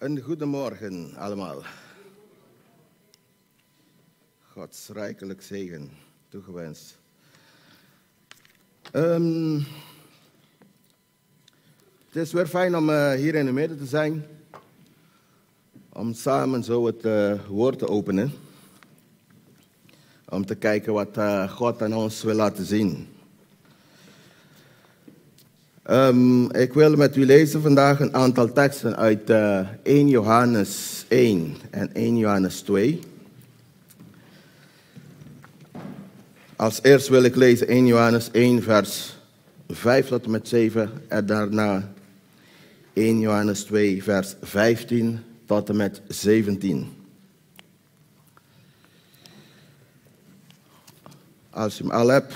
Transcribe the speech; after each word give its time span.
Een 0.00 0.20
goedemorgen 0.20 1.14
allemaal. 1.16 1.62
Gods 4.52 4.88
rijkelijk 4.88 5.42
zegen 5.42 5.90
toegewenst. 6.28 6.98
Um, 8.92 9.56
het 12.06 12.16
is 12.16 12.32
weer 12.32 12.46
fijn 12.46 12.76
om 12.76 12.90
uh, 12.90 13.12
hier 13.12 13.34
in 13.34 13.44
de 13.44 13.52
midden 13.52 13.78
te 13.78 13.86
zijn. 13.86 14.26
Om 15.88 16.14
samen 16.14 16.64
zo 16.64 16.86
het 16.86 17.04
uh, 17.04 17.46
woord 17.48 17.78
te 17.78 17.88
openen. 17.88 18.32
Om 20.28 20.46
te 20.46 20.54
kijken 20.54 20.92
wat 20.92 21.16
uh, 21.16 21.50
God 21.50 21.82
aan 21.82 21.94
ons 21.94 22.22
wil 22.22 22.34
laten 22.34 22.64
zien. 22.64 23.08
Um, 25.90 26.52
ik 26.52 26.72
wil 26.72 26.96
met 26.96 27.16
u 27.16 27.26
lezen 27.26 27.62
vandaag 27.62 28.00
een 28.00 28.14
aantal 28.14 28.52
teksten 28.52 28.96
uit 28.96 29.30
uh, 29.30 29.68
1 29.82 30.08
Johannes 30.08 31.04
1 31.08 31.56
en 31.70 31.94
1 31.94 32.16
Johannes 32.16 32.60
2. 32.60 33.00
Als 36.56 36.82
eerst 36.82 37.08
wil 37.08 37.22
ik 37.22 37.36
lezen 37.36 37.68
1 37.68 37.86
Johannes 37.86 38.30
1, 38.30 38.62
vers 38.62 39.16
5 39.68 40.06
tot 40.06 40.24
en 40.24 40.30
met 40.30 40.48
7 40.48 40.90
en 41.08 41.26
daarna 41.26 41.92
1 42.92 43.20
Johannes 43.20 43.62
2, 43.62 44.02
vers 44.02 44.34
15 44.42 45.18
tot 45.46 45.68
en 45.68 45.76
met 45.76 46.00
17. 46.08 46.88
Als 51.50 51.78
je 51.78 51.82
hem 51.82 51.92
al 51.92 52.08
hebt, 52.08 52.34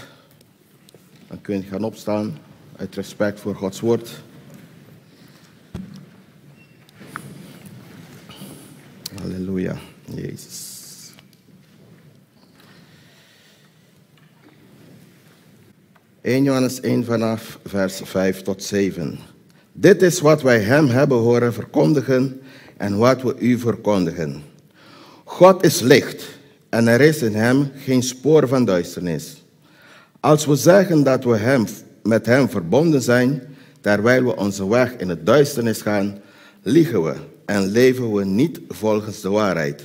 dan 1.29 1.41
kun 1.41 1.57
je 1.57 1.62
gaan 1.62 1.84
opstaan 1.84 2.44
uit 2.77 2.95
respect 2.95 3.41
voor 3.41 3.55
Gods 3.55 3.80
woord. 3.80 4.10
Halleluja, 9.20 9.77
Jezus. 10.14 10.73
...1 16.20 16.42
Johannes 16.42 16.81
1 16.81 17.05
vanaf 17.05 17.58
vers 17.64 18.00
5 18.05 18.42
tot 18.42 18.62
7. 18.62 19.19
Dit 19.72 20.03
is 20.03 20.20
wat 20.20 20.42
wij 20.42 20.61
hem 20.61 20.88
hebben 20.88 21.19
horen 21.19 21.53
verkondigen 21.53 22.41
en 22.77 22.97
wat 22.97 23.22
we 23.22 23.34
u 23.38 23.59
verkondigen. 23.59 24.42
God 25.25 25.64
is 25.64 25.81
licht 25.81 26.25
en 26.69 26.88
er 26.88 27.00
is 27.00 27.22
in 27.22 27.34
hem 27.34 27.70
geen 27.77 28.03
spoor 28.03 28.48
van 28.48 28.64
duisternis. 28.64 29.44
Als 30.20 30.47
we 30.47 30.56
zeggen 30.56 31.03
dat 31.03 31.25
we 31.25 31.36
hem 31.36 31.66
met 32.05 32.27
Hem 32.27 32.48
verbonden 32.50 33.02
zijn, 33.02 33.42
terwijl 33.80 34.24
we 34.24 34.36
onze 34.36 34.69
weg 34.69 34.97
in 34.97 35.08
het 35.08 35.27
duisternis 35.27 35.83
gaan, 35.83 36.19
liegen 36.62 37.02
we 37.02 37.14
en 37.44 37.66
leven 37.66 38.12
we 38.12 38.24
niet 38.24 38.60
volgens 38.69 39.20
de 39.20 39.30
waarheid. 39.30 39.83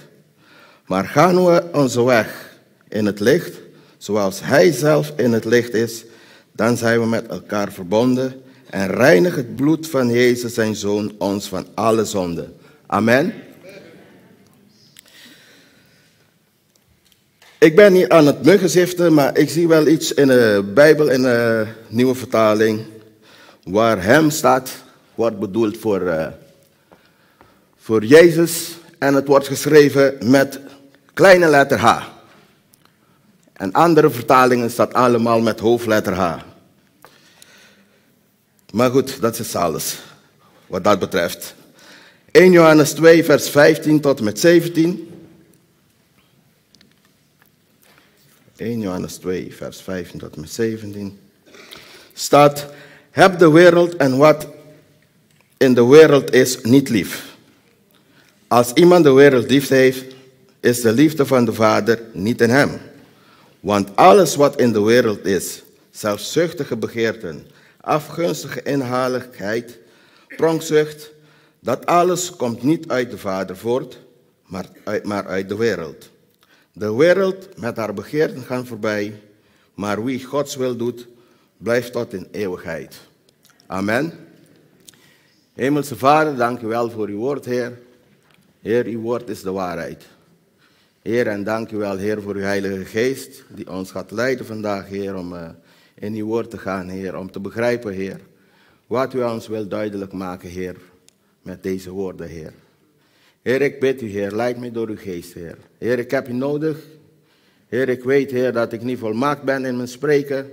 Maar 0.86 1.06
gaan 1.06 1.46
we 1.46 1.64
onze 1.74 2.04
weg 2.04 2.58
in 2.88 3.06
het 3.06 3.20
licht, 3.20 3.60
zoals 3.98 4.40
Hij 4.44 4.72
zelf 4.72 5.14
in 5.16 5.34
het 5.34 5.46
licht 5.46 5.74
is, 5.74 6.06
dan 6.52 6.78
zijn 6.78 7.00
we 7.00 7.06
met 7.06 7.28
elkaar 7.28 7.72
verbonden 7.72 8.34
en 8.70 8.88
reinigt 8.88 9.36
het 9.36 9.56
bloed 9.56 9.88
van 9.88 10.10
Jezus, 10.10 10.54
zijn 10.54 10.76
Zoon, 10.76 11.12
ons 11.18 11.48
van 11.48 11.66
alle 11.74 12.06
zonden. 12.06 12.54
Amen. 12.86 13.34
Ik 17.60 17.76
ben 17.76 17.94
niet 17.94 18.10
aan 18.10 18.26
het 18.26 18.44
muggenziften, 18.44 19.14
maar 19.14 19.38
ik 19.38 19.50
zie 19.50 19.68
wel 19.68 19.88
iets 19.88 20.14
in 20.14 20.28
de 20.28 20.72
Bijbel, 20.74 21.10
in 21.10 21.22
de 21.22 21.68
nieuwe 21.88 22.16
vertaling, 22.16 22.86
waar 23.64 24.04
hem 24.04 24.30
staat, 24.30 24.72
wordt 25.16 25.40
bedoeld 25.40 25.78
voor, 25.78 26.02
uh, 26.02 26.28
voor 27.78 28.06
Jezus. 28.06 28.78
En 28.98 29.14
het 29.14 29.28
wordt 29.28 29.48
geschreven 29.48 30.16
met 30.24 30.60
kleine 31.14 31.48
letter 31.48 31.78
H. 31.78 32.04
En 33.54 33.72
andere 33.72 34.10
vertalingen 34.10 34.72
staat 34.72 34.94
allemaal 34.94 35.42
met 35.42 35.60
hoofdletter 35.60 36.14
H. 36.14 36.38
Maar 38.72 38.90
goed, 38.90 39.22
dat 39.22 39.40
is 39.40 39.56
alles 39.56 39.98
wat 40.68 40.84
dat 40.84 41.00
betreft. 41.00 41.56
1 42.32 42.52
Johannes 42.52 42.92
2, 42.92 43.24
vers 43.24 43.50
15 43.50 44.02
tot 44.02 44.18
en 44.20 44.24
met 44.24 44.40
17. 44.40 45.09
1 48.60 48.80
Johannes 48.80 49.18
2, 49.18 49.56
vers 49.56 49.82
15 49.82 50.20
tot 50.20 50.36
en 50.36 50.42
met 50.42 50.52
17, 50.52 51.20
staat, 52.14 52.66
heb 53.12 53.40
de 53.40 53.52
wereld 53.52 53.96
en 53.96 54.18
wat 54.18 54.48
in 55.58 55.74
de 55.74 55.86
wereld 55.86 56.34
is 56.34 56.62
niet 56.62 56.90
lief. 56.90 57.36
Als 58.48 58.74
iemand 58.74 59.04
de 59.04 59.12
wereld 59.12 59.50
lief 59.50 59.68
heeft, 59.68 60.16
is 60.60 60.82
de 60.82 60.92
liefde 60.92 61.26
van 61.26 61.46
de 61.46 61.54
Vader 61.54 62.02
niet 62.14 62.42
in 62.42 62.50
hem. 62.50 62.80
Want 63.60 63.96
alles 63.96 64.36
wat 64.36 64.60
in 64.60 64.72
de 64.72 64.82
wereld 64.82 65.26
is, 65.26 65.64
zelfzuchtige 65.92 66.76
begeerten, 66.76 67.48
afgunstige 67.82 68.64
inhaligheid, 68.64 69.78
pronkzucht, 70.36 71.12
dat 71.60 71.86
alles 71.86 72.36
komt 72.36 72.64
niet 72.64 72.88
uit 72.88 73.12
de 73.12 73.18
Vader 73.18 73.58
voort, 73.58 74.00
maar 74.46 74.66
uit, 74.84 75.04
maar 75.04 75.28
uit 75.28 75.50
de 75.50 75.56
wereld. 75.56 76.10
De 76.80 76.96
wereld 76.96 77.60
met 77.60 77.78
haar 77.78 77.94
begeerten 77.94 78.42
gaan 78.42 78.66
voorbij, 78.66 79.22
maar 79.74 80.04
wie 80.04 80.24
Gods 80.24 80.56
wil 80.56 80.76
doet, 80.76 81.08
blijft 81.58 81.92
tot 81.92 82.14
in 82.14 82.28
eeuwigheid. 82.32 82.96
Amen. 83.68 84.14
Hemelse 85.54 85.96
Vader, 85.96 86.36
dank 86.36 86.62
u 86.62 86.68
wel 86.68 86.90
voor 86.90 87.08
uw 87.08 87.18
woord, 87.18 87.46
Heer. 87.46 87.80
Heer, 88.62 88.86
uw 88.86 89.00
woord 89.00 89.30
is 89.30 89.42
de 89.42 89.52
waarheid. 89.52 90.06
Heer, 91.02 91.28
en 91.28 91.44
dank 91.44 91.72
u 91.72 91.78
wel, 91.78 91.98
Heer, 91.98 92.22
voor 92.22 92.36
uw 92.36 92.42
Heilige 92.42 92.86
Geest, 92.86 93.44
die 93.50 93.72
ons 93.72 93.92
gaat 93.92 94.12
leiden 94.12 94.46
vandaag, 94.46 94.88
Heer, 94.88 95.16
om 95.16 95.34
uh, 95.34 95.50
in 95.96 96.14
uw 96.14 96.26
woord 96.26 96.50
te 96.50 96.58
gaan, 96.58 96.88
Heer, 96.88 97.18
om 97.18 97.32
te 97.32 97.40
begrijpen, 97.40 97.94
Heer, 97.94 98.20
wat 98.88 99.14
u 99.14 99.24
ons 99.24 99.48
wil 99.48 99.68
duidelijk 99.68 100.12
maken, 100.12 100.50
Heer, 100.50 100.76
met 101.42 101.64
deze 101.64 101.92
woorden, 101.92 102.28
Heer. 102.28 102.54
Heer, 103.42 103.62
ik 103.62 103.80
bid 103.80 104.02
u, 104.02 104.10
Heer, 104.10 104.32
leid 104.32 104.58
mij 104.58 104.72
door 104.72 104.88
uw 104.88 104.98
geest, 104.98 105.34
Heer. 105.34 105.69
Heer, 105.80 106.00
ik 106.00 106.12
heb 106.12 106.28
u 106.28 106.34
nodig. 106.34 106.78
Heer, 107.68 107.90
ik 107.90 108.04
weet, 108.04 108.32
Heer, 108.32 108.54
dat 108.54 108.74
ik 108.74 108.82
niet 108.82 109.00
volmaakt 109.00 109.44
ben 109.44 109.66
in 109.66 109.76
mijn 109.76 109.88
spreken. 109.88 110.50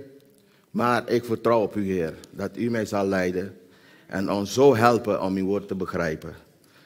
Maar 0.71 1.09
ik 1.09 1.25
vertrouw 1.25 1.61
op 1.61 1.75
u, 1.75 1.91
Heer, 1.91 2.13
dat 2.31 2.57
u 2.57 2.69
mij 2.69 2.85
zal 2.85 3.05
leiden 3.05 3.57
en 4.05 4.31
ons 4.31 4.53
zo 4.53 4.75
helpen 4.75 5.21
om 5.21 5.35
uw 5.35 5.45
woord 5.45 5.67
te 5.67 5.75
begrijpen. 5.75 6.35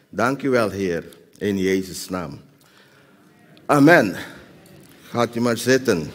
Dank 0.10 0.42
u 0.42 0.50
wel, 0.50 0.70
Heer, 0.70 1.04
in 1.38 1.58
Jezus' 1.58 2.10
naam. 2.10 2.40
Amen. 3.66 4.16
Gaat 5.10 5.36
u 5.36 5.40
maar 5.40 5.58
zitten. 5.58 6.12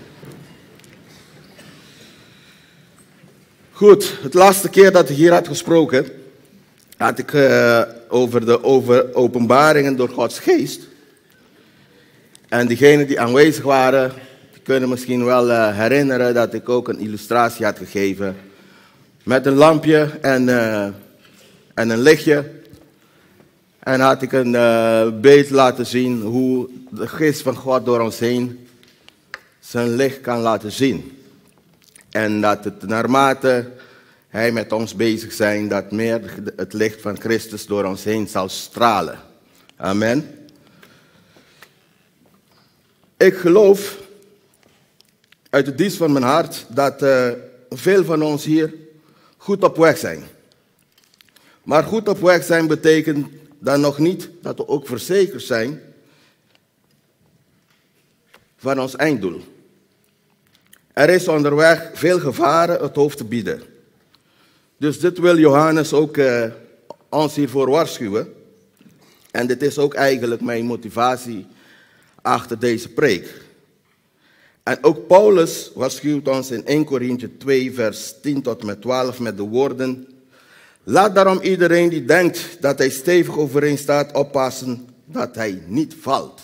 Goed, 3.72 4.18
het 4.22 4.34
laatste 4.34 4.68
keer 4.68 4.92
dat 4.92 5.08
ik 5.08 5.16
hier 5.16 5.32
had 5.32 5.48
gesproken, 5.48 6.06
had 6.96 7.18
ik 7.18 7.32
uh, 7.32 7.82
over 8.08 8.46
de 8.46 8.64
over 8.64 9.14
openbaringen 9.14 9.96
door 9.96 10.08
Gods 10.08 10.38
geest. 10.38 10.80
En 12.48 12.66
diegenen 12.66 13.06
die 13.06 13.20
aanwezig 13.20 13.64
waren, 13.64 14.12
kunnen 14.62 14.88
misschien 14.88 15.24
wel 15.24 15.48
uh, 15.48 15.76
herinneren 15.76 16.34
dat 16.34 16.54
ik 16.54 16.68
ook 16.68 16.88
een 16.88 16.98
illustratie 16.98 17.64
had 17.64 17.78
gegeven. 17.78 18.36
Met 19.22 19.46
een 19.46 19.54
lampje 19.54 20.10
en, 20.20 20.48
uh, 20.48 20.84
en 21.74 21.90
een 21.90 22.00
lichtje. 22.00 22.50
En 23.78 24.00
had 24.00 24.22
ik 24.22 24.32
een 24.32 24.50
beeld 25.20 25.50
laten 25.50 25.86
zien 25.86 26.22
hoe 26.22 26.68
de 26.90 27.08
geest 27.08 27.42
van 27.42 27.56
God 27.56 27.84
door 27.84 28.00
ons 28.00 28.18
heen 28.18 28.68
zijn 29.60 29.96
licht 29.96 30.20
kan 30.20 30.40
laten 30.40 30.72
zien. 30.72 31.18
En 32.10 32.40
dat 32.40 32.64
het 32.64 32.86
naarmate 32.86 33.70
hij 34.28 34.52
met 34.52 34.72
ons 34.72 34.94
bezig 34.94 35.32
zijn, 35.32 35.68
dat 35.68 35.90
meer 35.90 36.20
het 36.56 36.72
licht 36.72 37.00
van 37.00 37.20
Christus 37.20 37.66
door 37.66 37.84
ons 37.84 38.04
heen 38.04 38.28
zal 38.28 38.48
stralen. 38.48 39.18
Amen. 39.76 40.35
Ik 43.16 43.36
geloof 43.36 43.98
uit 45.50 45.66
het 45.66 45.78
diepst 45.78 45.96
van 45.96 46.12
mijn 46.12 46.24
hart 46.24 46.66
dat 46.68 47.02
uh, 47.02 47.28
veel 47.70 48.04
van 48.04 48.22
ons 48.22 48.44
hier 48.44 48.74
goed 49.36 49.62
op 49.62 49.76
weg 49.76 49.98
zijn. 49.98 50.24
Maar 51.62 51.82
goed 51.84 52.08
op 52.08 52.18
weg 52.18 52.44
zijn 52.44 52.66
betekent 52.66 53.26
dan 53.58 53.80
nog 53.80 53.98
niet 53.98 54.30
dat 54.42 54.56
we 54.56 54.68
ook 54.68 54.86
verzekerd 54.86 55.42
zijn 55.42 55.80
van 58.56 58.80
ons 58.80 58.96
einddoel. 58.96 59.40
Er 60.92 61.08
is 61.08 61.28
onderweg 61.28 61.90
veel 61.94 62.18
gevaren 62.18 62.82
het 62.82 62.96
hoofd 62.96 63.16
te 63.16 63.24
bieden. 63.24 63.62
Dus 64.76 65.00
dit 65.00 65.18
wil 65.18 65.38
Johannes 65.38 65.92
ook 65.92 66.16
uh, 66.16 66.44
ons 67.08 67.34
hiervoor 67.34 67.70
waarschuwen. 67.70 68.34
En 69.30 69.46
dit 69.46 69.62
is 69.62 69.78
ook 69.78 69.94
eigenlijk 69.94 70.40
mijn 70.40 70.64
motivatie 70.64 71.46
achter 72.26 72.58
deze 72.58 72.88
preek. 72.88 73.44
En 74.62 74.78
ook 74.84 75.06
Paulus 75.06 75.70
waarschuwt 75.74 76.28
ons 76.28 76.50
in 76.50 76.66
1 76.66 76.84
Korinthe 76.84 77.36
2, 77.36 77.74
vers 77.74 78.14
10 78.22 78.42
tot 78.42 78.64
met 78.64 78.80
12 78.80 79.20
met 79.20 79.36
de 79.36 79.42
woorden: 79.42 80.08
Laat 80.82 81.14
daarom 81.14 81.40
iedereen 81.40 81.88
die 81.88 82.04
denkt 82.04 82.56
dat 82.60 82.78
hij 82.78 82.90
stevig 82.90 83.38
overeen 83.38 83.78
staat 83.78 84.12
oppassen 84.12 84.88
dat 85.04 85.34
hij 85.34 85.62
niet 85.66 85.94
valt. 86.00 86.40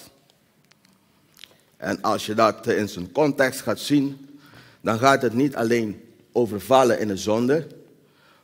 En 1.76 2.02
als 2.02 2.26
je 2.26 2.35
dat 2.35 2.67
in 2.67 2.88
zijn 2.88 3.12
context 3.12 3.61
gaat 3.61 3.81
zien, 3.81 4.38
dan 4.81 4.99
gaat 4.99 5.23
het 5.23 5.35
niet 5.35 5.56
alleen 5.56 6.00
over 6.32 6.61
vallen 6.61 7.00
in 7.00 7.08
de 7.08 7.17
zonde, 7.17 7.67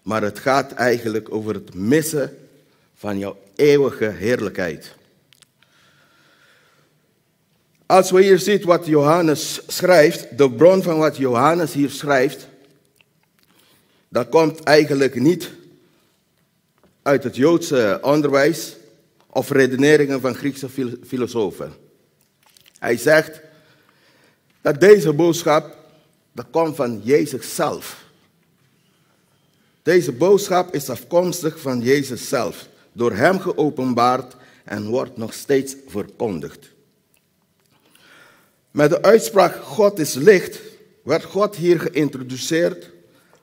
maar 0.03 0.23
het 0.23 0.39
gaat 0.39 0.73
eigenlijk 0.73 1.35
over 1.35 1.55
het 1.55 1.75
missen 1.75 2.37
van 2.95 3.19
jouw 3.19 3.37
eeuwige 3.55 4.05
heerlijkheid. 4.05 4.97
Als 7.89 8.11
we 8.11 8.23
hier 8.23 8.39
zien 8.39 8.65
wat 8.65 8.87
Johannes 8.87 9.61
schrijft, 9.67 10.39
de 10.39 10.51
bron 10.51 10.83
van 10.83 10.99
wat 10.99 11.17
Johannes 11.17 11.73
hier 11.73 11.91
schrijft, 11.91 12.49
dat 14.09 14.29
komt 14.29 14.63
eigenlijk 14.63 15.15
niet 15.15 15.51
uit 17.03 17.25
het 17.25 17.37
Joodse 17.37 17.99
onderwijs 18.03 18.77
of 19.27 19.51
redeneringen 19.51 20.21
van 20.21 20.35
Griekse 20.35 20.69
filosofen. 21.07 21.73
Hij 22.79 22.97
zegt 22.97 23.41
dat 24.61 24.81
deze 24.81 25.13
boodschap, 25.13 25.77
dat 26.33 26.47
komt 26.51 26.77
van 26.77 27.01
Jezus 27.05 27.55
zelf. 27.55 28.05
Deze 29.83 30.13
boodschap 30.13 30.75
is 30.75 30.91
afkomstig 30.91 31.61
van 31.61 31.81
Jezus 31.81 32.29
zelf, 32.29 32.69
door 32.93 33.13
Hem 33.13 33.41
geopenbaard 33.41 34.37
en 34.65 34.87
wordt 34.89 35.17
nog 35.17 35.33
steeds 35.33 35.77
verkondigd. 35.87 36.77
Met 38.79 38.91
de 38.91 39.03
uitspraak 39.03 39.55
God 39.55 39.99
is 39.99 40.15
licht 40.15 40.61
werd 41.03 41.25
God 41.25 41.57
hier 41.57 41.81
geïntroduceerd 41.81 42.91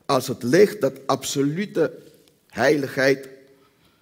als 0.05 0.27
het 0.27 0.43
licht 0.43 0.81
dat 0.81 0.93
absolute 1.05 1.97
heiligheid 2.47 3.29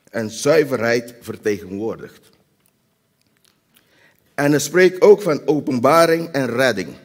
en 0.10 0.30
zuiverheid 0.30 1.14
vertegenwoordigt. 1.22 2.30
En 4.34 4.52
hij 4.52 4.60
spreekt 4.60 5.02
ook 5.02 5.22
van 5.22 5.48
openbaring 5.48 6.32
en 6.32 6.50
redding. 6.50 6.96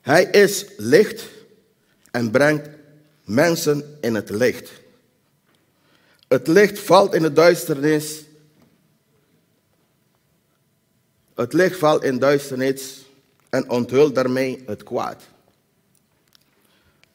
Hij 0.00 0.24
is 0.24 0.66
licht 0.76 1.24
en 2.10 2.30
brengt 2.30 2.68
mensen 3.24 3.98
in 4.00 4.14
het 4.14 4.30
licht. 4.30 4.70
Het 6.28 6.46
licht 6.46 6.78
valt 6.78 7.14
in 7.14 7.22
de 7.22 7.32
duisternis. 7.32 8.23
Het 11.34 11.52
licht 11.52 11.78
valt 11.78 12.02
in 12.02 12.18
duisternis 12.18 13.04
en 13.48 13.70
onthult 13.70 14.14
daarmee 14.14 14.62
het 14.66 14.82
kwaad. 14.82 15.22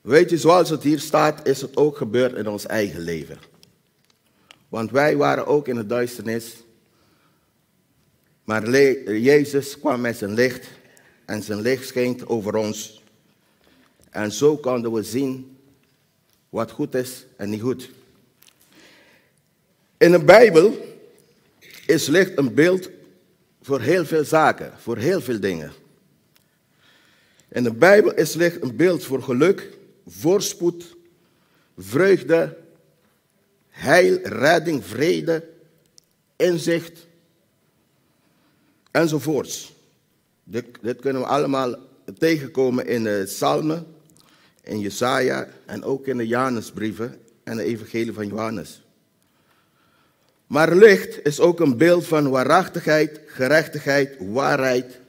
Weet 0.01 0.30
je, 0.30 0.38
zoals 0.38 0.69
het 0.69 0.83
hier 0.83 1.00
staat, 1.00 1.48
is 1.48 1.62
het 1.62 1.77
ook 1.77 1.98
gebeurd 1.98 2.36
in 2.36 2.48
ons 2.48 2.66
eigen 2.66 3.01
leven. 3.01 3.38
Want 4.69 4.92
wij 4.92 5.18
waren 5.18 5.45
ook 5.45 5.68
in 5.68 5.75
de 5.75 5.86
duisternis. 5.86 6.63
Maar 8.44 8.69
Jezus 9.19 9.80
kwam 9.80 10.01
met 10.01 10.18
zijn 10.18 10.33
licht 10.33 10.68
en 11.25 11.44
zijn 11.44 11.62
licht 11.62 11.88
scheen 11.88 12.27
over 12.27 12.56
ons. 12.56 13.04
En 14.10 14.31
zo 14.31 14.57
konden 14.57 14.92
we 14.92 15.04
zien 15.04 15.57
wat 16.50 16.71
goed 16.71 16.95
is 16.95 17.25
en 17.38 17.50
niet 17.50 17.62
goed. 17.62 17.89
In 19.98 20.12
de 20.12 20.24
Bijbel 20.24 20.77
is 21.86 22.07
licht 22.07 22.38
een 22.38 22.54
beeld 22.54 22.89
voor 23.69 23.81
heel 23.81 24.06
veel 24.06 24.25
zaken, 24.25 24.74
voor 24.77 24.98
heel 24.98 25.21
veel 25.21 25.39
dingen. 25.39 25.71
In 27.50 27.63
de 27.63 27.74
Bijbel 27.74 28.13
is 28.13 28.33
licht 28.33 28.62
een 28.62 28.75
beeld 28.75 29.04
voor 29.04 29.24
geluk, 29.24 29.77
voorspoed, 30.07 30.95
vreugde, 31.77 32.57
heil, 33.69 34.19
redding, 34.24 34.86
vrede, 34.86 35.50
inzicht 36.36 37.07
enzovoorts. 38.92 39.74
Dit, 40.44 40.66
dit 40.81 41.00
kunnen 41.01 41.21
we 41.21 41.27
allemaal 41.27 41.75
tegenkomen 42.18 42.88
in 42.88 43.04
de 43.04 43.21
Psalmen, 43.25 43.86
in 44.63 44.80
Jesaja 44.80 45.48
en 45.66 45.83
ook 45.83 46.07
in 46.07 46.18
de 46.18 46.27
Janusbrieven 46.27 47.21
en 47.44 47.57
de 47.57 47.63
Evangelie 47.63 48.13
van 48.13 48.27
Johannes. 48.27 48.81
Maar 50.49 50.75
licht 50.75 51.25
is 51.25 51.39
ook 51.39 51.59
een 51.59 51.77
beeld 51.77 52.05
van 52.05 52.29
waarachtigheid, 52.29 53.19
gerechtigheid, 53.25 54.15
waarheid, 54.19 54.99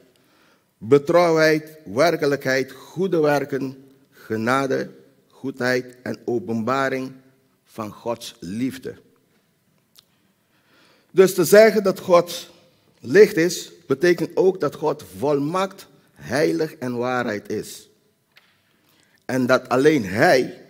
betrouwheid, 0.77 1.77
werkelijkheid, 1.85 2.71
goede 2.71 3.19
werken, 3.19 3.91
genade, 4.11 4.89
goedheid 5.27 5.95
en 6.03 6.19
openbaring 6.25 7.11
van 7.65 7.91
Gods 7.91 8.35
liefde. 8.39 8.95
Dus 11.11 11.33
te 11.33 11.45
zeggen 11.45 11.83
dat 11.83 11.99
God 11.99 12.49
licht 12.99 13.37
is, 13.37 13.71
betekent 13.87 14.35
ook 14.35 14.59
dat 14.59 14.75
God 14.75 15.03
volmaakt, 15.17 15.87
heilig 16.13 16.75
en 16.75 16.97
waarheid 16.97 17.49
is. 17.49 17.89
En 19.25 19.45
dat 19.45 19.69
alleen 19.69 20.05
Hij 20.05 20.65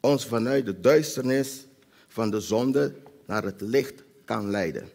ons 0.00 0.26
vanuit 0.26 0.66
de 0.66 0.80
duisternis 0.80 1.66
van 2.08 2.30
de 2.30 2.40
zonde 2.40 2.94
naar 3.26 3.44
het 3.44 3.60
licht 3.60 4.02
kan 4.24 4.50
leiden. 4.50 4.88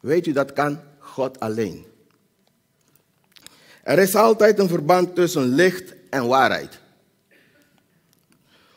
Weet 0.00 0.26
u, 0.26 0.32
dat 0.32 0.52
kan 0.52 0.80
God 0.98 1.40
alleen. 1.40 1.84
Er 3.82 3.98
is 3.98 4.14
altijd 4.14 4.58
een 4.58 4.68
verband 4.68 5.14
tussen 5.14 5.42
licht 5.42 5.94
en 6.10 6.26
waarheid. 6.26 6.80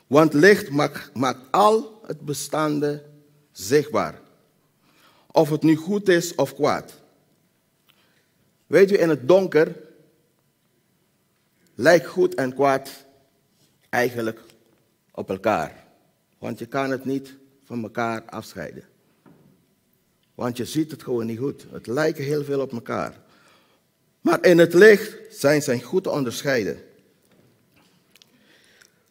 Want 0.06 0.32
licht 0.32 0.70
maakt, 0.70 1.14
maakt 1.14 1.40
al 1.50 2.00
het 2.06 2.20
bestaande 2.20 3.04
zichtbaar. 3.52 4.20
Of 5.26 5.50
het 5.50 5.62
nu 5.62 5.76
goed 5.76 6.08
is 6.08 6.34
of 6.34 6.54
kwaad. 6.54 6.94
Weet 8.66 8.90
u, 8.90 8.98
in 8.98 9.08
het 9.08 9.28
donker 9.28 9.76
lijkt 11.74 12.06
goed 12.06 12.34
en 12.34 12.54
kwaad 12.54 12.90
eigenlijk 13.88 14.40
op 15.10 15.30
elkaar. 15.30 15.84
Want 16.38 16.58
je 16.58 16.66
kan 16.66 16.90
het 16.90 17.04
niet 17.04 17.34
van 17.68 17.82
elkaar 17.82 18.22
afscheiden. 18.24 18.84
Want 20.34 20.56
je 20.56 20.64
ziet 20.64 20.90
het 20.90 21.02
gewoon 21.02 21.26
niet 21.26 21.38
goed. 21.38 21.66
Het 21.70 21.86
lijkt 21.86 22.18
heel 22.18 22.44
veel 22.44 22.60
op 22.60 22.72
elkaar. 22.72 23.20
Maar 24.20 24.44
in 24.44 24.58
het 24.58 24.74
licht 24.74 25.16
zijn 25.30 25.62
ze 25.62 25.80
goed 25.80 26.02
te 26.02 26.10
onderscheiden. 26.10 26.82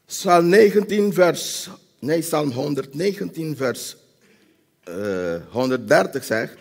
Psalm 0.06 0.50
19 0.50 1.14
vers, 1.14 1.70
nee, 2.00 2.20
Psalm 2.20 2.52
119 2.52 3.56
vers 3.56 3.98
uh, 4.88 5.36
eh, 5.36 5.42
130 5.50 6.24
zegt, 6.24 6.58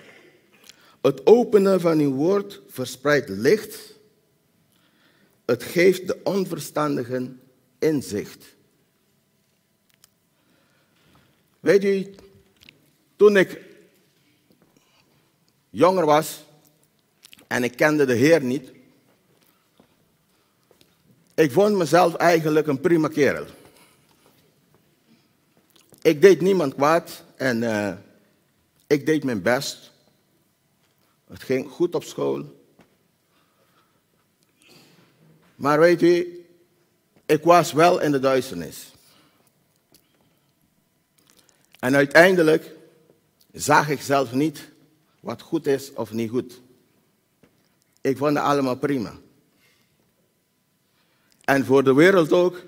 het 1.00 1.26
openen 1.26 1.80
van 1.80 1.98
uw 1.98 2.12
woord 2.12 2.60
verspreidt 2.68 3.28
licht, 3.28 3.94
het 5.44 5.62
geeft 5.62 6.06
de 6.06 6.20
onverstandigen 6.24 7.40
inzicht. 7.78 8.55
Weet 11.66 11.84
u, 11.84 12.14
toen 13.16 13.36
ik 13.36 13.60
jonger 15.70 16.06
was 16.06 16.44
en 17.46 17.64
ik 17.64 17.76
kende 17.76 18.04
de 18.04 18.14
Heer 18.14 18.42
niet, 18.42 18.72
ik 21.34 21.52
vond 21.52 21.76
mezelf 21.76 22.14
eigenlijk 22.14 22.66
een 22.66 22.80
prima 22.80 23.08
kerel. 23.08 23.46
Ik 26.02 26.20
deed 26.20 26.40
niemand 26.40 26.74
kwaad 26.74 27.24
en 27.36 27.62
uh, 27.62 27.92
ik 28.86 29.06
deed 29.06 29.24
mijn 29.24 29.42
best. 29.42 29.92
Het 31.28 31.42
ging 31.42 31.70
goed 31.70 31.94
op 31.94 32.04
school. 32.04 32.60
Maar 35.56 35.80
weet 35.80 36.02
u, 36.02 36.46
ik 37.26 37.44
was 37.44 37.72
wel 37.72 38.00
in 38.00 38.12
de 38.12 38.20
duisternis. 38.20 38.95
En 41.78 41.94
uiteindelijk 41.94 42.70
zag 43.52 43.88
ik 43.88 44.00
zelf 44.00 44.32
niet 44.32 44.68
wat 45.20 45.42
goed 45.42 45.66
is 45.66 45.92
of 45.92 46.12
niet 46.12 46.30
goed. 46.30 46.60
Ik 48.00 48.16
vond 48.16 48.36
het 48.36 48.44
allemaal 48.44 48.76
prima. 48.76 49.12
En 51.44 51.64
voor 51.64 51.84
de 51.84 51.94
wereld 51.94 52.32
ook 52.32 52.62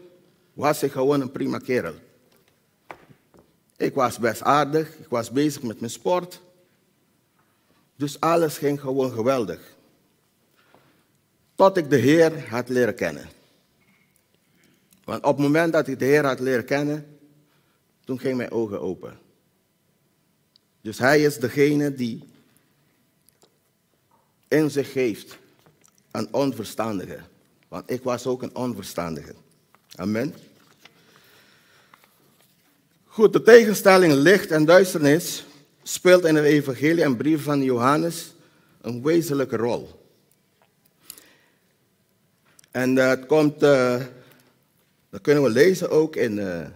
was 0.53 0.83
ik 0.83 0.93
gewoon 0.93 1.21
een 1.21 1.33
prima 1.33 1.59
kerel. 1.59 1.95
Ik 3.77 3.95
was 3.95 4.19
best 4.19 4.43
aardig, 4.43 4.99
ik 4.99 5.09
was 5.09 5.31
bezig 5.31 5.63
met 5.63 5.81
mijn 5.81 5.93
sport. 5.93 6.41
Dus 7.97 8.21
alles 8.21 8.59
ging 8.59 8.81
gewoon 8.81 9.13
geweldig. 9.13 9.77
Tot 11.55 11.77
ik 11.77 11.91
de 11.91 11.97
Heer 11.97 12.49
had 12.49 12.69
leren 12.69 12.95
kennen. 12.95 13.29
Want 15.05 15.25
op 15.25 15.37
het 15.37 15.47
moment 15.47 15.73
dat 15.73 15.89
ik 15.89 15.99
de 15.99 16.05
Heer 16.05 16.25
had 16.25 16.41
leren 16.41 16.65
kennen, 16.65 17.18
toen 18.09 18.21
gingen 18.21 18.37
mijn 18.37 18.51
ogen 18.51 18.81
open. 18.81 19.19
Dus 20.81 20.99
Hij 20.99 21.23
is 21.23 21.37
degene 21.37 21.95
die 21.95 22.25
in 24.49 24.71
zich 24.71 24.93
geeft 24.93 25.39
aan 26.11 26.29
onverstandigen. 26.31 27.27
Want 27.69 27.91
ik 27.91 28.03
was 28.03 28.27
ook 28.27 28.43
een 28.43 28.57
onverstandige. 28.57 29.35
Amen. 29.95 30.35
Goed, 33.05 33.33
de 33.33 33.43
tegenstelling 33.43 34.13
licht 34.13 34.51
en 34.51 34.65
duisternis 34.65 35.47
speelt 35.83 36.25
in 36.25 36.35
de 36.35 36.43
evangelie 36.43 37.05
en 37.05 37.17
brief 37.17 37.43
van 37.43 37.63
Johannes 37.63 38.35
een 38.81 39.03
wezenlijke 39.03 39.57
rol. 39.57 40.01
En 42.71 42.95
dat 42.95 43.27
komt, 43.27 43.63
uh, 43.63 44.03
dat 45.11 45.21
kunnen 45.21 45.43
we 45.43 45.51
lezen 45.51 45.91
ook 45.91 46.17
in 46.17 46.37
uh, 46.37 46.67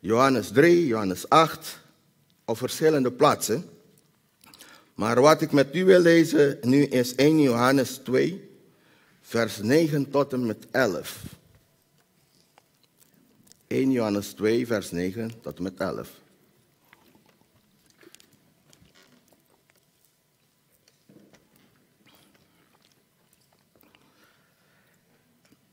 Johannes 0.00 0.50
3, 0.50 0.86
Johannes 0.86 1.28
8, 1.28 1.80
op 2.44 2.56
verschillende 2.56 3.12
plaatsen. 3.12 3.64
Maar 4.94 5.20
wat 5.20 5.40
ik 5.40 5.52
met 5.52 5.74
u 5.74 5.84
wil 5.84 6.00
lezen 6.00 6.58
nu 6.62 6.84
is 6.84 7.14
1 7.14 7.40
Johannes 7.40 7.96
2, 7.96 8.50
vers 9.20 9.58
9 9.58 10.10
tot 10.10 10.32
en 10.32 10.46
met 10.46 10.66
11. 10.70 11.22
1 13.66 13.90
Johannes 13.90 14.32
2, 14.32 14.66
vers 14.66 14.90
9 14.90 15.40
tot 15.40 15.56
en 15.56 15.62
met 15.62 15.76
11. 15.76 16.10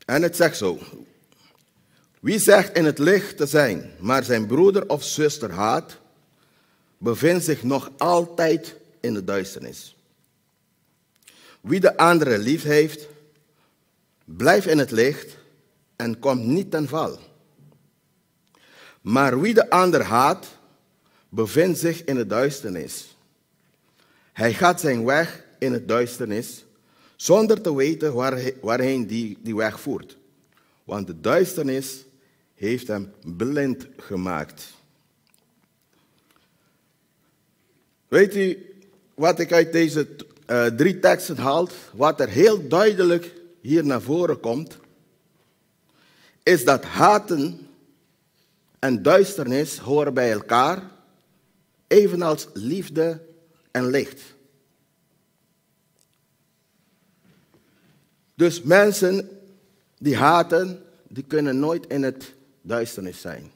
En 0.06 0.22
het 0.22 0.36
zegt 0.36 0.58
zo. 0.58 0.80
Wie 2.20 2.40
zegt 2.40 2.78
in 2.78 2.86
het 2.86 3.00
licht 3.00 3.38
te 3.38 3.46
zijn, 3.46 3.92
maar 4.00 4.24
zijn 4.24 4.48
broeder 4.48 4.90
of 4.90 5.04
zuster 5.04 5.52
haat, 5.52 5.98
bevindt 6.98 7.44
zich 7.44 7.64
nog 7.64 7.92
altijd 7.98 8.76
in 9.00 9.14
de 9.14 9.24
duisternis. 9.24 9.96
Wie 11.62 11.80
de 11.80 11.98
andere 11.98 12.38
lief 12.38 12.64
heeft, 12.64 13.08
blijft 14.26 14.68
in 14.68 14.78
het 14.78 14.92
licht 14.92 15.38
en 15.96 16.20
komt 16.20 16.46
niet 16.46 16.72
ten 16.72 16.88
val. 16.88 17.20
Maar 19.02 19.42
wie 19.42 19.54
de 19.54 19.70
ander 19.70 20.04
haat, 20.04 20.48
bevindt 21.30 21.80
zich 21.80 22.04
in 22.04 22.16
de 22.16 22.28
duisternis. 22.28 23.16
Hij 24.34 24.54
gaat 24.54 24.80
zijn 24.80 25.06
weg 25.06 25.44
in 25.60 25.74
het 25.74 25.88
duisternis, 25.88 26.66
zonder 27.16 27.62
te 27.62 27.76
weten 27.76 28.14
waarheen 28.62 29.08
die, 29.08 29.38
die 29.42 29.56
weg 29.56 29.80
voert. 29.80 30.18
Want 30.84 31.08
de 31.08 31.22
duisternis 31.22 32.06
heeft 32.58 32.88
hem 32.88 33.12
blind 33.38 33.88
gemaakt. 33.98 34.74
Weet 38.08 38.36
u 38.36 38.76
wat 39.14 39.40
ik 39.40 39.54
uit 39.54 39.72
deze 39.72 40.08
uh, 40.48 40.66
drie 40.66 41.00
teksten 41.00 41.38
haal? 41.38 41.70
Wat 41.94 42.20
er 42.20 42.30
heel 42.30 42.68
duidelijk 42.68 43.34
hier 43.62 43.86
naar 43.86 44.02
voren 44.02 44.40
komt, 44.40 44.78
is 46.44 46.64
dat 46.64 46.84
haten 46.84 47.68
en 48.80 49.02
duisternis 49.02 49.78
horen 49.78 50.14
bij 50.14 50.32
elkaar, 50.32 50.92
evenals 51.88 52.48
liefde 52.54 53.22
en 53.72 53.90
licht. 53.90 54.22
Dus 58.36 58.62
mensen 58.62 59.30
die 59.98 60.16
haten, 60.16 60.84
die 61.08 61.24
kunnen 61.24 61.60
nooit 61.60 61.88
in 61.88 62.04
het 62.04 62.36
duisternis 62.68 63.22
zijn. 63.22 63.52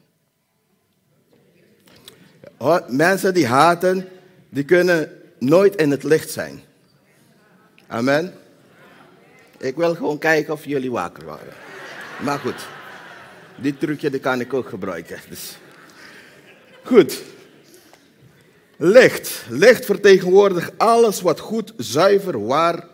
Mensen 2.87 3.33
die 3.33 3.47
haten, 3.47 4.07
die 4.49 4.63
kunnen 4.63 5.21
nooit 5.39 5.75
in 5.75 5.91
het 5.91 6.03
licht 6.03 6.29
zijn. 6.29 6.61
Amen. 7.87 8.33
Ik 9.57 9.75
wil 9.75 9.95
gewoon 9.95 10.17
kijken 10.17 10.53
of 10.53 10.65
jullie 10.65 10.91
wakker 10.91 11.25
waren. 11.25 11.53
Maar 12.23 12.39
goed, 12.39 12.67
dit 13.55 13.79
trucje 13.79 14.09
die 14.09 14.19
kan 14.19 14.39
ik 14.39 14.53
ook 14.53 14.69
gebruiken. 14.69 15.19
Dus. 15.29 15.57
Goed. 16.83 17.21
Licht. 18.77 19.45
Licht 19.49 19.85
vertegenwoordigt 19.85 20.71
alles 20.77 21.21
wat 21.21 21.39
goed, 21.39 21.73
zuiver, 21.77 22.45
waar, 22.45 22.87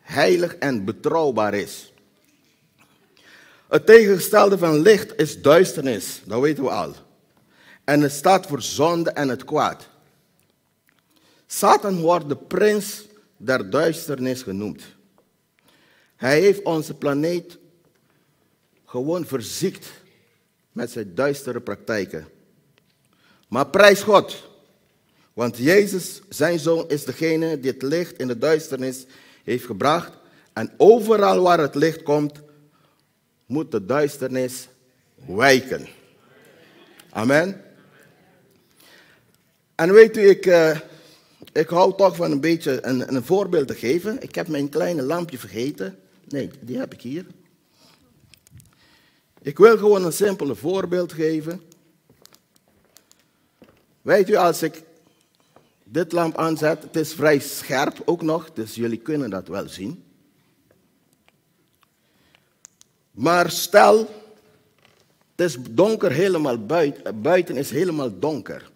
heilig 0.00 0.56
en 0.56 0.84
betrouwbaar 0.84 1.54
is. 1.54 1.92
Het 3.68 3.86
tegengestelde 3.86 4.58
van 4.58 4.78
licht 4.78 5.20
is 5.20 5.42
duisternis, 5.42 6.20
dat 6.24 6.40
weten 6.40 6.64
we 6.64 6.70
al. 6.70 6.94
En 7.84 8.00
het 8.00 8.12
staat 8.12 8.46
voor 8.46 8.62
zonde 8.62 9.10
en 9.10 9.28
het 9.28 9.44
kwaad. 9.44 9.88
Satan 11.46 12.00
wordt 12.00 12.28
de 12.28 12.36
prins 12.36 13.04
der 13.36 13.70
duisternis 13.70 14.42
genoemd. 14.42 14.82
Hij 16.16 16.40
heeft 16.40 16.62
onze 16.62 16.94
planeet 16.94 17.58
gewoon 18.84 19.26
verziekt 19.26 19.86
met 20.72 20.90
zijn 20.90 21.14
duistere 21.14 21.60
praktijken. 21.60 22.28
Maar 23.48 23.66
prijs 23.66 24.02
God, 24.02 24.48
want 25.32 25.56
Jezus, 25.56 26.20
zijn 26.28 26.58
zoon, 26.58 26.88
is 26.88 27.04
degene 27.04 27.60
die 27.60 27.70
het 27.70 27.82
licht 27.82 28.18
in 28.18 28.26
de 28.26 28.38
duisternis 28.38 29.04
heeft 29.44 29.64
gebracht. 29.64 30.12
En 30.52 30.72
overal 30.76 31.42
waar 31.42 31.60
het 31.60 31.74
licht 31.74 32.02
komt, 32.02 32.32
moet 33.48 33.70
de 33.70 33.84
duisternis 33.84 34.68
wijken. 35.26 35.86
Amen. 37.10 37.62
En 39.74 39.92
weet 39.92 40.16
u, 40.16 40.28
ik, 40.28 40.46
uh, 40.46 40.78
ik 41.52 41.68
hou 41.68 41.96
toch 41.96 42.16
van 42.16 42.30
een 42.30 42.40
beetje 42.40 42.86
een, 42.86 43.14
een 43.14 43.24
voorbeeld 43.24 43.68
te 43.68 43.74
geven. 43.74 44.22
Ik 44.22 44.34
heb 44.34 44.48
mijn 44.48 44.68
kleine 44.68 45.02
lampje 45.02 45.38
vergeten. 45.38 45.98
Nee, 46.24 46.50
die 46.60 46.78
heb 46.78 46.92
ik 46.92 47.00
hier. 47.00 47.26
Ik 49.42 49.58
wil 49.58 49.78
gewoon 49.78 50.04
een 50.04 50.12
simpele 50.12 50.54
voorbeeld 50.54 51.12
geven. 51.12 51.60
Weet 54.02 54.28
u, 54.28 54.34
als 54.34 54.62
ik 54.62 54.82
dit 55.84 56.12
lamp 56.12 56.36
aanzet, 56.36 56.82
het 56.82 56.96
is 56.96 57.12
vrij 57.12 57.38
scherp 57.38 58.02
ook 58.04 58.22
nog, 58.22 58.52
dus 58.52 58.74
jullie 58.74 58.98
kunnen 58.98 59.30
dat 59.30 59.48
wel 59.48 59.68
zien. 59.68 60.02
Maar 63.18 63.50
stel, 63.50 63.98
het 65.36 65.46
is 65.46 65.56
donker 65.70 66.12
helemaal 66.12 66.66
buiten, 66.66 67.22
buiten 67.22 67.56
is 67.56 67.70
helemaal 67.70 68.18
donker 68.18 68.70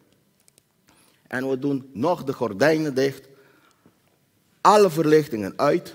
en 1.33 1.49
we 1.49 1.59
doen 1.59 1.91
nog 1.93 2.25
de 2.25 2.33
gordijnen 2.33 2.95
dicht, 2.95 3.29
alle 4.61 4.91
verlichtingen 4.91 5.53
uit, 5.57 5.95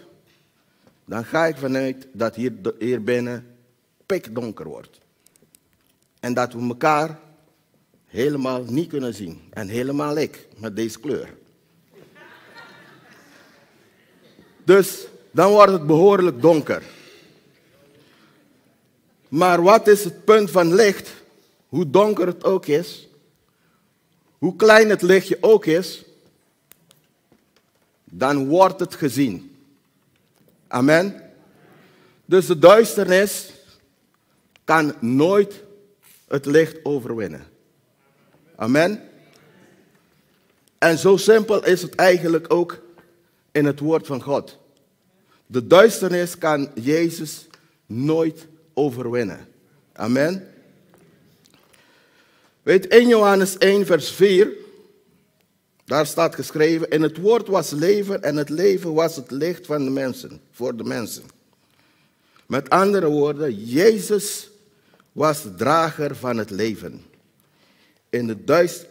dan 1.05 1.25
ga 1.25 1.45
ik 1.45 1.57
vanuit 1.57 2.07
dat 2.11 2.35
hier, 2.35 2.53
hier 2.79 3.03
binnen 3.03 3.55
pikdonker 4.05 4.67
wordt. 4.67 4.99
En 6.19 6.33
dat 6.33 6.53
we 6.53 6.59
elkaar 6.59 7.19
helemaal 8.05 8.63
niet 8.63 8.89
kunnen 8.89 9.13
zien. 9.13 9.41
En 9.49 9.67
helemaal 9.67 10.17
ik, 10.17 10.47
met 10.55 10.75
deze 10.75 10.99
kleur. 10.99 11.33
Dus 14.63 15.07
dan 15.31 15.51
wordt 15.51 15.71
het 15.71 15.87
behoorlijk 15.87 16.41
donker. 16.41 16.83
Maar 19.29 19.61
wat 19.61 19.87
is 19.87 20.03
het 20.03 20.25
punt 20.25 20.51
van 20.51 20.73
licht? 20.73 21.09
Hoe 21.67 21.89
donker 21.89 22.27
het 22.27 22.43
ook 22.43 22.65
is, 22.65 23.07
hoe 24.37 24.55
klein 24.55 24.89
het 24.89 25.01
lichtje 25.01 25.37
ook 25.41 25.65
is, 25.65 26.05
dan 28.03 28.47
wordt 28.47 28.79
het 28.79 28.95
gezien. 28.95 29.57
Amen. 30.67 31.21
Dus 32.25 32.45
de 32.45 32.59
duisternis 32.59 33.51
kan 34.63 34.93
nooit 34.99 35.63
het 36.27 36.45
licht 36.45 36.85
overwinnen. 36.85 37.47
Amen. 38.55 39.09
En 40.77 40.97
zo 40.97 41.17
simpel 41.17 41.65
is 41.65 41.81
het 41.81 41.95
eigenlijk 41.95 42.53
ook 42.53 42.81
in 43.51 43.65
het 43.65 43.79
woord 43.79 44.07
van 44.07 44.21
God. 44.21 44.57
De 45.45 45.67
duisternis 45.67 46.37
kan 46.37 46.71
Jezus 46.75 47.47
nooit 47.85 48.47
overwinnen. 48.77 49.47
Amen. 49.93 50.47
Weet 52.63 52.87
1 52.87 53.07
Johannes 53.07 53.57
1, 53.57 53.85
vers 53.85 54.11
4. 54.11 54.51
Daar 55.85 56.05
staat 56.05 56.35
geschreven: 56.35 56.89
In 56.89 57.01
het 57.01 57.17
woord 57.17 57.47
was 57.47 57.71
leven 57.71 58.23
en 58.23 58.35
het 58.35 58.49
leven 58.49 58.93
was 58.93 59.15
het 59.15 59.31
licht 59.31 59.65
van 59.65 59.83
de 59.83 59.89
mensen, 59.89 60.41
voor 60.51 60.75
de 60.75 60.83
mensen. 60.83 61.23
Met 62.45 62.69
andere 62.69 63.07
woorden, 63.07 63.65
Jezus 63.65 64.49
was 65.11 65.43
de 65.43 65.55
drager 65.55 66.15
van 66.15 66.37
het 66.37 66.49
leven. 66.49 67.05
In 68.09 68.27
de, 68.27 68.43
duist, 68.43 68.85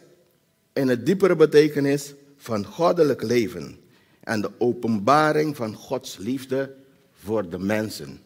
in 0.73 1.01
diepere 1.05 1.37
betekenis 1.37 2.15
van 2.37 2.65
goddelijk 2.65 3.23
leven 3.23 3.79
en 4.21 4.41
de 4.41 4.51
openbaring 4.59 5.57
van 5.57 5.75
Gods 5.75 6.17
liefde 6.17 6.75
voor 7.23 7.49
de 7.49 7.59
mensen. 7.59 8.21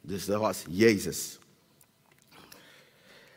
Dus 0.00 0.24
dat 0.24 0.40
was 0.40 0.62
Jezus. 0.68 1.38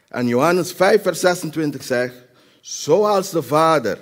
En 0.08 0.28
Johannes 0.28 0.72
5, 0.72 1.02
vers 1.02 1.20
26 1.20 1.84
zegt, 1.84 2.16
zoals 2.62 3.30
de 3.30 3.42
Vader 3.42 4.00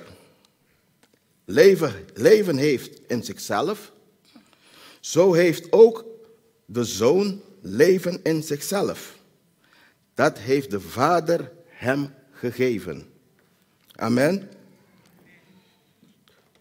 leven, 1.45 2.05
leven 2.13 2.57
heeft 2.57 2.99
in 3.07 3.23
zichzelf, 3.23 3.91
zo 4.99 5.33
heeft 5.33 5.71
ook 5.71 6.05
de 6.65 6.83
Zoon 6.83 7.41
leven 7.61 8.19
in 8.23 8.43
zichzelf. 8.43 9.15
Dat 10.13 10.37
heeft 10.37 10.71
de 10.71 10.79
Vader 10.81 11.51
hem 11.67 12.13
gegeven. 12.31 13.09
Amen. 13.95 14.49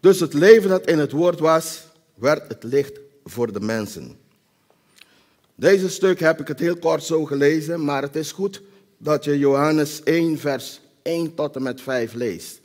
Dus 0.01 0.21
het 0.21 0.33
leven 0.33 0.69
dat 0.69 0.87
in 0.87 0.99
het 0.99 1.13
woord 1.13 1.39
was, 1.39 1.83
werd 2.15 2.49
het 2.49 2.63
licht 2.63 3.01
voor 3.25 3.53
de 3.53 3.61
mensen. 3.61 4.20
Deze 5.61 5.89
stuk 5.89 6.21
heb 6.21 6.41
ik 6.41 6.49
het 6.49 6.59
heel 6.59 6.77
kort 6.77 7.03
zo 7.03 7.25
gelezen, 7.25 7.85
maar 7.85 8.03
het 8.03 8.17
is 8.17 8.33
goed 8.33 8.63
dat 8.99 9.25
je 9.25 9.39
Johannes 9.39 10.03
1, 10.03 10.39
vers 10.39 10.81
1 11.03 11.35
tot 11.35 11.57
en 11.57 11.63
met 11.63 11.81
5 11.81 12.13
leest. 12.13 12.61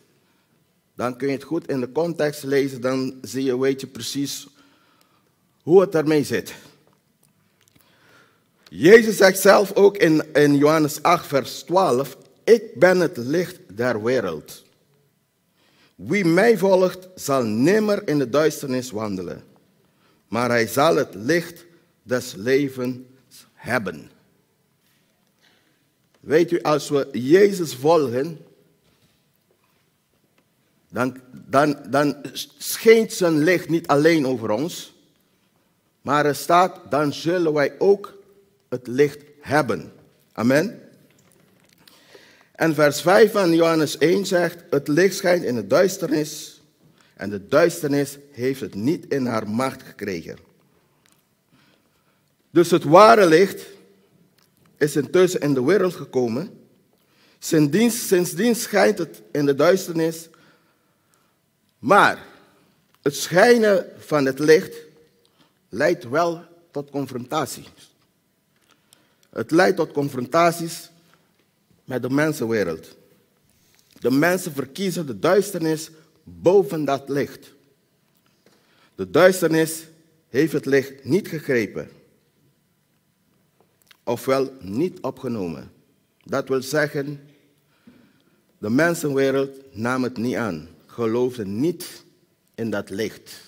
Dan 0.95 1.17
kun 1.17 1.27
je 1.27 1.33
het 1.33 1.43
goed 1.43 1.67
in 1.67 1.79
de 1.79 1.91
context 1.91 2.43
lezen, 2.43 2.81
dan 2.81 3.13
zie 3.21 3.43
je, 3.43 3.59
weet 3.59 3.81
je 3.81 3.87
precies 3.87 4.47
hoe 5.61 5.81
het 5.81 5.95
ermee 5.95 6.23
zit. 6.23 6.53
Jezus 8.69 9.17
zegt 9.17 9.39
zelf 9.39 9.73
ook 9.73 9.97
in, 9.97 10.33
in 10.33 10.57
Johannes 10.57 11.01
8, 11.01 11.27
vers 11.27 11.63
12, 11.63 12.17
ik 12.43 12.79
ben 12.79 12.99
het 12.99 13.17
licht 13.17 13.59
der 13.73 14.03
wereld. 14.03 14.63
Wie 15.95 16.25
mij 16.25 16.57
volgt, 16.57 17.07
zal 17.15 17.43
nimmer 17.43 18.07
in 18.07 18.17
de 18.17 18.29
duisternis 18.29 18.91
wandelen, 18.91 19.43
maar 20.27 20.49
hij 20.49 20.67
zal 20.67 20.95
het 20.95 21.15
licht 21.15 21.65
des 22.05 22.33
levens 22.33 22.97
hebben. 23.53 24.09
Weet 26.19 26.51
u, 26.51 26.61
als 26.61 26.89
we 26.89 27.07
Jezus 27.11 27.75
volgen, 27.75 28.37
dan, 30.89 31.17
dan, 31.31 31.77
dan 31.89 32.15
schijnt 32.57 33.13
zijn 33.13 33.43
licht 33.43 33.69
niet 33.69 33.87
alleen 33.87 34.27
over 34.27 34.49
ons, 34.49 34.93
maar 36.01 36.25
er 36.25 36.35
staat, 36.35 36.79
dan 36.89 37.13
zullen 37.13 37.53
wij 37.53 37.73
ook 37.79 38.13
het 38.69 38.87
licht 38.87 39.23
hebben. 39.41 39.91
Amen. 40.31 40.81
En 42.51 42.73
vers 42.73 43.01
5 43.01 43.31
van 43.31 43.55
Johannes 43.55 43.97
1 43.97 44.25
zegt, 44.25 44.63
het 44.69 44.87
licht 44.87 45.15
schijnt 45.15 45.43
in 45.43 45.55
de 45.55 45.67
duisternis 45.67 46.61
en 47.13 47.29
de 47.29 47.47
duisternis 47.47 48.17
heeft 48.31 48.61
het 48.61 48.75
niet 48.75 49.05
in 49.13 49.25
haar 49.25 49.49
macht 49.49 49.83
gekregen. 49.83 50.44
Dus 52.55 52.71
het 52.71 52.83
ware 52.83 53.27
licht 53.27 53.65
is 54.77 54.95
intussen 54.95 55.39
in 55.39 55.53
de 55.53 55.63
wereld 55.63 55.93
gekomen. 55.93 56.67
Sindsdien, 57.39 58.55
schijnt 58.55 58.97
het 58.97 59.21
in 59.31 59.45
de 59.45 59.55
duisternis. 59.55 60.29
Maar 61.79 62.25
het 63.01 63.15
schijnen 63.15 63.85
van 63.97 64.25
het 64.25 64.39
licht 64.39 64.75
leidt 65.69 66.09
wel 66.09 66.43
tot 66.71 66.89
confrontaties. 66.89 67.93
Het 69.29 69.51
leidt 69.51 69.77
tot 69.77 69.91
confrontaties 69.91 70.89
met 71.83 72.01
de 72.01 72.09
mensenwereld. 72.09 72.95
De 73.99 74.11
mensen 74.11 74.53
verkiezen 74.53 75.05
de 75.05 75.19
duisternis 75.19 75.89
boven 76.23 76.85
dat 76.85 77.09
licht. 77.09 77.53
De 78.95 79.11
duisternis 79.11 79.87
heeft 80.29 80.53
het 80.53 80.65
licht 80.65 81.03
niet 81.03 81.27
gegrepen, 81.27 81.89
ofwel 84.05 84.53
niet 84.59 84.99
opgenomen. 85.01 85.71
Dat 86.23 86.47
wil 86.47 86.61
zeggen, 86.61 87.19
de 88.57 88.69
mensenwereld 88.69 89.57
nam 89.71 90.03
het 90.03 90.17
niet 90.17 90.35
aan, 90.35 90.67
geloofde 90.85 91.45
niet 91.45 92.03
in 92.55 92.69
dat 92.69 92.89
licht. 92.89 93.41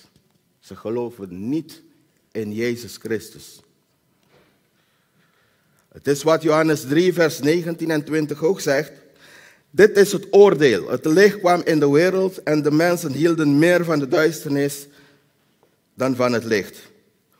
Ze 0.58 0.76
geloofden 0.76 1.48
niet 1.48 1.82
in 2.32 2.52
Jezus 2.52 2.96
Christus. 2.96 3.60
Het 5.88 6.06
is 6.06 6.22
wat 6.22 6.42
Johannes 6.42 6.80
3, 6.80 7.12
vers 7.12 7.40
19 7.40 7.90
en 7.90 8.04
20 8.04 8.42
ook 8.42 8.60
zegt. 8.60 8.92
Dit 9.70 9.96
is 9.96 10.12
het 10.12 10.26
oordeel. 10.30 10.90
Het 10.90 11.04
licht 11.04 11.38
kwam 11.38 11.62
in 11.64 11.80
de 11.80 11.90
wereld 11.90 12.42
en 12.42 12.62
de 12.62 12.70
mensen 12.70 13.12
hielden 13.12 13.58
meer 13.58 13.84
van 13.84 13.98
de 13.98 14.08
duisternis 14.08 14.86
dan 15.94 16.16
van 16.16 16.32
het 16.32 16.44
licht, 16.44 16.78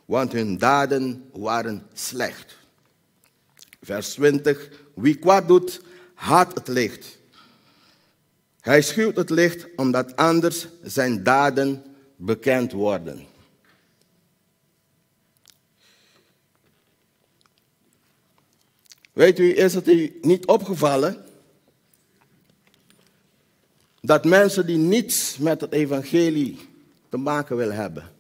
want 0.05 0.33
hun 0.33 0.59
daden 0.59 1.25
waren 1.33 1.87
slecht. 1.93 2.58
Vers 3.81 4.11
20. 4.11 4.71
Wie 4.95 5.15
kwaad 5.15 5.49
doet, 5.49 5.81
haat 6.15 6.55
het 6.55 6.69
licht. 6.69 7.19
Hij 8.61 8.83
schuwt 8.83 9.17
het 9.17 9.31
licht 9.31 9.67
omdat 9.77 10.17
anders 10.17 10.69
zijn 10.83 11.23
daden 11.23 11.85
bekend 12.17 12.73
worden. 12.73 13.27
Weet 19.13 19.39
u, 19.39 19.57
is 19.57 19.75
het 19.75 19.89
u 19.89 20.19
niet 20.23 20.47
opgevallen 20.47 21.25
dat 24.01 24.25
mensen 24.25 24.67
die 24.67 24.77
niets 24.77 25.39
met 25.39 25.61
het 25.61 25.73
evangelie 25.73 26.59
te 27.09 27.17
maken 27.17 27.57
willen 27.57 27.77
hebben 27.77 28.13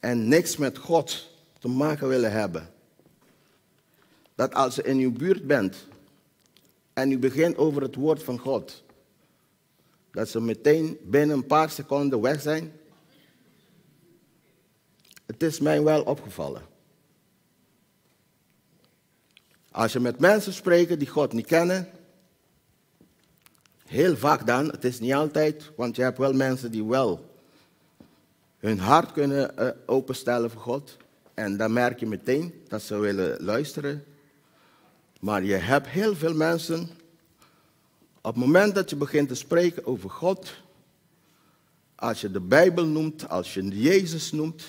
en 0.00 0.28
niks 0.28 0.56
met 0.56 0.78
God 0.78 1.28
te 1.58 1.68
maken 1.68 2.08
willen 2.08 2.32
hebben, 2.32 2.70
dat 4.36 4.54
als 4.54 4.74
je 4.74 4.82
in 4.82 4.98
uw 4.98 5.12
buurt 5.12 5.46
bent 5.46 5.76
en 6.92 7.10
u 7.10 7.18
begint 7.18 7.56
over 7.56 7.82
het 7.82 7.94
woord 7.94 8.22
van 8.22 8.38
God, 8.38 8.82
dat 10.10 10.28
ze 10.28 10.40
meteen 10.40 10.98
binnen 11.02 11.36
een 11.36 11.46
paar 11.46 11.70
seconden 11.70 12.20
weg 12.20 12.40
zijn? 12.40 12.72
Het 15.26 15.42
is 15.42 15.60
mij 15.60 15.82
wel 15.82 16.02
opgevallen. 16.02 16.62
Als 19.70 19.92
je 19.92 20.00
met 20.00 20.18
mensen 20.18 20.52
spreekt 20.52 20.98
die 20.98 21.08
God 21.08 21.32
niet 21.32 21.46
kennen, 21.46 21.88
heel 23.86 24.16
vaak 24.16 24.46
dan, 24.46 24.70
het 24.70 24.84
is 24.84 25.00
niet 25.00 25.14
altijd, 25.14 25.70
want 25.76 25.96
je 25.96 26.02
hebt 26.02 26.18
wel 26.18 26.32
mensen 26.32 26.70
die 26.70 26.84
wel 26.84 27.34
hun 28.58 28.78
hart 28.78 29.12
kunnen 29.12 29.56
eh, 29.56 29.68
openstellen 29.86 30.50
voor 30.50 30.60
God. 30.60 30.96
En 31.34 31.56
dan 31.56 31.72
merk 31.72 32.00
je 32.00 32.06
meteen 32.06 32.64
dat 32.68 32.82
ze 32.82 32.98
willen 32.98 33.44
luisteren. 33.44 34.04
Maar 35.26 35.44
je 35.44 35.54
hebt 35.54 35.86
heel 35.86 36.16
veel 36.16 36.34
mensen, 36.34 36.88
op 38.20 38.34
het 38.34 38.36
moment 38.36 38.74
dat 38.74 38.90
je 38.90 38.96
begint 38.96 39.28
te 39.28 39.34
spreken 39.34 39.86
over 39.86 40.10
God, 40.10 40.54
als 41.94 42.20
je 42.20 42.30
de 42.30 42.40
Bijbel 42.40 42.86
noemt, 42.86 43.28
als 43.28 43.54
je 43.54 43.68
Jezus 43.68 44.32
noemt, 44.32 44.64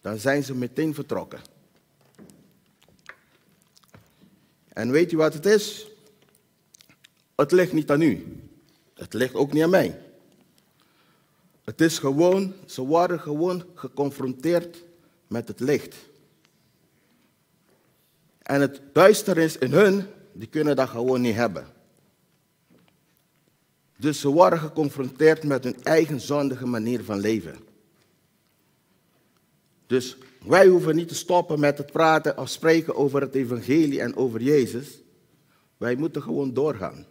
dan 0.00 0.18
zijn 0.18 0.44
ze 0.44 0.54
meteen 0.54 0.94
vertrokken. 0.94 1.40
En 4.68 4.90
weet 4.90 5.12
u 5.12 5.16
wat 5.16 5.34
het 5.34 5.46
is? 5.46 5.88
Het 7.34 7.52
ligt 7.52 7.72
niet 7.72 7.90
aan 7.90 8.02
u. 8.02 8.40
Het 8.94 9.14
ligt 9.14 9.34
ook 9.34 9.52
niet 9.52 9.62
aan 9.62 9.70
mij. 9.70 10.00
Het 11.64 11.80
is 11.80 11.98
gewoon, 11.98 12.54
ze 12.66 12.82
worden 12.82 13.20
gewoon 13.20 13.64
geconfronteerd 13.74 14.84
met 15.26 15.48
het 15.48 15.60
licht. 15.60 16.07
En 18.48 18.60
het 18.60 18.80
duisternis 18.92 19.58
in 19.58 19.72
hun, 19.72 20.06
die 20.32 20.48
kunnen 20.48 20.76
dat 20.76 20.88
gewoon 20.88 21.20
niet 21.20 21.34
hebben. 21.34 21.66
Dus 23.96 24.20
ze 24.20 24.28
worden 24.28 24.58
geconfronteerd 24.58 25.44
met 25.44 25.64
hun 25.64 25.82
eigen 25.82 26.20
zondige 26.20 26.66
manier 26.66 27.04
van 27.04 27.20
leven. 27.20 27.56
Dus 29.86 30.16
wij 30.46 30.66
hoeven 30.66 30.96
niet 30.96 31.08
te 31.08 31.14
stoppen 31.14 31.60
met 31.60 31.78
het 31.78 31.92
praten 31.92 32.38
of 32.38 32.48
spreken 32.48 32.96
over 32.96 33.20
het 33.20 33.34
evangelie 33.34 34.00
en 34.00 34.16
over 34.16 34.42
Jezus. 34.42 35.00
Wij 35.76 35.94
moeten 35.94 36.22
gewoon 36.22 36.54
doorgaan. 36.54 37.06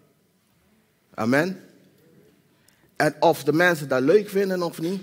Amen. 1.13 1.63
En 2.95 3.15
of 3.19 3.43
de 3.43 3.53
mensen 3.53 3.87
dat 3.87 4.01
leuk 4.01 4.29
vinden 4.29 4.61
of 4.61 4.81
niet, 4.81 5.01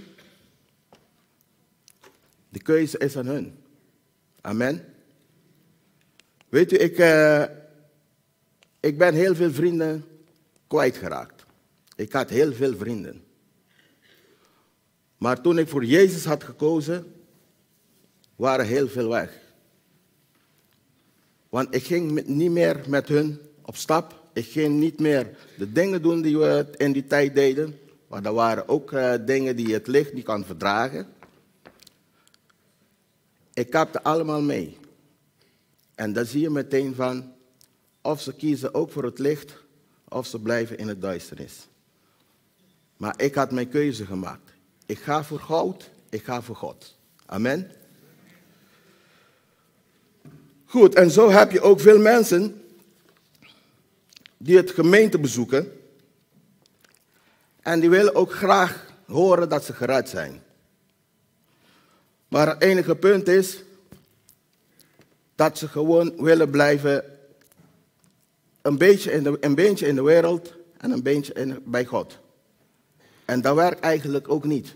de 2.48 2.62
keuze 2.62 2.98
is 2.98 3.16
aan 3.16 3.26
hun. 3.26 3.58
Amen. 4.40 4.93
Weet 6.54 6.72
u, 6.72 6.76
ik, 6.76 6.98
uh, 6.98 7.44
ik 8.80 8.98
ben 8.98 9.14
heel 9.14 9.34
veel 9.34 9.52
vrienden 9.52 10.04
kwijtgeraakt. 10.66 11.44
Ik 11.96 12.12
had 12.12 12.30
heel 12.30 12.52
veel 12.52 12.76
vrienden. 12.76 13.24
Maar 15.18 15.40
toen 15.40 15.58
ik 15.58 15.68
voor 15.68 15.84
Jezus 15.84 16.24
had 16.24 16.44
gekozen, 16.44 17.14
waren 18.36 18.66
heel 18.66 18.88
veel 18.88 19.08
weg. 19.08 19.40
Want 21.48 21.74
ik 21.74 21.84
ging 21.84 22.26
niet 22.26 22.50
meer 22.50 22.80
met 22.86 23.08
hun 23.08 23.40
op 23.62 23.76
stap. 23.76 24.22
Ik 24.32 24.46
ging 24.46 24.78
niet 24.78 25.00
meer 25.00 25.36
de 25.56 25.72
dingen 25.72 26.02
doen 26.02 26.22
die 26.22 26.38
we 26.38 26.66
in 26.76 26.92
die 26.92 27.06
tijd 27.06 27.34
deden. 27.34 27.78
Maar 28.08 28.24
er 28.24 28.34
waren 28.34 28.68
ook 28.68 28.92
uh, 28.92 29.14
dingen 29.26 29.56
die 29.56 29.72
het 29.72 29.86
licht 29.86 30.12
niet 30.12 30.24
kan 30.24 30.44
verdragen. 30.44 31.06
Ik 33.54 33.70
kapte 33.70 34.02
allemaal 34.02 34.42
mee. 34.42 34.82
En 35.94 36.12
dan 36.12 36.24
zie 36.24 36.40
je 36.40 36.50
meteen 36.50 36.94
van 36.94 37.33
of 38.02 38.20
ze 38.20 38.35
kiezen 38.35 38.74
ook 38.74 38.90
voor 38.90 39.04
het 39.04 39.18
licht 39.18 39.54
of 40.09 40.26
ze 40.26 40.40
blijven 40.40 40.78
in 40.78 40.88
het 40.88 41.00
duisternis. 41.00 41.66
Maar 42.96 43.20
ik 43.20 43.35
had 43.35 43.50
mijn 43.50 43.68
keuze 43.68 44.07
gemaakt. 44.07 44.50
Ik 44.87 44.98
ga 44.98 45.24
voor 45.24 45.40
goud, 45.40 45.90
ik 46.09 46.24
ga 46.24 46.42
voor 46.42 46.57
God. 46.57 46.96
Amen. 47.26 47.70
Goed, 50.64 50.94
en 50.94 51.11
zo 51.11 51.30
heb 51.30 51.50
je 51.50 51.61
ook 51.61 51.80
veel 51.80 51.98
mensen 51.98 52.62
die 54.37 54.57
het 54.57 54.70
gemeente 54.70 55.18
bezoeken. 55.18 55.72
En 57.61 57.80
die 57.80 57.90
willen 57.90 58.14
ook 58.14 58.33
graag 58.33 58.87
horen 59.07 59.48
dat 59.48 59.64
ze 59.64 59.72
gered 59.72 60.09
zijn. 60.09 60.42
Maar 62.28 62.48
het 62.48 62.62
enige 62.62 62.96
punt 62.96 63.28
is 63.28 63.62
dat 65.34 65.58
ze 65.58 65.68
gewoon 65.68 66.12
willen 66.16 66.50
blijven 66.50 67.04
een 68.62 68.78
beetje 68.78 69.12
in 69.12 69.22
de, 69.22 69.36
een 69.40 69.54
beetje 69.54 69.86
in 69.86 69.94
de 69.94 70.02
wereld 70.02 70.54
en 70.76 70.90
een 70.90 71.02
beetje 71.02 71.32
in, 71.32 71.62
bij 71.64 71.84
God. 71.84 72.18
En 73.24 73.40
dat 73.40 73.54
werkt 73.54 73.80
eigenlijk 73.80 74.28
ook 74.28 74.44
niet. 74.44 74.74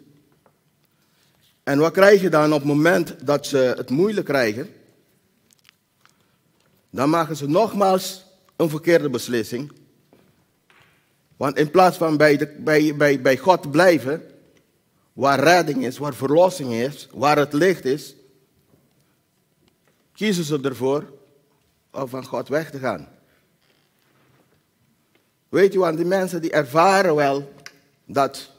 En 1.63 1.79
wat 1.79 1.93
krijg 1.93 2.21
je 2.21 2.29
dan 2.29 2.53
op 2.53 2.59
het 2.59 2.69
moment 2.69 3.27
dat 3.27 3.47
ze 3.47 3.75
het 3.77 3.91
moeilijk 3.91 4.27
krijgen? 4.27 4.69
Dan 6.91 7.11
maken 7.11 7.37
ze 7.37 7.49
nogmaals 7.49 8.25
een 8.57 8.69
verkeerde 8.69 9.11
beslissing. 9.11 9.73
Want 11.37 11.59
in 11.59 11.71
plaats 11.71 11.97
van 11.97 12.17
bij, 12.17 12.37
de, 12.37 12.47
bij, 12.47 12.97
bij, 12.97 13.21
bij 13.21 13.37
God 13.37 13.71
blijven, 13.71 14.23
waar 15.13 15.41
redding 15.41 15.85
is, 15.85 15.99
waar 15.99 16.15
verlossing 16.15 16.73
is, 16.73 17.09
waar 17.13 17.39
het 17.39 17.53
licht 17.53 17.85
is, 17.85 18.15
kiezen 20.19 20.45
ze 20.45 20.61
ervoor 20.63 21.13
om 21.91 22.09
van 22.09 22.25
God 22.25 22.49
weg 22.49 22.71
te 22.71 22.79
gaan. 22.79 23.09
Weet 25.49 25.73
je, 25.73 25.79
want 25.79 25.97
die 25.97 26.07
mensen 26.07 26.43
die 26.43 26.51
ervaren 26.51 27.15
wel 27.15 27.53
dat, 28.05 28.51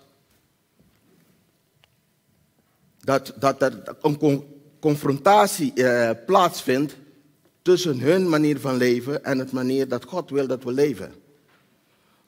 dat, 2.99 3.33
dat 3.39 3.61
er 3.61 3.97
een 4.01 4.43
confrontatie 4.79 5.73
eh, 5.73 6.25
plaatsvindt 6.25 6.95
tussen 7.61 7.99
hun 7.99 8.29
manier 8.29 8.59
van 8.59 8.75
leven 8.75 9.23
en 9.23 9.39
het 9.39 9.51
manier 9.51 9.87
dat 9.87 10.05
God 10.05 10.29
wil 10.29 10.47
dat 10.47 10.63
we 10.63 10.71
leven. 10.71 11.13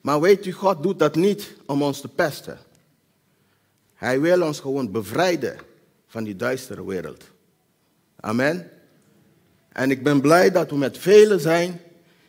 Maar 0.02 0.22
weet 0.22 0.46
u, 0.46 0.52
God 0.52 0.84
doet 0.84 1.00
dat 1.00 1.16
niet 1.16 1.56
om 1.66 1.84
ons 1.84 2.02
te 2.02 2.08
pesten. 2.08 2.58
Hij 3.94 4.22
wil 4.22 4.42
ons 4.42 4.60
gewoon 4.60 4.92
bevrijden 4.92 5.58
van 6.08 6.24
die 6.24 6.36
duistere 6.36 6.86
wereld. 6.86 7.24
Amen. 8.20 8.81
En 9.72 9.92
ik 9.92 10.04
ben 10.04 10.22
blij 10.22 10.52
dat 10.52 10.70
we 10.70 10.78
met 10.78 10.98
velen 10.98 11.40
zijn 11.40 11.82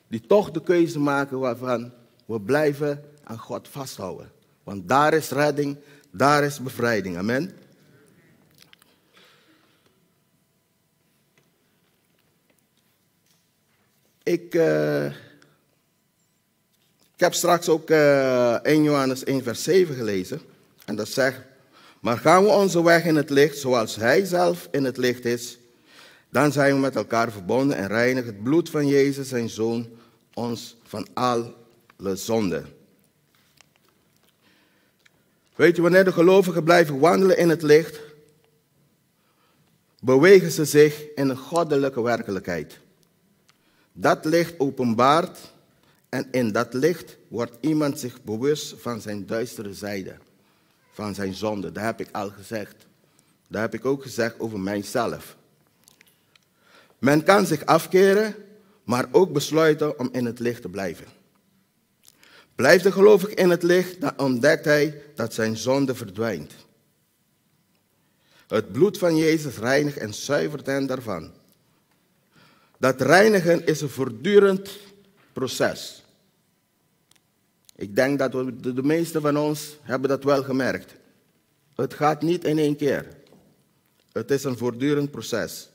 die 0.08 0.20
toch 0.26 0.50
de 0.50 0.62
keuze 0.62 0.98
maken 0.98 1.38
waarvan 1.38 1.92
we 2.24 2.40
blijven 2.40 3.04
aan 3.24 3.38
God 3.38 3.68
vasthouden. 3.68 4.30
Want 4.62 4.88
daar 4.88 5.14
is 5.14 5.30
redding, 5.30 5.76
daar 6.10 6.44
is 6.44 6.60
bevrijding. 6.60 7.16
Amen. 7.16 7.52
Ik, 14.22 14.54
uh, 14.54 15.06
ik 15.06 15.12
heb 17.16 17.34
straks 17.34 17.68
ook 17.68 17.90
uh, 17.90 18.54
eh, 18.54 18.60
1 18.62 18.82
Johannes 18.82 19.24
1 19.24 19.42
vers 19.42 19.62
7 19.62 19.94
gelezen. 19.94 20.40
En 20.84 20.96
dat 20.96 21.08
zegt, 21.08 21.40
maar 22.00 22.18
gaan 22.18 22.44
we 22.44 22.50
onze 22.50 22.82
weg 22.82 23.04
in 23.04 23.16
het 23.16 23.30
licht 23.30 23.58
zoals 23.58 23.96
Hij 23.96 24.24
zelf 24.24 24.68
in 24.70 24.84
het 24.84 24.96
licht 24.96 25.24
is, 25.24 25.58
dan 26.32 26.52
zijn 26.52 26.74
we 26.74 26.80
met 26.80 26.96
elkaar 26.96 27.32
verbonden 27.32 27.76
en 27.76 27.86
reinigen 27.86 28.34
het 28.34 28.42
bloed 28.42 28.70
van 28.70 28.86
Jezus, 28.86 29.28
zijn 29.28 29.48
Zoon, 29.48 29.88
ons 30.34 30.76
van 30.82 31.06
alle 31.12 31.54
zonde. 32.14 32.64
Weet 35.54 35.76
je, 35.76 35.82
wanneer 35.82 36.04
de 36.04 36.12
gelovigen 36.12 36.64
blijven 36.64 36.98
wandelen 36.98 37.38
in 37.38 37.48
het 37.48 37.62
licht, 37.62 38.00
bewegen 40.00 40.50
ze 40.50 40.64
zich 40.64 41.14
in 41.14 41.28
een 41.28 41.36
goddelijke 41.36 42.02
werkelijkheid. 42.02 42.78
Dat 43.92 44.24
licht 44.24 44.58
openbaart 44.58 45.38
en 46.08 46.28
in 46.30 46.52
dat 46.52 46.74
licht 46.74 47.16
wordt 47.28 47.56
iemand 47.60 47.98
zich 47.98 48.22
bewust 48.22 48.74
van 48.78 49.00
zijn 49.00 49.26
duistere 49.26 49.74
zijde, 49.74 50.16
van 50.92 51.14
zijn 51.14 51.34
zonde. 51.34 51.72
Dat 51.72 51.84
heb 51.84 52.00
ik 52.00 52.08
al 52.12 52.30
gezegd. 52.30 52.86
Dat 53.48 53.60
heb 53.60 53.74
ik 53.74 53.84
ook 53.84 54.02
gezegd 54.02 54.40
over 54.40 54.60
mijzelf. 54.60 55.36
Men 57.02 57.24
kan 57.24 57.46
zich 57.46 57.66
afkeren, 57.66 58.34
maar 58.84 59.08
ook 59.10 59.32
besluiten 59.32 59.98
om 59.98 60.08
in 60.12 60.24
het 60.24 60.38
licht 60.38 60.62
te 60.62 60.68
blijven. 60.68 61.06
Blijft 62.54 62.84
de 62.84 62.92
gelovige 62.92 63.34
in 63.34 63.50
het 63.50 63.62
licht, 63.62 64.00
dan 64.00 64.18
ontdekt 64.18 64.64
hij 64.64 65.02
dat 65.14 65.34
zijn 65.34 65.56
zonde 65.56 65.94
verdwijnt. 65.94 66.52
Het 68.46 68.72
bloed 68.72 68.98
van 68.98 69.16
Jezus 69.16 69.58
reinigt 69.58 69.96
en 69.96 70.14
zuivert 70.14 70.66
hen 70.66 70.86
daarvan. 70.86 71.30
Dat 72.78 73.00
reinigen 73.00 73.66
is 73.66 73.80
een 73.80 73.88
voortdurend 73.88 74.70
proces. 75.32 76.04
Ik 77.76 77.96
denk 77.96 78.18
dat 78.18 78.32
we, 78.32 78.56
de, 78.56 78.72
de 78.72 78.82
meeste 78.82 79.20
van 79.20 79.36
ons 79.36 79.78
hebben 79.82 80.08
dat 80.08 80.24
wel 80.24 80.42
gemerkt. 80.42 80.94
Het 81.74 81.94
gaat 81.94 82.22
niet 82.22 82.44
in 82.44 82.58
één 82.58 82.76
keer. 82.76 83.06
Het 84.12 84.30
is 84.30 84.44
een 84.44 84.56
voortdurend 84.56 85.10
proces. 85.10 85.71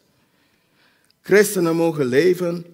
Christenen 1.27 1.75
mogen 1.75 2.05
leven 2.05 2.65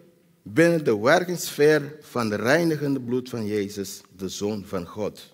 binnen 0.41 0.83
de 0.83 0.99
werkingssfeer 0.99 1.95
van 2.01 2.29
de 2.29 2.35
reinigende 2.35 3.01
bloed 3.01 3.29
van 3.29 3.45
Jezus, 3.45 4.01
de 4.15 4.29
Zoon 4.29 4.65
van 4.65 4.87
God. 4.87 5.31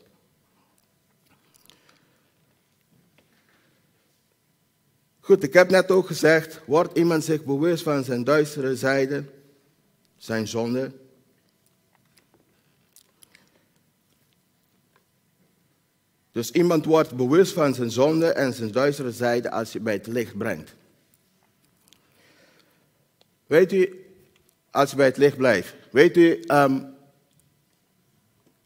Goed, 5.20 5.44
ik 5.44 5.54
heb 5.54 5.70
net 5.70 5.92
ook 5.92 6.08
gezegd, 6.08 6.62
wordt 6.66 6.98
iemand 6.98 7.24
zich 7.24 7.44
bewust 7.44 7.84
van 7.84 8.04
zijn 8.04 8.24
duistere 8.24 8.76
zijde, 8.76 9.24
zijn 10.18 10.48
zonde? 10.48 10.92
Dus 16.32 16.52
iemand 16.52 16.86
wordt 16.86 17.16
bewust 17.16 17.54
van 17.54 17.74
zijn 17.74 17.92
zonde 17.92 18.28
en 18.28 18.54
zijn 18.54 18.72
duistere 18.72 19.12
zijde 19.12 19.52
als 19.52 19.72
je 19.72 19.80
bij 19.80 19.94
het 19.94 20.08
licht 20.08 20.38
brengt. 20.38 20.78
Weet 23.50 23.74
u, 23.74 24.06
als 24.72 24.90
je 24.90 24.96
bij 24.96 25.06
het 25.06 25.18
licht 25.18 25.38
blijft. 25.38 25.74
Weet 25.92 26.18
u, 26.18 26.44
um, 26.48 26.94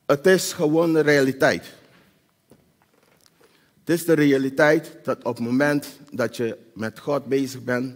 het 0.06 0.26
is 0.26 0.54
gewoon 0.54 0.94
de 0.94 1.00
realiteit. 1.00 1.74
Het 3.80 3.90
is 3.90 4.06
de 4.06 4.14
realiteit 4.14 4.98
dat 5.04 5.18
op 5.24 5.36
het 5.36 5.46
moment 5.46 5.88
dat 6.12 6.38
je 6.38 6.58
met 6.74 7.00
God 7.00 7.26
bezig 7.26 7.64
bent, 7.64 7.96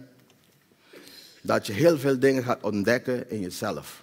dat 1.42 1.66
je 1.66 1.72
heel 1.72 1.98
veel 1.98 2.18
dingen 2.18 2.42
gaat 2.42 2.62
ontdekken 2.62 3.30
in 3.30 3.40
jezelf. 3.40 4.02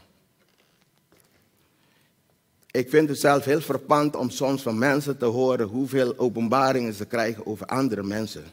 Ik 2.71 2.89
vind 2.89 3.09
het 3.09 3.19
zelf 3.19 3.45
heel 3.45 3.61
frappant 3.61 4.15
om 4.15 4.29
soms 4.29 4.61
van 4.61 4.77
mensen 4.77 5.17
te 5.17 5.25
horen 5.25 5.67
hoeveel 5.67 6.17
openbaringen 6.17 6.93
ze 6.93 7.05
krijgen 7.05 7.45
over 7.45 7.65
andere 7.65 8.03
mensen. 8.03 8.43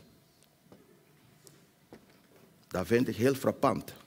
Dat 2.68 2.86
vind 2.86 3.08
ik 3.08 3.16
heel 3.16 3.34
frappant. 3.34 4.00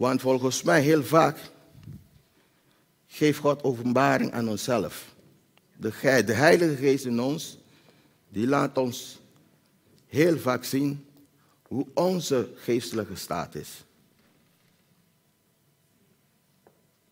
Want 0.00 0.20
volgens 0.20 0.62
mij 0.62 0.82
heel 0.82 1.04
vaak 1.04 1.38
geeft 3.06 3.38
God 3.38 3.62
openbaring 3.62 4.32
aan 4.32 4.48
onszelf. 4.48 5.14
De, 5.76 6.22
de 6.24 6.32
Heilige 6.32 6.76
Geest 6.76 7.04
in 7.04 7.20
ons, 7.20 7.58
die 8.28 8.46
laat 8.46 8.78
ons 8.78 9.20
heel 10.06 10.38
vaak 10.38 10.64
zien 10.64 11.06
hoe 11.62 11.86
onze 11.94 12.52
geestelijke 12.54 13.16
staat 13.16 13.54
is. 13.54 13.84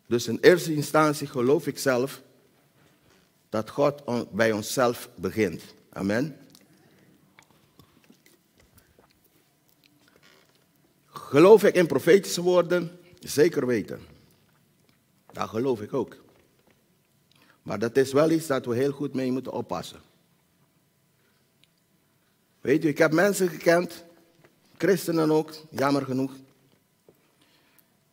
Dus 0.07 0.27
in 0.27 0.39
eerste 0.41 0.75
instantie 0.75 1.27
geloof 1.27 1.67
ik 1.67 1.79
zelf 1.79 2.23
dat 3.49 3.71
God 3.71 4.03
bij 4.33 4.53
onszelf 4.53 5.09
begint. 5.15 5.63
Amen. 5.93 6.37
Geloof 11.29 11.65
ik 11.65 11.75
in 11.75 11.87
profetische 11.87 12.43
woorden? 12.43 13.01
Zeker 13.21 13.67
weten. 13.67 14.01
Dat 15.33 15.49
geloof 15.49 15.81
ik 15.81 15.95
ook. 15.95 16.17
Maar 17.63 17.79
dat 17.79 17.97
is 17.97 18.13
wel 18.13 18.31
iets 18.31 18.47
dat 18.47 18.65
we 18.65 18.75
heel 18.75 18.93
goed 18.93 19.15
mee 19.15 19.33
moeten 19.33 19.53
oppassen. 19.53 20.01
Weet 22.61 22.85
u, 22.85 22.89
ik 22.89 22.99
heb 22.99 23.13
mensen 23.13 23.49
gekend, 23.49 24.05
christenen 24.77 25.31
ook, 25.31 25.53
jammer 25.71 26.05
genoeg. 26.05 26.33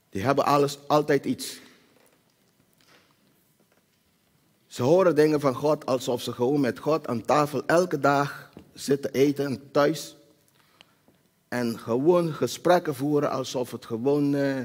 Die 0.10 0.22
hebben 0.22 0.46
alles, 0.46 0.80
altijd 0.88 1.26
iets. 1.26 1.60
Ze 4.68 4.84
horen 4.84 5.16
dingen 5.16 5.40
van 5.40 5.56
God 5.56 5.86
alsof 5.86 6.22
ze 6.22 6.32
gewoon 6.32 6.60
met 6.60 6.80
God 6.80 7.08
aan 7.08 7.26
tafel 7.26 7.66
elke 7.66 8.00
dag 8.00 8.50
zitten 8.74 9.12
eten 9.12 9.72
thuis. 9.72 10.16
En 11.48 11.80
gewoon 11.80 12.34
gesprekken 12.34 12.96
voeren 12.96 13.32
alsof 13.32 13.72
het 13.72 13.86
gewoon. 13.86 14.36
Uh, 14.36 14.62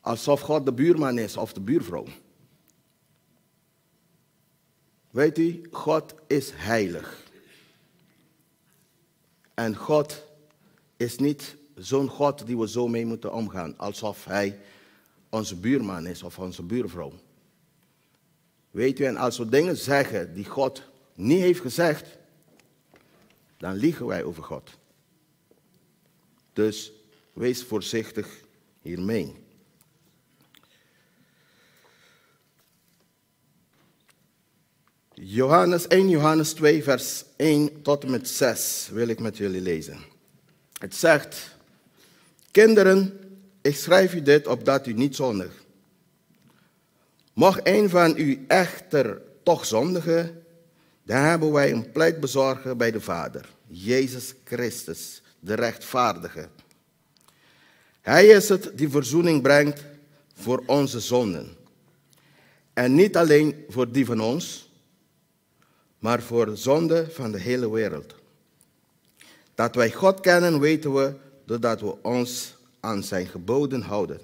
alsof 0.00 0.40
God 0.40 0.64
de 0.64 0.72
buurman 0.72 1.18
is 1.18 1.36
of 1.36 1.52
de 1.52 1.60
buurvrouw. 1.60 2.06
Weet 5.10 5.38
u, 5.38 5.62
God 5.70 6.14
is 6.26 6.50
heilig. 6.54 7.28
En 9.54 9.76
God 9.76 10.24
is 10.96 11.18
niet 11.18 11.56
zo'n 11.74 12.08
God 12.08 12.46
die 12.46 12.58
we 12.58 12.68
zo 12.68 12.88
mee 12.88 13.06
moeten 13.06 13.32
omgaan, 13.32 13.78
alsof 13.78 14.24
hij 14.24 14.58
onze 15.28 15.56
buurman 15.56 16.06
is 16.06 16.22
of 16.22 16.38
onze 16.38 16.62
buurvrouw. 16.62 17.12
Weet 18.70 18.98
u, 18.98 19.04
en 19.04 19.16
als 19.16 19.38
we 19.38 19.48
dingen 19.48 19.76
zeggen 19.76 20.34
die 20.34 20.44
God 20.44 20.82
niet 21.14 21.40
heeft 21.40 21.60
gezegd, 21.60 22.18
dan 23.60 23.74
liegen 23.74 24.06
wij 24.06 24.24
over 24.24 24.42
God. 24.42 24.70
Dus 26.52 26.92
wees 27.32 27.64
voorzichtig 27.64 28.40
hiermee. 28.82 29.36
Johannes 35.12 35.86
1 35.86 36.08
Johannes 36.08 36.52
2 36.52 36.82
vers 36.82 37.24
1 37.36 37.82
tot 37.82 38.04
en 38.04 38.10
met 38.10 38.28
6 38.28 38.88
wil 38.92 39.08
ik 39.08 39.20
met 39.20 39.36
jullie 39.36 39.60
lezen. 39.60 39.98
Het 40.78 40.94
zegt, 40.94 41.56
kinderen, 42.50 43.20
ik 43.60 43.76
schrijf 43.76 44.14
u 44.14 44.22
dit 44.22 44.46
opdat 44.46 44.86
u 44.86 44.92
niet 44.92 45.16
zondigt. 45.16 45.66
Mocht 47.32 47.60
een 47.62 47.88
van 47.88 48.14
u 48.16 48.44
echter 48.48 49.22
toch 49.42 49.66
zondigen, 49.66 50.39
dan 51.02 51.22
hebben 51.22 51.52
wij 51.52 51.72
een 51.72 51.92
pleitbezorger 51.92 52.76
bij 52.76 52.90
de 52.90 53.00
Vader, 53.00 53.48
Jezus 53.66 54.34
Christus, 54.44 55.22
de 55.40 55.54
rechtvaardige. 55.54 56.48
Hij 58.00 58.26
is 58.26 58.48
het 58.48 58.70
die 58.74 58.88
verzoening 58.88 59.42
brengt 59.42 59.84
voor 60.34 60.62
onze 60.66 61.00
zonden. 61.00 61.56
En 62.72 62.94
niet 62.94 63.16
alleen 63.16 63.64
voor 63.68 63.92
die 63.92 64.06
van 64.06 64.20
ons, 64.20 64.70
maar 65.98 66.22
voor 66.22 66.46
de 66.46 66.56
zonde 66.56 67.10
van 67.10 67.32
de 67.32 67.38
hele 67.38 67.70
wereld. 67.70 68.14
Dat 69.54 69.74
wij 69.74 69.90
God 69.90 70.20
kennen, 70.20 70.60
weten 70.60 70.94
we 70.94 71.14
doordat 71.44 71.80
we 71.80 72.02
ons 72.02 72.54
aan 72.80 73.02
zijn 73.02 73.26
geboden 73.26 73.82
houden. 73.82 74.20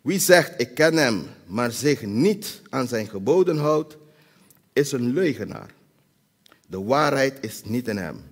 Wie 0.00 0.18
zegt 0.18 0.60
ik 0.60 0.74
ken 0.74 0.96
hem, 0.96 1.26
maar 1.46 1.70
zich 1.70 2.02
niet 2.02 2.60
aan 2.68 2.88
zijn 2.88 3.06
geboden 3.06 3.56
houdt, 3.56 3.96
is 4.78 4.92
een 4.92 5.12
leugenaar. 5.12 5.74
De 6.66 6.82
waarheid 6.82 7.38
is 7.40 7.62
niet 7.64 7.88
in 7.88 7.96
hem. 7.96 8.22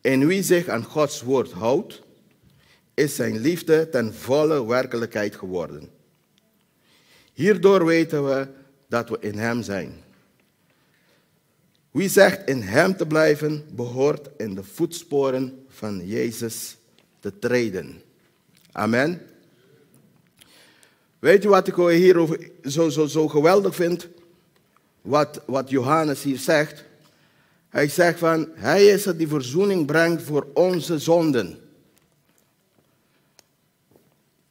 En 0.00 0.26
wie 0.26 0.42
zich 0.42 0.68
aan 0.68 0.84
Gods 0.84 1.22
woord 1.22 1.52
houdt, 1.52 2.02
is 2.94 3.14
zijn 3.14 3.38
liefde 3.38 3.88
ten 3.88 4.14
volle 4.14 4.66
werkelijkheid 4.66 5.36
geworden. 5.36 5.90
Hierdoor 7.32 7.84
weten 7.84 8.24
we 8.24 8.48
dat 8.88 9.08
we 9.08 9.16
in 9.20 9.38
hem 9.38 9.62
zijn. 9.62 9.92
Wie 11.90 12.08
zegt 12.08 12.48
in 12.48 12.62
hem 12.62 12.96
te 12.96 13.06
blijven, 13.06 13.64
behoort 13.72 14.28
in 14.36 14.54
de 14.54 14.64
voetsporen 14.64 15.64
van 15.68 16.06
Jezus 16.06 16.76
te 17.20 17.38
treden. 17.38 18.02
Amen. 18.72 19.20
Weet 21.18 21.42
je 21.42 21.48
wat 21.48 21.68
ik 21.68 21.74
hier 21.74 22.38
zo, 22.64 22.88
zo, 22.88 23.06
zo 23.06 23.28
geweldig 23.28 23.74
vind? 23.74 24.08
Wat, 25.08 25.40
wat 25.46 25.70
Johannes 25.70 26.22
hier 26.22 26.38
zegt. 26.38 26.84
Hij 27.68 27.88
zegt 27.88 28.18
van, 28.18 28.48
hij 28.54 28.86
is 28.86 29.04
het 29.04 29.18
die 29.18 29.28
verzoening 29.28 29.86
brengt 29.86 30.22
voor 30.22 30.46
onze 30.54 30.98
zonden. 30.98 31.58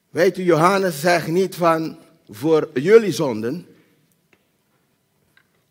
Weet 0.09 0.37
u, 0.37 0.43
Johannes 0.43 0.99
zegt 0.99 1.27
niet 1.27 1.55
van 1.55 1.97
voor 2.29 2.69
jullie 2.73 3.11
zonden. 3.11 3.67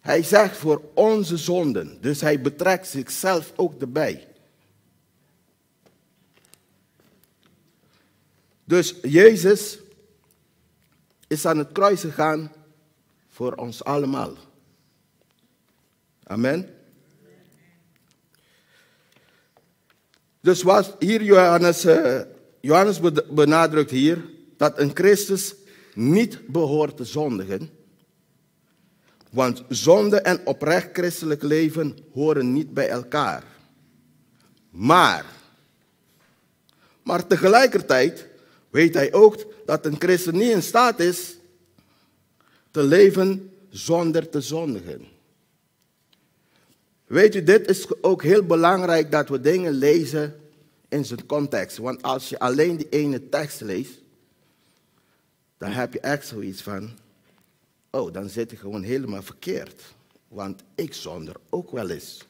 Hij 0.00 0.22
zegt 0.22 0.56
voor 0.56 0.82
onze 0.94 1.36
zonden. 1.36 1.98
Dus 2.00 2.20
hij 2.20 2.40
betrekt 2.40 2.86
zichzelf 2.86 3.52
ook 3.56 3.80
erbij. 3.80 4.26
Dus 8.64 8.94
Jezus 9.02 9.78
is 11.26 11.46
aan 11.46 11.58
het 11.58 11.72
kruis 11.72 12.00
gegaan 12.00 12.52
voor 13.28 13.52
ons 13.52 13.84
allemaal. 13.84 14.36
Amen. 16.28 16.68
Dus 20.40 20.62
wat 20.62 20.96
hier 20.98 21.22
Johannes, 21.22 21.84
uh, 21.84 22.20
Johannes 22.60 23.00
benadrukt 23.30 23.90
hier, 23.90 24.24
dat 24.56 24.78
een 24.78 24.90
Christus 24.94 25.54
niet 25.94 26.46
behoort 26.46 26.96
te 26.96 27.04
zondigen. 27.04 27.70
Want 29.30 29.62
zonde 29.68 30.20
en 30.20 30.46
oprecht 30.46 30.88
christelijk 30.92 31.42
leven 31.42 31.96
horen 32.12 32.52
niet 32.52 32.74
bij 32.74 32.88
elkaar. 32.88 33.44
Maar, 34.70 35.24
maar 37.02 37.26
tegelijkertijd 37.26 38.26
weet 38.70 38.94
hij 38.94 39.12
ook 39.12 39.46
dat 39.64 39.86
een 39.86 39.96
christen 39.98 40.36
niet 40.36 40.50
in 40.50 40.62
staat 40.62 41.00
is 41.00 41.36
te 42.70 42.82
leven 42.82 43.50
zonder 43.70 44.28
te 44.28 44.40
zondigen. 44.40 45.14
Weet 47.06 47.34
u, 47.34 47.42
dit 47.42 47.68
is 47.68 48.02
ook 48.02 48.22
heel 48.22 48.44
belangrijk 48.44 49.10
dat 49.10 49.28
we 49.28 49.40
dingen 49.40 49.72
lezen 49.72 50.40
in 50.88 51.04
zijn 51.04 51.26
context. 51.26 51.76
Want 51.76 52.02
als 52.02 52.28
je 52.28 52.38
alleen 52.38 52.76
die 52.76 52.88
ene 52.88 53.28
tekst 53.28 53.60
leest, 53.60 54.00
dan 55.58 55.70
heb 55.70 55.92
je 55.92 56.00
echt 56.00 56.26
zoiets 56.26 56.62
van, 56.62 56.90
oh, 57.90 58.12
dan 58.12 58.28
zit 58.28 58.50
je 58.50 58.56
gewoon 58.56 58.82
helemaal 58.82 59.22
verkeerd. 59.22 59.82
Want 60.28 60.62
ik 60.74 60.94
zonder 60.94 61.36
ook 61.50 61.70
wel 61.70 61.90
eens. 61.90 62.26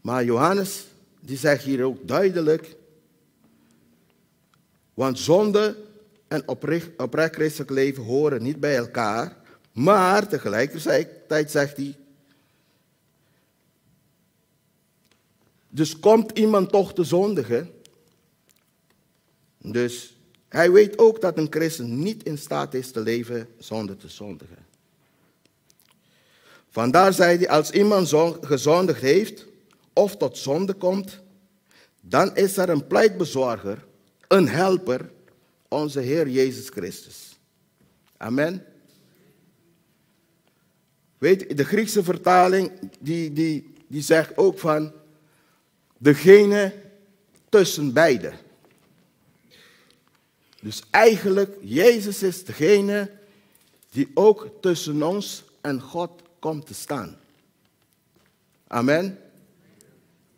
Maar 0.00 0.24
Johannes, 0.24 0.86
die 1.20 1.36
zegt 1.36 1.64
hier 1.64 1.84
ook 1.84 2.08
duidelijk, 2.08 2.76
want 4.94 5.18
zonde 5.18 5.76
en 6.28 6.48
oprecht, 6.48 6.88
oprecht 6.96 7.34
christelijk 7.34 7.70
leven 7.70 8.02
horen 8.02 8.42
niet 8.42 8.60
bij 8.60 8.76
elkaar. 8.76 9.36
Maar 9.78 10.28
tegelijkertijd 10.28 11.50
zegt 11.50 11.76
hij, 11.76 11.96
dus 15.68 15.98
komt 15.98 16.38
iemand 16.38 16.70
toch 16.70 16.94
te 16.94 17.04
zondigen. 17.04 17.70
Dus 19.58 20.16
hij 20.48 20.70
weet 20.70 20.98
ook 20.98 21.20
dat 21.20 21.38
een 21.38 21.46
christen 21.50 21.98
niet 22.02 22.22
in 22.22 22.38
staat 22.38 22.74
is 22.74 22.90
te 22.90 23.00
leven 23.00 23.48
zonder 23.58 23.96
te 23.96 24.08
zondigen. 24.08 24.66
Vandaar 26.70 27.12
zei 27.12 27.38
hij, 27.38 27.48
als 27.48 27.70
iemand 27.70 28.14
gezondigd 28.40 29.00
heeft 29.00 29.46
of 29.92 30.16
tot 30.16 30.38
zonde 30.38 30.74
komt, 30.74 31.20
dan 32.00 32.36
is 32.36 32.56
er 32.56 32.68
een 32.68 32.86
pleitbezorger, 32.86 33.86
een 34.28 34.48
helper, 34.48 35.10
onze 35.68 36.00
Heer 36.00 36.28
Jezus 36.28 36.68
Christus. 36.68 37.38
Amen. 38.16 38.66
Weet 41.18 41.56
de 41.56 41.64
Griekse 41.64 42.04
vertaling 42.04 42.70
die, 43.00 43.32
die, 43.32 43.74
die 43.86 44.02
zegt 44.02 44.36
ook 44.36 44.58
van 44.58 44.92
degene 45.98 46.74
tussen 47.48 47.92
beiden. 47.92 48.32
Dus 50.60 50.82
eigenlijk, 50.90 51.56
Jezus 51.60 52.22
is 52.22 52.44
degene 52.44 53.10
die 53.90 54.10
ook 54.14 54.50
tussen 54.60 55.02
ons 55.02 55.44
en 55.60 55.80
God 55.80 56.22
komt 56.38 56.66
te 56.66 56.74
staan. 56.74 57.16
Amen. 58.66 59.18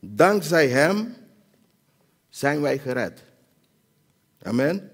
Dankzij 0.01 0.69
Hem 0.69 1.16
zijn 2.29 2.61
wij 2.61 2.79
gered. 2.79 3.23
Amen. 4.43 4.90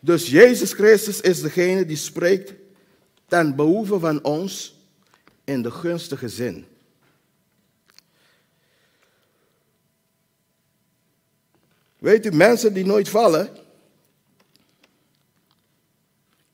Dus 0.00 0.26
Jezus 0.26 0.72
Christus 0.72 1.20
is 1.20 1.40
degene 1.40 1.86
die 1.86 1.96
spreekt 1.96 2.52
ten 3.28 3.56
behoeve 3.56 3.98
van 3.98 4.24
ons 4.24 4.76
in 5.44 5.62
de 5.62 5.70
gunstige 5.70 6.28
zin. 6.28 6.66
Weet 11.98 12.26
u, 12.26 12.30
mensen 12.30 12.72
die 12.74 12.84
nooit 12.84 13.08
vallen, 13.08 13.56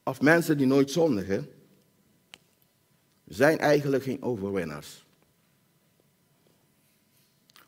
of 0.03 0.21
mensen 0.21 0.57
die 0.59 0.67
nooit 0.67 0.91
zondigen, 0.91 1.49
zijn 3.25 3.59
eigenlijk 3.59 4.03
geen 4.03 4.23
overwinnaars. 4.23 5.05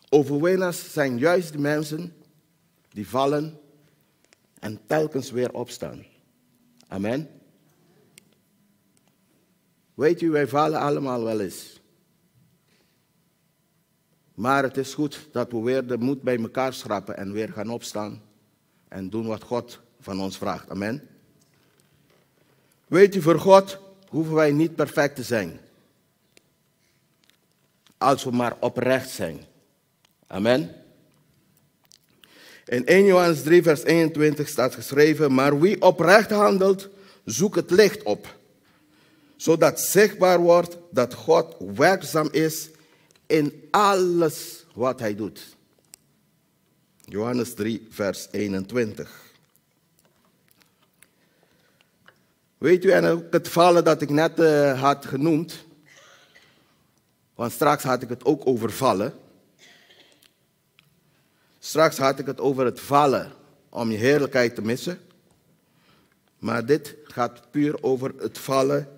Overwinnaars 0.09 0.93
zijn 0.93 1.19
juist 1.19 1.53
de 1.53 1.59
mensen 1.59 2.17
die 2.89 3.09
vallen 3.09 3.61
en 4.59 4.81
telkens 4.87 5.31
weer 5.31 5.53
opstaan. 5.53 6.05
Amen. 6.89 7.36
Weet 9.97 10.21
u, 10.21 10.31
wij 10.31 10.49
vallen 10.49 10.81
allemaal 10.81 11.25
wel 11.25 11.41
eens. 11.41 11.81
Maar 14.35 14.63
het 14.63 14.77
is 14.77 14.95
goed 14.95 15.29
dat 15.33 15.51
we 15.51 15.61
weer 15.61 15.87
de 15.87 15.99
moed 15.99 16.23
bij 16.23 16.39
elkaar 16.39 16.75
schrappen 16.75 17.17
en 17.17 17.33
weer 17.33 17.53
gaan 17.53 17.71
opstaan 17.71 18.23
en 18.89 19.11
doen 19.11 19.27
wat 19.27 19.43
God 19.43 19.81
van 20.01 20.21
ons 20.21 20.39
vraagt. 20.39 20.71
Amen. 20.71 21.09
Weet 22.87 23.15
u, 23.15 23.23
voor 23.23 23.39
God 23.39 23.79
hoeven 24.09 24.35
wij 24.35 24.53
niet 24.53 24.75
perfect 24.75 25.17
te 25.17 25.23
zijn. 25.23 25.61
als 27.99 28.25
we 28.25 28.31
maar 28.31 28.57
oprecht 28.61 29.11
zijn. 29.11 29.45
Amen. 30.27 30.75
In 32.65 32.87
1 32.87 33.05
Johannes 33.05 33.43
3, 33.43 33.63
vers 33.63 33.83
21 33.83 34.49
staat 34.49 34.75
geschreven: 34.75 35.35
Maar 35.35 35.61
wie 35.61 35.83
oprecht 35.83 36.31
handelt, 36.31 36.89
zoekt 37.25 37.57
het 37.57 37.71
licht 37.71 38.03
op, 38.03 38.36
zodat 39.37 39.81
zichtbaar 39.81 40.41
wordt 40.41 40.79
dat 40.91 41.15
God 41.15 41.57
werkzaam 41.59 42.29
is 42.31 42.69
in 43.27 43.69
alles 43.71 44.65
wat 44.75 45.01
hij 45.01 45.15
doet. 45.15 45.57
Johannes 47.05 47.55
3, 47.55 47.87
vers 47.91 48.29
21. 48.31 49.25
Weet 52.59 52.85
u, 52.85 52.91
en 52.91 53.05
ook 53.05 53.33
het 53.33 53.49
vallen 53.49 53.85
dat 53.85 54.03
ik 54.03 54.11
net 54.11 54.39
uh, 54.39 54.81
had 54.81 55.07
genoemd, 55.07 55.65
want 57.35 57.53
straks 57.53 57.83
had 57.83 58.03
ik 58.03 58.09
het 58.09 58.25
ook 58.25 58.47
over 58.47 58.73
vallen. 58.73 59.15
Straks 61.59 61.99
had 61.99 62.19
ik 62.19 62.27
het 62.27 62.41
over 62.41 62.65
het 62.65 62.81
vallen 62.81 63.33
om 63.69 63.91
je 63.91 63.97
heerlijkheid 63.97 64.55
te 64.55 64.63
missen. 64.63 65.01
Maar 66.39 66.67
dit 66.67 66.95
gaat 67.05 67.51
puur 67.51 67.83
over 67.83 68.13
het 68.19 68.39
vallen 68.39 68.96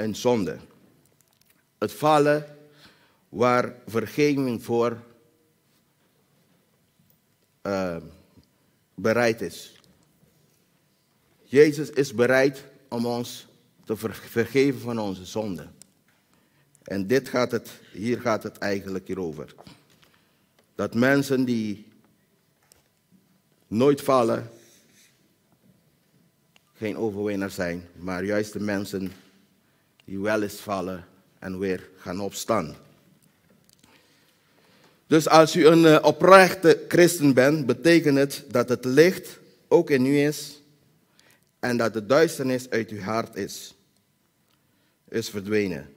en 0.00 0.14
zonde. 0.14 0.56
Het 1.78 1.92
vallen 1.92 2.56
waar 3.28 3.74
vergeving 3.86 4.62
voor 4.62 5.02
uh, 7.62 7.96
bereid 8.94 9.40
is. 9.40 9.80
Jezus 11.42 11.90
is 11.90 12.14
bereid 12.14 12.64
om 12.88 13.06
ons 13.06 13.46
te 13.84 13.96
vergeven 13.96 14.80
van 14.80 14.98
onze 14.98 15.24
zonden. 15.24 15.74
En 16.82 17.06
dit 17.06 17.28
gaat 17.28 17.50
het, 17.50 17.70
hier 17.92 18.20
gaat 18.20 18.42
het 18.42 18.58
eigenlijk 18.58 19.06
hierover. 19.06 19.54
Dat 20.74 20.94
mensen 20.94 21.44
die 21.44 21.86
nooit 23.66 24.00
vallen, 24.00 24.50
geen 26.74 26.96
overwinnaar 26.96 27.50
zijn, 27.50 27.88
maar 27.96 28.24
juist 28.24 28.52
de 28.52 28.60
mensen 28.60 29.12
die 30.10 30.18
wel 30.18 30.42
eens 30.42 30.60
vallen 30.60 31.06
en 31.38 31.58
weer 31.58 31.88
gaan 31.96 32.20
opstaan. 32.20 32.76
Dus 35.06 35.28
als 35.28 35.56
u 35.56 35.66
een 35.66 35.86
eh, 35.86 36.04
oprechte 36.04 36.84
christen 36.88 37.34
bent, 37.34 37.66
betekent 37.66 38.16
het 38.16 38.44
dat 38.48 38.68
het 38.68 38.84
licht 38.84 39.38
ook 39.68 39.90
in 39.90 40.06
u 40.06 40.18
is 40.18 40.62
en 41.58 41.76
dat 41.76 41.92
de 41.92 42.06
duisternis 42.06 42.70
uit 42.70 42.90
uw 42.90 43.00
hart 43.00 43.36
is, 43.36 43.74
is 45.08 45.28
verdwenen. 45.28 45.88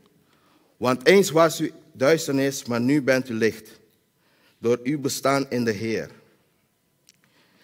Want 0.77 1.07
eens 1.07 1.29
was 1.29 1.59
u 1.59 1.71
duisternis, 1.91 2.65
maar 2.65 2.81
nu 2.81 3.01
bent 3.01 3.29
u 3.29 3.33
licht, 3.33 3.79
door 4.57 4.79
uw 4.83 4.99
bestaan 4.99 5.45
in 5.49 5.63
de 5.63 5.71
Heer. 5.71 6.09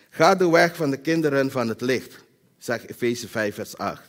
Ga 0.09 0.35
de 0.35 0.49
weg 0.49 0.75
van 0.75 0.89
de 0.89 0.97
kinderen 0.97 1.51
van 1.51 1.67
het 1.67 1.81
licht, 1.81 2.23
zegt 2.57 2.89
Efeze 2.89 3.27
5, 3.27 3.55
vers 3.55 3.77
8. 3.77 4.08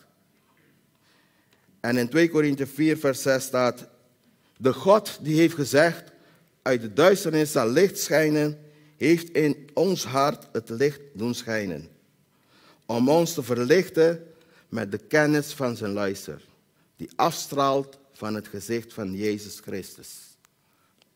En 1.80 1.96
in 1.96 2.08
2 2.08 2.28
Korinthe 2.28 2.66
4, 2.66 2.98
vers 2.98 3.22
6 3.22 3.44
staat, 3.44 3.88
de 4.56 4.72
God 4.72 5.18
die 5.22 5.36
heeft 5.36 5.54
gezegd, 5.54 6.12
uit 6.62 6.80
de 6.80 6.92
duisternis 6.92 7.52
zal 7.52 7.68
licht 7.68 7.98
schijnen, 7.98 8.58
heeft 8.96 9.30
in 9.30 9.70
ons 9.74 10.04
hart 10.04 10.46
het 10.52 10.68
licht 10.68 11.00
doen 11.12 11.34
schijnen. 11.34 11.88
Om 12.86 13.08
ons 13.08 13.34
te 13.34 13.42
verlichten 13.42 14.26
met 14.68 14.90
de 14.90 14.98
kennis 14.98 15.52
van 15.52 15.76
zijn 15.76 15.92
luister, 15.92 16.42
die 16.96 17.10
afstraalt 17.16 17.98
van 18.12 18.34
het 18.34 18.48
gezicht 18.48 18.92
van 18.92 19.14
Jezus 19.14 19.60
Christus. 19.60 20.36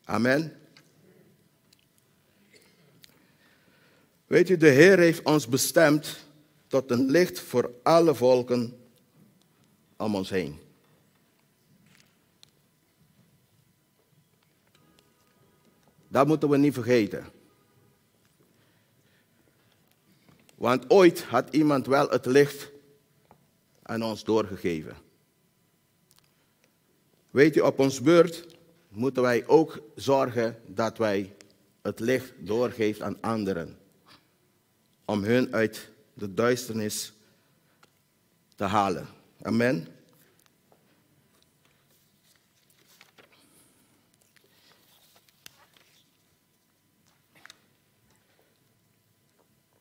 Amen. 0.05 0.53
Weet 4.27 4.51
u, 4.51 4.57
de 4.57 4.69
Heer 4.69 4.99
heeft 4.99 5.23
ons 5.23 5.49
bestemd 5.49 6.17
tot 6.67 6.91
een 6.91 7.11
licht 7.11 7.41
voor 7.41 7.71
alle 7.83 8.15
volken 8.15 8.84
om 9.97 10.15
ons 10.15 10.31
heen. 10.31 10.59
Dat 16.09 16.27
moeten 16.27 16.49
we 16.49 16.57
niet 16.57 16.75
vergeten. 16.75 17.27
Want 20.55 20.91
ooit 20.91 21.23
had 21.23 21.55
iemand 21.55 21.87
wel 21.87 22.09
het 22.09 22.27
licht 22.27 22.71
aan 23.83 24.03
ons 24.03 24.25
doorgegeven. 24.25 24.97
Weet 27.31 27.55
je, 27.55 27.65
op 27.65 27.79
ons 27.79 28.01
beurt 28.01 28.47
moeten 28.89 29.23
wij 29.23 29.47
ook 29.47 29.81
zorgen 29.95 30.61
dat 30.67 30.99
wij 30.99 31.35
het 31.83 32.01
licht 32.01 32.33
doorgeven 32.39 33.05
aan 33.05 33.21
anderen. 33.21 33.79
Om 35.05 35.23
hun 35.23 35.55
uit 35.55 35.91
de 36.13 36.35
duisternis 36.35 37.13
te 38.57 38.65
halen. 38.65 39.07
Amen. 39.47 39.87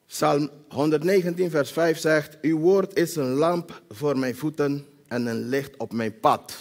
Psalm 0.08 0.50
119, 0.70 1.50
vers 1.50 1.72
5 1.72 1.98
zegt: 1.98 2.38
Uw 2.42 2.60
woord 2.60 2.94
is 2.94 3.16
een 3.16 3.34
lamp 3.34 3.82
voor 3.90 4.18
mijn 4.18 4.36
voeten 4.36 4.86
en 5.08 5.26
een 5.26 5.48
licht 5.48 5.78
op 5.78 5.94
mijn 5.94 6.20
pad. 6.20 6.56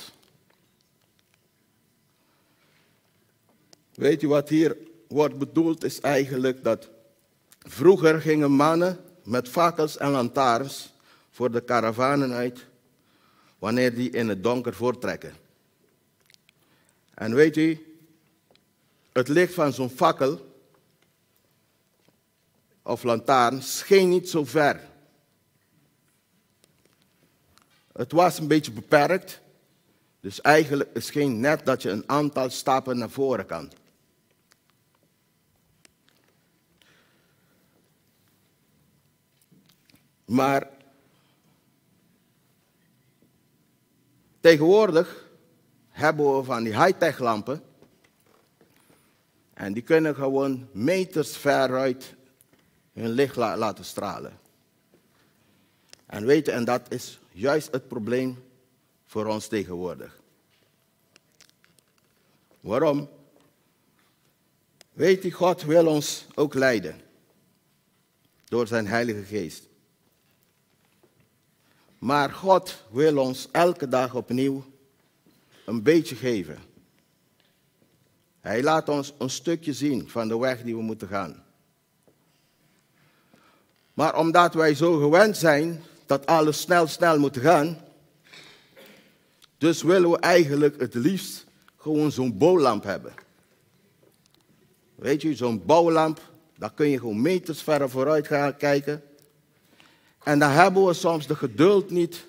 Weet 3.95 4.23
u 4.23 4.29
wat 4.29 4.49
hier 4.49 4.77
wordt 5.09 5.38
bedoeld? 5.38 5.85
Is 5.85 6.01
eigenlijk 6.01 6.65
dat 6.65 6.88
vroeger 7.59 8.21
gingen 8.21 8.51
mannen 8.51 8.99
met 9.25 9.49
fakkels 9.49 9.97
en 9.97 10.11
lantaarns 10.11 10.93
voor 11.31 11.51
de 11.51 11.61
karavanen 11.61 12.33
uit, 12.33 12.71
wanneer 13.62 13.94
die 13.94 14.11
in 14.11 14.29
het 14.29 14.42
donker 14.42 14.75
voortrekken. 14.75 15.35
En 17.14 17.35
weet 17.35 17.57
u, 17.57 17.96
het 19.12 19.29
licht 19.29 19.55
van 19.55 19.72
zo'n 19.72 19.90
fakkel 19.90 20.62
of 22.83 23.03
lantaarn 23.03 23.62
scheen 23.62 24.09
niet 24.09 24.29
zo 24.29 24.44
ver. 24.44 24.81
Het 27.92 28.12
was 28.12 28.38
een 28.38 28.46
beetje 28.46 28.72
beperkt, 28.72 29.40
dus 30.20 30.40
eigenlijk 30.40 30.90
scheen 30.94 31.40
net 31.40 31.66
dat 31.66 31.83
je 31.83 31.90
een 31.90 32.09
aantal 32.09 32.51
stappen 32.51 32.98
naar 32.98 33.11
voren 33.11 33.46
kan. 33.46 33.72
Maar 40.25 40.81
tegenwoordig 44.42 45.28
hebben 45.88 46.37
we 46.37 46.44
van 46.44 46.62
die 46.62 46.83
high-tech 46.83 47.18
lampen. 47.18 47.62
En 49.55 49.72
die 49.72 49.83
kunnen 49.83 50.14
gewoon 50.14 50.68
meters 50.72 51.37
veruit 51.37 52.14
hun 52.92 53.11
licht 53.11 53.37
laten 53.37 53.85
stralen. 53.85 54.38
En 56.07 56.26
weten, 56.26 56.52
en 56.55 56.64
dat 56.64 56.92
is 56.92 57.20
juist 57.33 57.72
het 57.72 57.88
probleem 57.88 58.44
voor 59.05 59.26
ons 59.26 59.46
tegenwoordig. 59.46 60.20
Waarom? 62.61 63.09
Weet 64.92 65.24
u, 65.24 65.31
God 65.31 65.62
wil 65.62 65.87
ons 65.87 66.26
ook 66.35 66.55
leiden. 66.55 67.00
Door 68.44 68.66
zijn 68.66 68.87
Heilige 68.87 69.22
Geest. 69.22 69.68
Maar 72.03 72.31
God 72.31 72.83
wil 72.91 73.18
ons 73.18 73.49
elke 73.51 73.89
dag 73.89 74.14
opnieuw 74.14 74.64
een 75.64 75.83
beetje 75.83 76.16
geven. 76.16 76.59
Hij 78.41 78.62
laat 78.62 78.89
ons 78.89 79.12
een 79.18 79.31
stukje 79.31 79.72
zien 79.72 80.09
van 80.09 80.29
de 80.29 80.39
weg 80.39 80.62
die 80.62 80.76
we 80.76 80.83
moeten 80.83 81.09
gaan. 81.09 81.45
Maar 83.95 84.18
omdat 84.18 84.55
wij 84.55 84.74
zo 84.74 84.99
gewend 84.99 85.37
zijn 85.37 85.83
dat 86.07 86.26
alles 86.26 86.61
snel, 86.61 86.87
snel 86.87 87.18
moet 87.18 87.37
gaan, 87.37 87.79
dus 89.59 89.83
willen 89.83 90.11
we 90.11 90.18
eigenlijk 90.18 90.81
het 90.81 90.95
liefst 90.95 91.45
gewoon 91.76 92.12
zo'n 92.12 92.39
bouwlamp 92.39 92.85
hebben. 92.85 93.14
Weet 94.95 95.22
je, 95.22 95.35
zo'n 95.35 95.64
bouwlamp, 95.64 96.20
daar 96.59 96.72
kun 96.72 96.89
je 96.89 96.99
gewoon 96.99 97.22
meters 97.22 97.62
verder 97.62 97.91
vooruit 97.91 98.26
gaan 98.26 98.57
kijken. 98.57 99.03
En 100.25 100.39
dan 100.39 100.51
hebben 100.51 100.87
we 100.87 100.93
soms 100.93 101.27
de 101.27 101.37
geduld 101.37 101.91
niet 101.91 102.27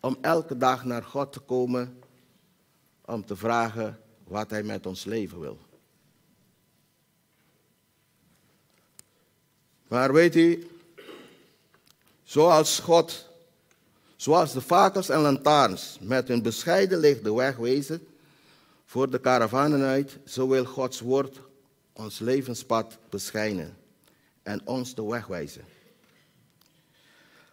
om 0.00 0.18
elke 0.20 0.56
dag 0.56 0.84
naar 0.84 1.02
God 1.02 1.32
te 1.32 1.40
komen 1.40 2.02
om 3.04 3.24
te 3.24 3.36
vragen 3.36 4.00
wat 4.24 4.50
Hij 4.50 4.62
met 4.62 4.86
ons 4.86 5.04
leven 5.04 5.40
wil. 5.40 5.58
Maar 9.88 10.12
weet 10.12 10.36
u, 10.36 10.68
Zoals 12.28 12.78
God, 12.78 13.28
zoals 14.16 14.52
de 14.52 14.60
fakels 14.60 15.08
en 15.08 15.20
lantaarns 15.20 15.98
met 16.00 16.28
hun 16.28 16.42
bescheiden 16.42 16.98
licht 16.98 17.24
de 17.24 17.34
weg 17.34 17.56
wezen, 17.56 18.06
voor 18.84 19.10
de 19.10 19.20
karavanen 19.20 19.82
uit, 19.82 20.18
zo 20.24 20.48
wil 20.48 20.64
Gods 20.64 21.00
woord 21.00 21.40
ons 21.92 22.18
levenspad 22.18 22.98
beschijnen 23.10 23.76
en 24.42 24.60
ons 24.64 24.94
de 24.94 25.04
weg 25.04 25.26
wijzen. 25.26 25.64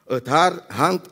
Het 0.06 0.28
hangt 0.68 1.10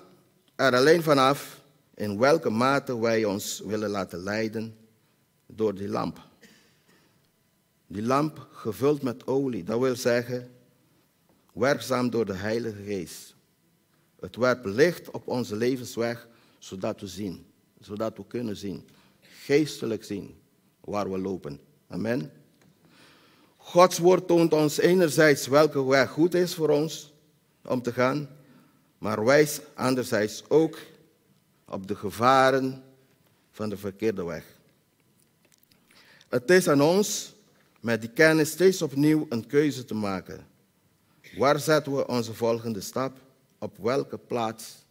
er 0.55 0.75
alleen 0.75 1.03
vanaf 1.03 1.61
in 1.93 2.19
welke 2.19 2.49
mate 2.49 2.99
wij 2.99 3.25
ons 3.25 3.59
willen 3.65 3.89
laten 3.89 4.19
leiden 4.19 4.75
door 5.45 5.75
die 5.75 5.87
lamp. 5.87 6.27
Die 7.87 8.03
lamp 8.03 8.47
gevuld 8.51 9.01
met 9.01 9.27
olie, 9.27 9.63
dat 9.63 9.79
wil 9.79 9.95
zeggen 9.95 10.51
werkzaam 11.53 12.09
door 12.09 12.25
de 12.25 12.33
Heilige 12.33 12.83
Geest. 12.83 13.35
Het 14.19 14.35
werpt 14.35 14.65
licht 14.65 15.11
op 15.11 15.27
onze 15.27 15.55
levensweg, 15.55 16.27
zodat 16.57 17.01
we 17.01 17.07
zien, 17.07 17.45
zodat 17.79 18.17
we 18.17 18.27
kunnen 18.27 18.55
zien, 18.55 18.87
geestelijk 19.21 20.03
zien 20.03 20.35
waar 20.79 21.11
we 21.11 21.17
lopen. 21.17 21.59
Amen. 21.87 22.31
Gods 23.57 23.97
woord 23.97 24.27
toont 24.27 24.53
ons 24.53 24.77
enerzijds 24.77 25.47
welke 25.47 25.85
weg 25.85 26.09
goed 26.09 26.33
is 26.33 26.53
voor 26.53 26.69
ons 26.69 27.13
om 27.65 27.81
te 27.81 27.93
gaan, 27.93 28.29
maar 29.03 29.25
wijst 29.25 29.61
anderzijds 29.73 30.43
ook 30.47 30.77
op 31.65 31.87
de 31.87 31.95
gevaren 31.95 32.83
van 33.51 33.69
de 33.69 33.77
verkeerde 33.77 34.23
weg. 34.23 34.45
Het 36.29 36.49
is 36.49 36.67
aan 36.67 36.81
ons 36.81 37.33
met 37.79 38.01
die 38.01 38.09
kennis 38.09 38.51
steeds 38.51 38.81
opnieuw 38.81 39.25
een 39.29 39.47
keuze 39.47 39.85
te 39.85 39.93
maken. 39.93 40.47
Waar 41.37 41.59
zetten 41.59 41.95
we 41.95 42.07
onze 42.07 42.33
volgende 42.33 42.81
stap? 42.81 43.17
Op 43.57 43.77
welke 43.77 44.17
plaats 44.17 44.85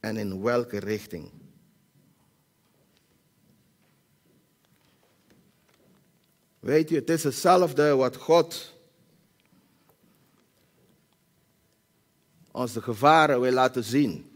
en 0.00 0.16
in 0.16 0.42
welke 0.42 0.78
richting? 0.78 1.30
Weet 6.58 6.90
u, 6.90 6.94
het 6.94 7.10
is 7.10 7.22
hetzelfde 7.22 7.94
wat 7.94 8.16
God 8.16 8.74
ons 12.50 12.72
de 12.72 12.82
gevaren 12.82 13.40
wil 13.40 13.52
laten 13.52 13.84
zien 13.84 14.30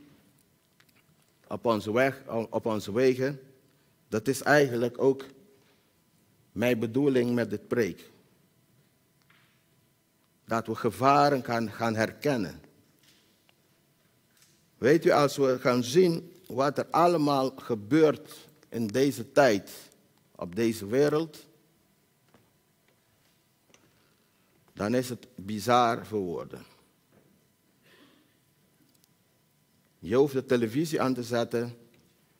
op 1.49 1.65
onze, 1.65 1.93
weg, 1.93 2.23
op 2.51 2.67
onze 2.67 2.93
wegen. 2.93 3.41
Dat 4.09 4.29
is 4.29 4.43
eigenlijk 4.43 5.03
ook 5.03 5.25
mijn 6.53 6.79
bedoeling 6.79 7.35
met 7.35 7.51
dit 7.51 7.69
preek. 7.69 8.11
Dat 10.45 10.67
we 10.67 10.75
gevaren 10.75 11.45
gaan, 11.45 11.71
gaan 11.71 11.95
herkennen. 11.95 12.61
Weet 14.79 15.05
u, 15.05 15.11
als 15.11 15.37
we 15.37 15.59
gaan 15.61 15.85
zien 15.85 16.33
wat 16.47 16.79
er 16.79 16.87
allemaal 16.91 17.51
gebeurt 17.57 18.49
in 18.69 18.87
deze 18.87 19.33
tijd, 19.33 19.71
op 20.35 20.55
deze 20.57 20.87
wereld, 20.87 21.47
dan 24.73 24.95
is 24.95 25.09
het 25.09 25.27
bizar 25.35 26.07
voor 26.07 26.21
woorden. 26.21 26.74
Je 30.05 30.17
hoeft 30.17 30.33
de 30.33 30.45
televisie 30.45 31.01
aan 31.01 31.15
te 31.15 31.23
zetten, 31.23 31.77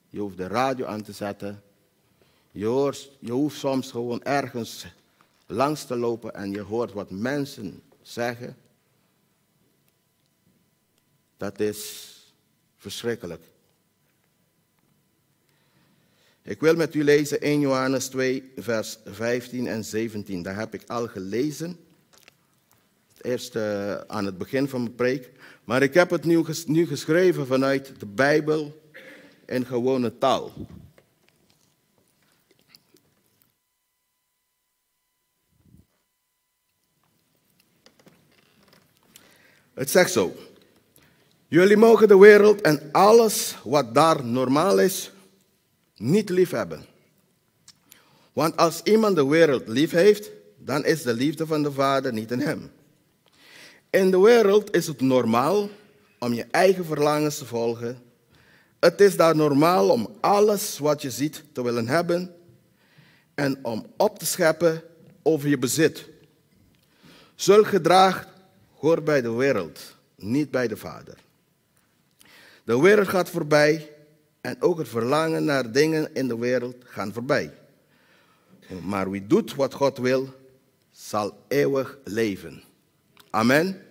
je 0.09 0.19
hoeft 0.19 0.37
de 0.37 0.47
radio 0.47 0.87
aan 0.87 1.03
te 1.03 1.13
zetten, 1.13 1.63
je, 2.51 2.65
hoort, 2.65 3.11
je 3.21 3.33
hoeft 3.33 3.59
soms 3.59 3.91
gewoon 3.91 4.23
ergens 4.23 4.87
langs 5.47 5.85
te 5.85 5.97
lopen 5.97 6.35
en 6.35 6.51
je 6.51 6.61
hoort 6.61 6.93
wat 6.93 7.11
mensen 7.11 7.83
zeggen. 8.03 8.57
Dat 11.37 11.61
is 11.61 12.11
verschrikkelijk. 12.77 13.43
Ik 16.43 16.61
wil 16.61 16.75
met 16.75 16.95
u 16.95 17.05
lezen 17.05 17.41
1 17.41 17.61
Johannes 17.61 18.07
2, 18.07 18.53
vers 18.57 18.99
15 19.05 19.67
en 19.67 19.85
17. 19.85 20.43
Daar 20.43 20.59
heb 20.59 20.75
ik 20.75 20.83
al 20.87 21.09
gelezen. 21.09 21.79
Het 23.15 23.25
eerste 23.25 24.05
aan 24.07 24.25
het 24.25 24.39
begin 24.39 24.69
van 24.69 24.83
mijn 24.83 24.95
preek. 24.95 25.33
Maar 25.65 25.83
ik 25.83 25.95
heb 25.95 26.11
het 26.11 26.25
nu, 26.67 26.87
geschreven 26.87 27.47
vanuit 27.47 27.93
de 27.99 28.07
Bijbel 28.07 28.91
in 29.47 29.67
gewone 29.67 30.19
taal. 30.19 30.53
Het 39.75 39.91
zegt 39.91 40.13
zo. 40.13 40.33
Jullie 41.49 41.77
mogen 41.77 42.09
de 42.09 42.19
wereld 42.19 42.61
en 42.61 42.89
alles 42.93 43.57
wat 43.65 43.95
daar 43.95 44.25
normaal 44.25 44.79
is, 44.79 45.13
niet 45.97 46.29
lief 46.29 46.51
hebben. 46.51 46.87
Want 48.33 48.57
als 48.57 48.83
iemand 48.83 49.17
de 49.17 49.27
wereld 49.27 49.69
lief 49.69 49.91
heeft, 49.91 50.31
dan 50.59 50.85
is 50.85 51.03
de 51.03 51.15
liefde 51.15 51.47
van 51.47 51.63
de 51.63 51.73
Vader 51.73 52.13
niet 52.13 52.31
in 52.31 52.41
hem. 52.41 52.71
In 53.95 54.11
de 54.11 54.19
wereld 54.19 54.75
is 54.75 54.87
het 54.87 55.01
normaal 55.01 55.69
om 56.19 56.33
je 56.33 56.47
eigen 56.51 56.85
verlangens 56.85 57.39
te 57.39 57.47
volgen. 57.47 58.03
Het 58.81 59.01
is 59.01 59.17
daar 59.17 59.37
normaal 59.37 59.91
om 59.91 60.17
alles 60.21 60.79
wat 60.79 61.03
je 61.03 61.11
ziet 61.11 61.45
te 61.53 61.63
willen 61.63 61.89
hebben 61.89 62.35
en 63.35 63.65
om 63.65 63.87
op 63.97 64.19
te 64.19 64.27
scheppen 64.27 64.83
over 65.23 65.49
je 65.49 65.59
bezit. 65.59 66.09
Zulk 67.35 67.67
gedrag 67.67 68.29
hoort 68.75 69.05
bij 69.05 69.21
de 69.21 69.33
wereld, 69.33 69.81
niet 70.17 70.51
bij 70.51 70.69
de 70.69 70.77
Vader. 70.77 71.17
De 72.65 72.81
wereld 72.81 73.09
gaat 73.09 73.31
voorbij 73.31 73.91
en 74.41 74.63
ook 74.63 74.79
het 74.79 74.89
verlangen 74.89 75.45
naar 75.45 75.73
dingen 75.73 76.15
in 76.15 76.29
de 76.29 76.39
wereld 76.39 76.77
gaan 76.85 77.13
voorbij. 77.13 77.53
Maar 78.83 79.11
wie 79.11 79.27
doet 79.27 79.55
wat 79.55 79.75
God 79.75 79.99
wil, 79.99 80.35
zal 80.91 81.45
eeuwig 81.49 81.99
leven. 82.05 82.63
Amen. 83.31 83.84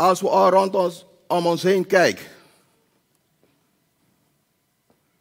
Als 0.00 0.20
we 0.20 0.28
al 0.28 0.50
rond 0.50 0.74
ons, 0.74 1.04
om 1.26 1.46
ons 1.46 1.62
heen 1.62 1.86
kijken, 1.86 2.24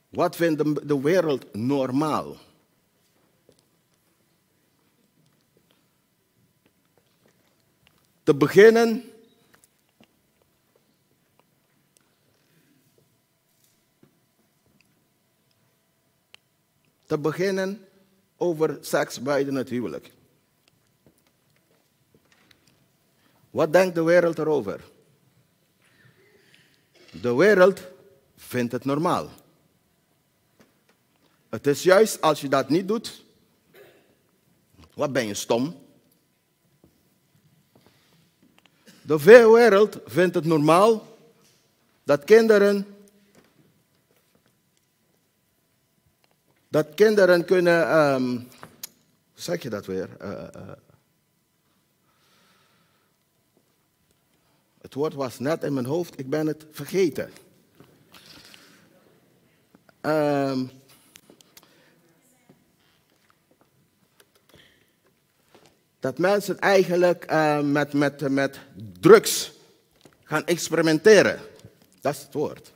wat 0.09 0.35
vindt 0.35 0.87
de 0.87 1.01
wereld 1.01 1.53
normaal? 1.53 2.37
Te 8.23 8.35
beginnen 8.35 9.03
te 17.05 17.17
beginnen 17.17 17.87
over 18.37 18.77
seks 18.81 19.21
buiten 19.21 19.55
het 19.55 19.69
huwelijk. 19.69 20.18
Wat 23.49 23.73
denkt 23.73 23.95
de 23.95 24.03
wereld 24.03 24.37
erover? 24.37 24.83
De 27.21 27.35
wereld 27.35 27.81
vindt 28.35 28.71
het 28.71 28.85
normaal. 28.85 29.29
Het 31.49 31.67
is 31.67 31.83
juist 31.83 32.21
als 32.21 32.41
je 32.41 32.49
dat 32.49 32.69
niet 32.69 32.87
doet, 32.87 33.25
wat 34.93 35.13
ben 35.13 35.27
je 35.27 35.33
stom? 35.33 35.87
De 39.01 39.23
wereld 39.23 39.99
vindt 40.05 40.35
het 40.35 40.45
normaal 40.45 41.17
dat 42.03 42.23
kinderen 42.23 42.87
dat 46.69 46.93
kinderen 46.95 47.45
kunnen, 47.45 47.97
um, 47.97 48.27
hoe 49.33 49.41
zeg 49.41 49.61
je 49.61 49.69
dat 49.69 49.85
weer? 49.85 50.09
Uh, 50.21 50.31
uh, 50.31 50.71
het 54.81 54.93
woord 54.93 55.13
was 55.13 55.39
net 55.39 55.63
in 55.63 55.73
mijn 55.73 55.85
hoofd, 55.85 56.19
ik 56.19 56.29
ben 56.29 56.47
het 56.47 56.65
vergeten. 56.71 57.31
Um, 60.01 60.71
dat 65.99 66.17
mensen 66.17 66.59
eigenlijk 66.59 67.31
uh, 67.31 67.59
met, 67.59 67.93
met, 67.93 68.29
met 68.29 68.59
drugs 68.99 69.51
gaan 70.23 70.45
experimenteren. 70.45 71.39
Dat 72.01 72.13
is 72.13 72.21
het 72.21 72.33
woord. 72.33 72.71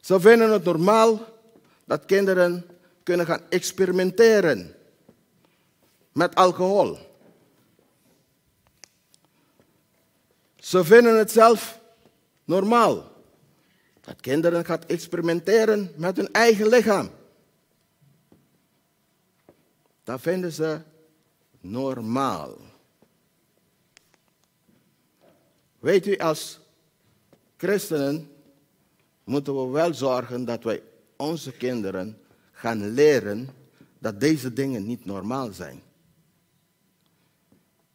Ze 0.00 0.20
vinden 0.20 0.50
het 0.50 0.64
normaal 0.64 1.20
dat 1.84 2.04
kinderen 2.04 2.66
kunnen 3.02 3.26
gaan 3.26 3.42
experimenteren 3.48 4.74
met 6.12 6.34
alcohol. 6.34 6.98
Ze 10.62 10.84
vinden 10.84 11.18
het 11.18 11.30
zelf 11.30 11.80
normaal 12.44 13.12
dat 14.00 14.20
kinderen 14.20 14.64
gaan 14.64 14.84
experimenteren 14.86 15.92
met 15.96 16.16
hun 16.16 16.32
eigen 16.32 16.68
lichaam. 16.68 17.10
Dat 20.04 20.20
vinden 20.20 20.52
ze 20.52 20.80
normaal. 21.60 22.56
Weet 25.78 26.06
u, 26.06 26.16
als 26.16 26.60
christenen 27.56 28.30
moeten 29.24 29.62
we 29.62 29.70
wel 29.70 29.94
zorgen 29.94 30.44
dat 30.44 30.64
wij 30.64 30.82
onze 31.16 31.52
kinderen 31.52 32.18
gaan 32.52 32.88
leren 32.88 33.48
dat 33.98 34.20
deze 34.20 34.52
dingen 34.52 34.86
niet 34.86 35.04
normaal 35.04 35.52
zijn. 35.52 35.82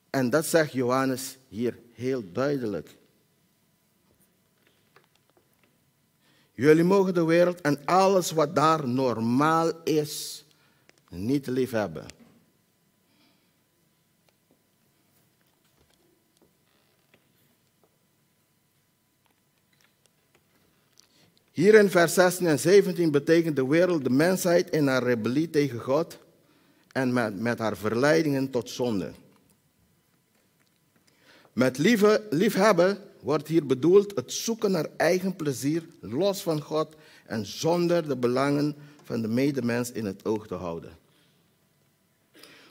En 0.09 0.30
dat 0.30 0.45
zegt 0.45 0.72
Johannes 0.72 1.38
hier 1.47 1.86
heel 1.98 2.32
duidelijk. 2.32 2.95
Jullie 6.54 6.84
mogen 6.84 7.14
de 7.14 7.26
wereld 7.26 7.62
en 7.62 7.86
alles 7.86 8.32
wat 8.32 8.56
daar 8.56 8.88
normaal 8.88 9.72
is 9.84 10.45
niet 11.10 11.48
lief 11.48 11.72
hebben. 11.72 12.06
Hier 21.52 21.76
in 21.76 21.89
vers 21.89 22.14
16 22.14 22.48
en 22.48 22.60
17 22.60 23.12
betekent 23.12 23.56
de 23.56 23.68
wereld 23.68 24.04
de 24.04 24.10
mensheid 24.10 24.70
in 24.70 24.88
haar 24.88 25.04
rebellie 25.04 25.50
tegen 25.50 25.80
God 25.80 26.18
en 26.91 27.14
met, 27.14 27.39
met 27.39 27.60
haar 27.60 27.78
verleidingen 27.78 28.50
tot 28.50 28.70
zonde. 28.70 29.12
Met 31.58 31.78
lieve, 31.78 32.28
liefhebben 32.30 32.97
wordt 33.20 33.47
hier 33.47 33.66
bedoeld 33.66 34.16
het 34.16 34.34
zoeken 34.34 34.72
naar 34.72 34.88
eigen 34.97 35.36
plezier, 35.36 35.84
los 35.99 36.41
van 36.41 36.62
God 36.62 36.95
en 37.26 37.45
zonder 37.45 38.08
de 38.08 38.18
belangen 38.18 38.76
van 39.03 39.22
de 39.22 39.28
medemens 39.28 39.91
in 39.91 40.05
het 40.05 40.26
oog 40.26 40.47
te 40.47 40.53
houden. 40.53 40.97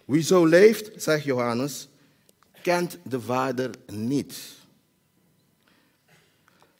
Wie 0.04 0.22
zo 0.22 0.44
leeft, 0.44 1.02
zegt 1.02 1.24
Johannes, 1.24 1.88
kent 2.62 2.98
de 3.02 3.20
Vader 3.20 3.70
niet. 3.86 4.38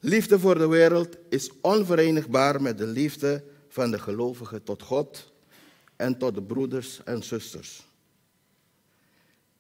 Liefde 0.01 0.39
voor 0.39 0.59
de 0.59 0.69
wereld 0.69 1.17
is 1.29 1.51
onverenigbaar 1.61 2.63
met 2.63 2.79
de 2.79 2.87
liefde 2.87 3.45
van 3.69 3.91
de 3.91 3.99
gelovigen 3.99 4.63
tot 4.63 4.83
God 4.83 5.33
en 5.97 6.19
tot 6.19 6.35
de 6.35 6.43
broeders 6.43 7.01
en 7.05 7.23
zusters. 7.23 7.87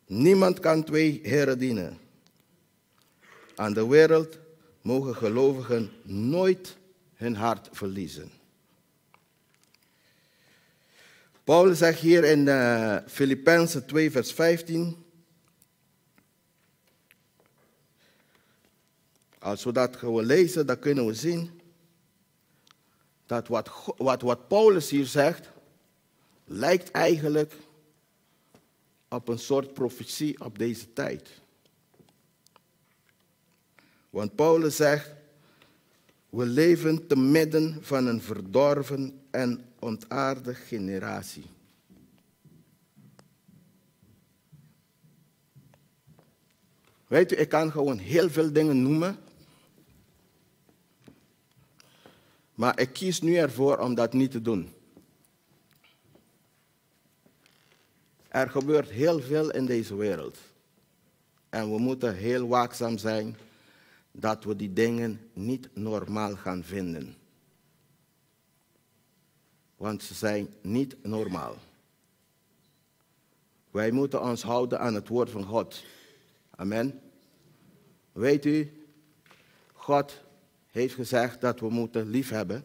Niemand 0.06 0.60
kan 0.60 0.84
twee 0.84 1.20
heren 1.22 1.58
dienen. 1.58 2.04
Aan 3.56 3.72
de 3.72 3.86
wereld 3.86 4.38
mogen 4.82 5.16
gelovigen 5.16 5.92
nooit 6.02 6.76
hun 7.14 7.36
hart 7.36 7.68
verliezen. 7.72 8.30
Paulus 11.44 11.78
zegt 11.78 12.00
hier 12.00 12.24
in 12.24 12.46
uh, 12.46 12.96
Filippenzen 13.06 13.86
2, 13.86 14.10
vers 14.10 14.32
15. 14.32 15.04
Als 19.38 19.64
we 19.64 19.72
dat 19.72 19.96
gewoon 19.96 20.24
lezen, 20.24 20.66
dan 20.66 20.78
kunnen 20.78 21.06
we 21.06 21.14
zien 21.14 21.60
dat 23.26 23.48
wat, 23.48 23.70
wat, 23.96 24.22
wat 24.22 24.48
Paulus 24.48 24.90
hier 24.90 25.06
zegt, 25.06 25.48
lijkt 26.44 26.90
eigenlijk 26.90 27.54
op 29.08 29.28
een 29.28 29.38
soort 29.38 29.74
profetie 29.74 30.40
op 30.40 30.58
deze 30.58 30.92
tijd. 30.92 31.28
Want 34.16 34.34
Paulus 34.34 34.76
zegt, 34.76 35.12
we 36.28 36.46
leven 36.46 37.06
te 37.06 37.16
midden 37.16 37.78
van 37.80 38.06
een 38.06 38.22
verdorven 38.22 39.20
en 39.30 39.64
ontaarde 39.78 40.54
generatie. 40.54 41.44
Weet 47.06 47.32
u, 47.32 47.36
ik 47.36 47.48
kan 47.48 47.70
gewoon 47.70 47.98
heel 47.98 48.30
veel 48.30 48.52
dingen 48.52 48.82
noemen. 48.82 49.16
Maar 52.54 52.80
ik 52.80 52.92
kies 52.92 53.20
nu 53.20 53.36
ervoor 53.36 53.78
om 53.78 53.94
dat 53.94 54.12
niet 54.12 54.30
te 54.30 54.42
doen. 54.42 54.72
Er 58.28 58.50
gebeurt 58.50 58.90
heel 58.90 59.20
veel 59.20 59.50
in 59.50 59.66
deze 59.66 59.96
wereld. 59.96 60.38
En 61.48 61.70
we 61.70 61.78
moeten 61.78 62.14
heel 62.14 62.48
waakzaam 62.48 62.98
zijn 62.98 63.36
dat 64.18 64.44
we 64.44 64.56
die 64.56 64.72
dingen 64.72 65.20
niet 65.32 65.68
normaal 65.74 66.36
gaan 66.36 66.64
vinden. 66.64 67.16
Want 69.76 70.02
ze 70.02 70.14
zijn 70.14 70.54
niet 70.60 70.96
normaal. 71.02 71.56
Wij 73.70 73.90
moeten 73.90 74.22
ons 74.22 74.42
houden 74.42 74.80
aan 74.80 74.94
het 74.94 75.08
woord 75.08 75.30
van 75.30 75.44
God. 75.44 75.84
Amen. 76.50 77.00
Weet 78.12 78.44
u, 78.44 78.86
God 79.72 80.20
heeft 80.70 80.94
gezegd 80.94 81.40
dat 81.40 81.60
we 81.60 81.70
moeten 81.70 82.10
liefhebben. 82.10 82.64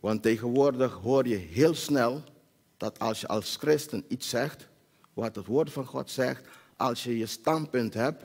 Want 0.00 0.22
tegenwoordig 0.22 0.92
hoor 0.92 1.26
je 1.26 1.36
heel 1.36 1.74
snel 1.74 2.22
dat 2.76 2.98
als 2.98 3.20
je 3.20 3.26
als 3.28 3.56
christen 3.56 4.04
iets 4.08 4.28
zegt, 4.28 4.68
wat 5.12 5.36
het 5.36 5.46
woord 5.46 5.72
van 5.72 5.86
God 5.86 6.10
zegt, 6.10 6.48
als 6.76 7.04
je 7.04 7.18
je 7.18 7.26
standpunt 7.26 7.94
hebt, 7.94 8.24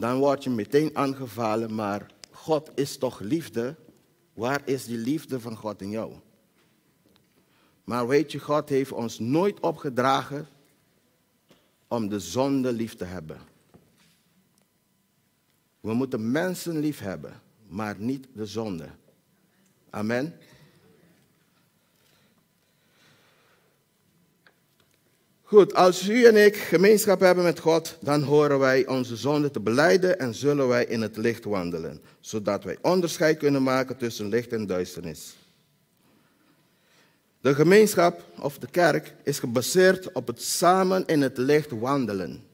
dan 0.00 0.18
word 0.18 0.44
je 0.44 0.50
meteen 0.50 0.96
aangevallen, 0.96 1.74
maar 1.74 2.06
God 2.30 2.70
is 2.74 2.96
toch 2.98 3.20
liefde? 3.20 3.76
Waar 4.32 4.62
is 4.64 4.84
die 4.84 4.98
liefde 4.98 5.40
van 5.40 5.56
God 5.56 5.82
in 5.82 5.90
jou? 5.90 6.12
Maar 7.84 8.06
weet 8.06 8.32
je, 8.32 8.38
God 8.38 8.68
heeft 8.68 8.92
ons 8.92 9.18
nooit 9.18 9.60
opgedragen 9.60 10.48
om 11.86 12.08
de 12.08 12.20
zonde 12.20 12.72
lief 12.72 12.94
te 12.94 13.04
hebben. 13.04 13.40
We 15.80 15.94
moeten 15.94 16.30
mensen 16.30 16.78
lief 16.78 16.98
hebben, 16.98 17.40
maar 17.68 17.96
niet 17.98 18.28
de 18.32 18.46
zonde. 18.46 18.88
Amen. 19.90 20.34
Goed, 25.48 25.74
als 25.74 26.08
u 26.08 26.24
en 26.24 26.44
ik 26.44 26.56
gemeenschap 26.56 27.20
hebben 27.20 27.44
met 27.44 27.58
God, 27.58 27.96
dan 28.00 28.22
horen 28.22 28.58
wij 28.58 28.86
onze 28.86 29.16
zonde 29.16 29.50
te 29.50 29.60
beleiden 29.60 30.18
en 30.18 30.34
zullen 30.34 30.68
wij 30.68 30.84
in 30.84 31.02
het 31.02 31.16
licht 31.16 31.44
wandelen, 31.44 32.00
zodat 32.20 32.64
wij 32.64 32.78
onderscheid 32.82 33.38
kunnen 33.38 33.62
maken 33.62 33.96
tussen 33.96 34.28
licht 34.28 34.52
en 34.52 34.66
duisternis. 34.66 35.36
De 37.40 37.54
gemeenschap 37.54 38.24
of 38.40 38.58
de 38.58 38.66
kerk 38.70 39.14
is 39.24 39.38
gebaseerd 39.38 40.12
op 40.12 40.26
het 40.26 40.42
samen 40.42 41.06
in 41.06 41.22
het 41.22 41.38
licht 41.38 41.70
wandelen. 41.70 42.44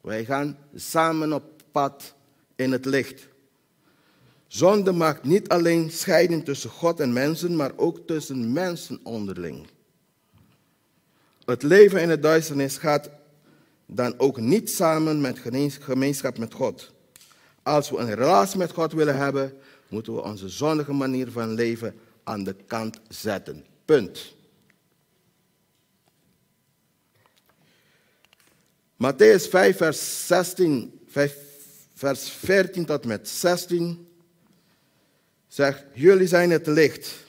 Wij 0.00 0.24
gaan 0.24 0.58
samen 0.74 1.32
op 1.32 1.62
pad 1.72 2.14
in 2.56 2.72
het 2.72 2.84
licht. 2.84 3.28
Zonde 4.46 4.92
maakt 4.92 5.24
niet 5.24 5.48
alleen 5.48 5.90
scheiding 5.90 6.44
tussen 6.44 6.70
God 6.70 7.00
en 7.00 7.12
mensen, 7.12 7.56
maar 7.56 7.72
ook 7.76 8.06
tussen 8.06 8.52
mensen 8.52 9.00
onderling. 9.02 9.66
Het 11.48 11.62
leven 11.62 12.00
in 12.00 12.08
de 12.08 12.18
duisternis 12.18 12.76
gaat 12.76 13.10
dan 13.86 14.18
ook 14.18 14.40
niet 14.40 14.70
samen 14.70 15.20
met 15.20 15.38
gemeenschap 15.80 16.38
met 16.38 16.54
God. 16.54 16.92
Als 17.62 17.90
we 17.90 17.96
een 17.96 18.14
relatie 18.14 18.58
met 18.58 18.72
God 18.72 18.92
willen 18.92 19.16
hebben, 19.16 19.52
moeten 19.88 20.14
we 20.14 20.22
onze 20.22 20.48
zondige 20.48 20.92
manier 20.92 21.30
van 21.30 21.54
leven 21.54 21.98
aan 22.24 22.44
de 22.44 22.54
kant 22.66 23.00
zetten. 23.08 23.64
Punt. 23.84 24.34
Matthäus 28.96 29.48
5, 29.48 29.76
vers 29.76 30.26
16, 30.26 31.00
5, 31.06 31.36
vers 31.94 32.30
14 32.30 32.84
tot 32.84 33.04
met 33.04 33.28
16 33.28 34.08
zegt, 35.46 35.84
jullie 35.94 36.26
zijn 36.26 36.50
het 36.50 36.66
licht 36.66 37.26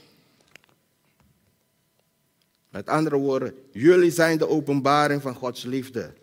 met 2.70 2.88
andere 2.88 3.18
woorden, 3.18 3.54
jullie 3.72 4.12
zijn 4.12 4.38
de 4.38 4.48
openbaring 4.48 5.22
van 5.22 5.36
Gods 5.36 5.64
liefde 5.64 6.14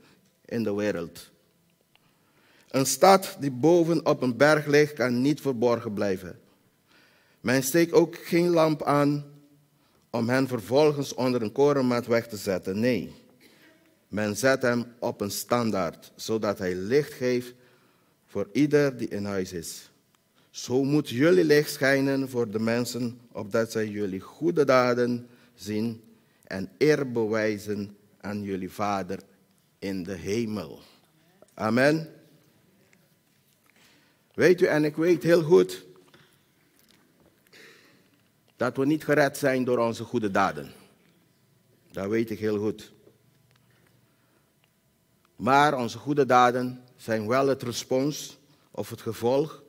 in 0.45 0.63
de 0.63 0.75
wereld. 0.75 1.31
Een 2.69 2.87
stad 2.87 3.37
die 3.41 3.51
boven 3.51 4.07
op 4.07 4.23
een 4.23 4.37
berg 4.37 4.67
ligt, 4.67 4.93
kan 4.93 5.21
niet 5.21 5.41
verborgen 5.41 5.93
blijven. 5.93 6.39
Men 7.41 7.63
steekt 7.63 7.93
ook 7.93 8.17
geen 8.17 8.49
lamp 8.49 8.83
aan 8.83 9.25
om 10.11 10.29
hen 10.29 10.49
vervolgens 10.49 11.15
onder 11.15 11.43
een 11.43 11.53
korenmat 11.53 12.07
weg 12.07 12.29
te 12.29 12.37
zetten. 12.37 12.81
Nee, 12.81 13.13
men 14.09 14.37
zet 14.37 14.63
hem 14.63 14.85
op 14.99 15.21
een 15.21 15.31
standaard, 15.31 16.13
zodat 16.15 16.59
hij 16.59 16.75
licht 16.75 17.13
geeft 17.13 17.55
voor 18.27 18.49
ieder 18.53 18.97
die 18.97 19.09
in 19.09 19.25
huis 19.25 19.53
is. 19.53 19.91
Zo 20.51 20.85
moet 20.85 21.09
jullie 21.09 21.45
licht 21.45 21.73
schijnen 21.73 22.29
voor 22.29 22.51
de 22.51 22.59
mensen, 22.59 23.21
opdat 23.33 23.73
zij 23.73 23.89
jullie 23.89 24.21
goede 24.21 24.65
daden 24.65 25.29
zien 25.55 26.03
en 26.47 26.71
eer 26.79 27.13
bewijzen 27.13 27.97
aan 28.21 28.43
jullie 28.43 28.71
Vader 28.71 29.21
in 29.79 30.03
de 30.03 30.15
hemel. 30.15 30.81
Amen. 31.55 32.13
Weet 34.35 34.61
u, 34.61 34.67
en 34.67 34.85
ik 34.85 34.97
weet 34.97 35.23
heel 35.23 35.43
goed 35.43 35.85
dat 38.57 38.77
we 38.77 38.87
niet 38.87 39.05
gered 39.05 39.37
zijn 39.37 39.65
door 39.65 39.79
onze 39.79 40.05
goede 40.05 40.31
daden. 40.31 40.73
Dat 41.91 42.09
weet 42.09 42.31
ik 42.31 42.39
heel 42.39 42.59
goed. 42.59 42.93
Maar 45.37 45.79
onze 45.79 45.99
goede 45.99 46.27
daden 46.27 46.83
zijn 46.97 47.27
wel 47.27 47.49
het 47.49 47.63
respons 47.63 48.39
of 48.71 48.91
het 48.91 49.01
gevolg 49.01 49.63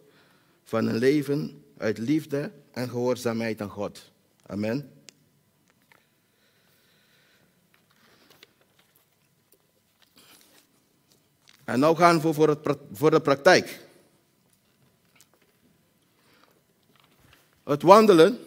van 0.64 0.88
een 0.88 0.98
leven 0.98 1.64
uit 1.78 1.98
liefde 1.98 2.52
en 2.72 2.90
gehoorzaamheid 2.90 3.62
aan 3.62 3.70
God. 3.70 4.12
Amen. 4.46 4.97
En 11.68 11.80
nu 11.80 11.96
gaan 11.96 12.22
we 12.22 12.34
voor, 12.34 12.58
voor 12.92 13.12
de 13.12 13.22
praktijk. 13.22 13.80
Het 17.64 17.82
wandelen 17.82 18.40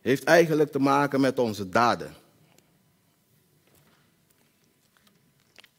heeft 0.00 0.24
eigenlijk 0.24 0.72
te 0.72 0.78
maken 0.78 1.20
met 1.20 1.38
onze 1.38 1.68
daden. 1.68 2.14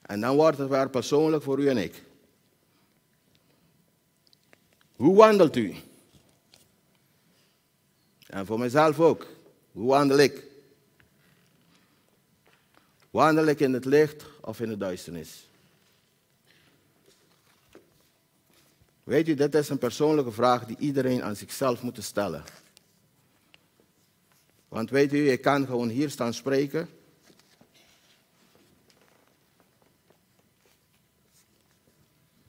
En 0.01 0.21
dan 0.21 0.35
wordt 0.35 0.57
het 0.57 0.69
weer 0.69 0.89
persoonlijk 0.89 1.43
voor 1.43 1.59
u 1.59 1.69
en 1.69 1.77
ik. 1.77 2.03
Hoe 4.95 5.15
wandelt 5.15 5.55
u? 5.55 5.75
En 8.27 8.45
voor 8.45 8.59
mezelf 8.59 8.99
ook. 8.99 9.27
Hoe 9.71 9.87
wandel 9.87 10.17
ik? 10.17 10.43
Wandel 13.09 13.45
ik 13.45 13.59
in 13.59 13.73
het 13.73 13.85
licht 13.85 14.31
of 14.43 14.59
in 14.59 14.69
de 14.69 14.77
duisternis? 14.77 15.47
Weet 19.03 19.27
u, 19.27 19.33
dit 19.33 19.55
is 19.55 19.69
een 19.69 19.77
persoonlijke 19.77 20.31
vraag 20.31 20.65
die 20.65 20.77
iedereen 20.79 21.23
aan 21.23 21.35
zichzelf 21.35 21.81
moet 21.81 22.03
stellen. 22.03 22.43
Want 24.67 24.89
weet 24.89 25.13
u, 25.13 25.29
ik 25.29 25.41
kan 25.41 25.65
gewoon 25.65 25.89
hier 25.89 26.09
staan 26.09 26.33
spreken. 26.33 26.89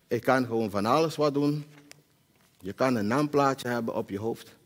Ik 0.07 0.23
kan 0.23 0.47
gewoon 0.47 0.71
van 0.71 0.87
alles 0.87 1.17
wat 1.17 1.35
doen. 1.35 1.65
Je 2.61 2.73
kan 2.73 2.95
een 2.95 3.07
naamplaatje 3.07 3.69
hebben 3.69 3.95
op 3.95 4.11
je 4.11 4.19
hoofd. 4.19 4.57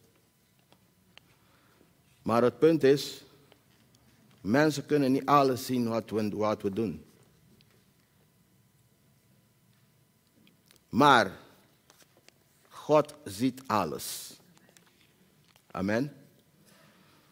Maar 2.22 2.42
het 2.42 2.58
punt 2.58 2.82
is, 2.82 3.22
mensen 4.40 4.86
kunnen 4.86 5.12
niet 5.12 5.26
alles 5.26 5.66
zien 5.66 5.88
wat 5.88 6.10
we, 6.10 6.28
wat 6.28 6.62
we 6.62 6.70
doen. 6.70 7.04
Maar 10.88 11.38
God 12.68 13.14
ziet 13.24 13.62
alles. 13.66 14.36
Amen. 15.70 16.16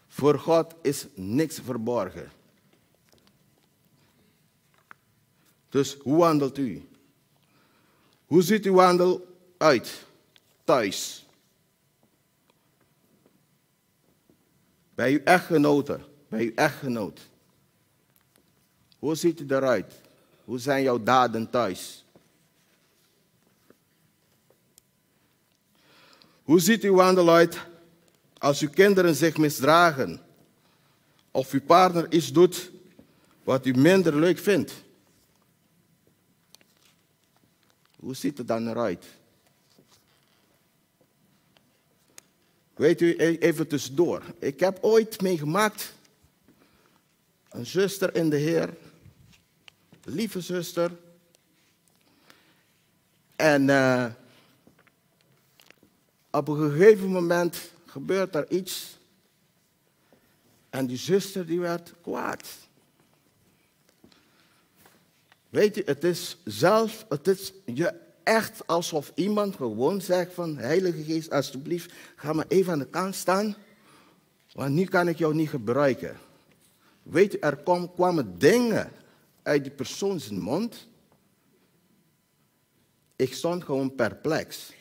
Voor 0.08 0.38
God 0.38 0.74
is 0.82 1.06
niks 1.14 1.60
verborgen. 1.60 2.30
Dus 5.68 5.94
hoe 5.94 6.16
wandelt 6.16 6.58
u? 6.58 6.88
Hoe 8.26 8.42
ziet 8.42 8.64
uw 8.64 8.74
wandel 8.74 9.36
uit? 9.56 10.04
Thuis. 10.64 11.26
Bij 14.94 15.12
uw 15.12 15.20
echtgenoten, 15.24 16.04
bij 16.28 16.44
uw 16.44 16.52
echtgenoot. 16.54 17.20
Hoe 18.98 19.14
ziet 19.14 19.40
u 19.40 19.44
eruit? 19.48 20.00
Hoe 20.44 20.58
zijn 20.58 20.82
jouw 20.82 21.02
daden 21.02 21.50
thuis? 21.50 22.05
Hoe 26.46 26.60
ziet 26.60 26.82
uw 26.82 26.94
wandel 26.94 27.30
uit 27.30 27.58
als 28.38 28.60
uw 28.60 28.70
kinderen 28.70 29.14
zich 29.14 29.36
misdragen? 29.36 30.20
Of 31.30 31.52
uw 31.52 31.60
partner 31.60 32.12
iets 32.12 32.32
doet 32.32 32.70
wat 33.44 33.66
u 33.66 33.72
minder 33.72 34.16
leuk 34.16 34.38
vindt? 34.38 34.72
Hoe 37.96 38.14
ziet 38.14 38.38
het 38.38 38.48
dan 38.48 38.68
eruit? 38.68 39.04
Weet 42.74 43.00
u, 43.00 43.14
e- 43.18 43.38
even 43.38 43.66
tussendoor. 43.66 44.22
Ik 44.38 44.60
heb 44.60 44.78
ooit 44.80 45.20
meegemaakt, 45.20 45.92
een 47.48 47.66
zuster 47.66 48.14
in 48.14 48.30
de 48.30 48.36
Heer, 48.36 48.76
lieve 50.04 50.40
zuster. 50.40 50.90
En 53.36 53.68
uh, 53.68 54.06
op 56.36 56.48
een 56.48 56.70
gegeven 56.70 57.08
moment 57.08 57.70
gebeurt 57.86 58.34
er 58.34 58.50
iets. 58.50 58.98
En 60.70 60.86
die 60.86 60.96
zuster 60.96 61.46
die 61.46 61.60
werd 61.60 61.94
kwaad. 62.02 62.44
Weet 65.48 65.74
je, 65.74 65.82
het 65.86 66.04
is 66.04 66.36
zelf, 66.44 67.06
het 67.08 67.28
is 67.28 67.52
je 67.64 67.94
echt 68.22 68.66
alsof 68.66 69.12
iemand 69.14 69.56
gewoon 69.56 70.00
zegt 70.00 70.34
van, 70.34 70.56
Heilige 70.56 71.02
Geest, 71.02 71.30
alsjeblieft, 71.30 71.92
ga 72.16 72.32
maar 72.32 72.44
even 72.48 72.72
aan 72.72 72.78
de 72.78 72.86
kant 72.86 73.14
staan, 73.14 73.56
want 74.52 74.74
nu 74.74 74.84
kan 74.84 75.08
ik 75.08 75.18
jou 75.18 75.34
niet 75.34 75.48
gebruiken. 75.48 76.16
Weet 77.02 77.32
je, 77.32 77.38
er 77.38 77.56
kwam, 77.56 77.94
kwamen 77.94 78.38
dingen 78.38 78.92
uit 79.42 79.62
die 79.62 79.72
persoon 79.72 80.20
zijn 80.20 80.40
mond. 80.40 80.88
Ik 83.16 83.34
stond 83.34 83.64
gewoon 83.64 83.94
perplex. 83.94 84.72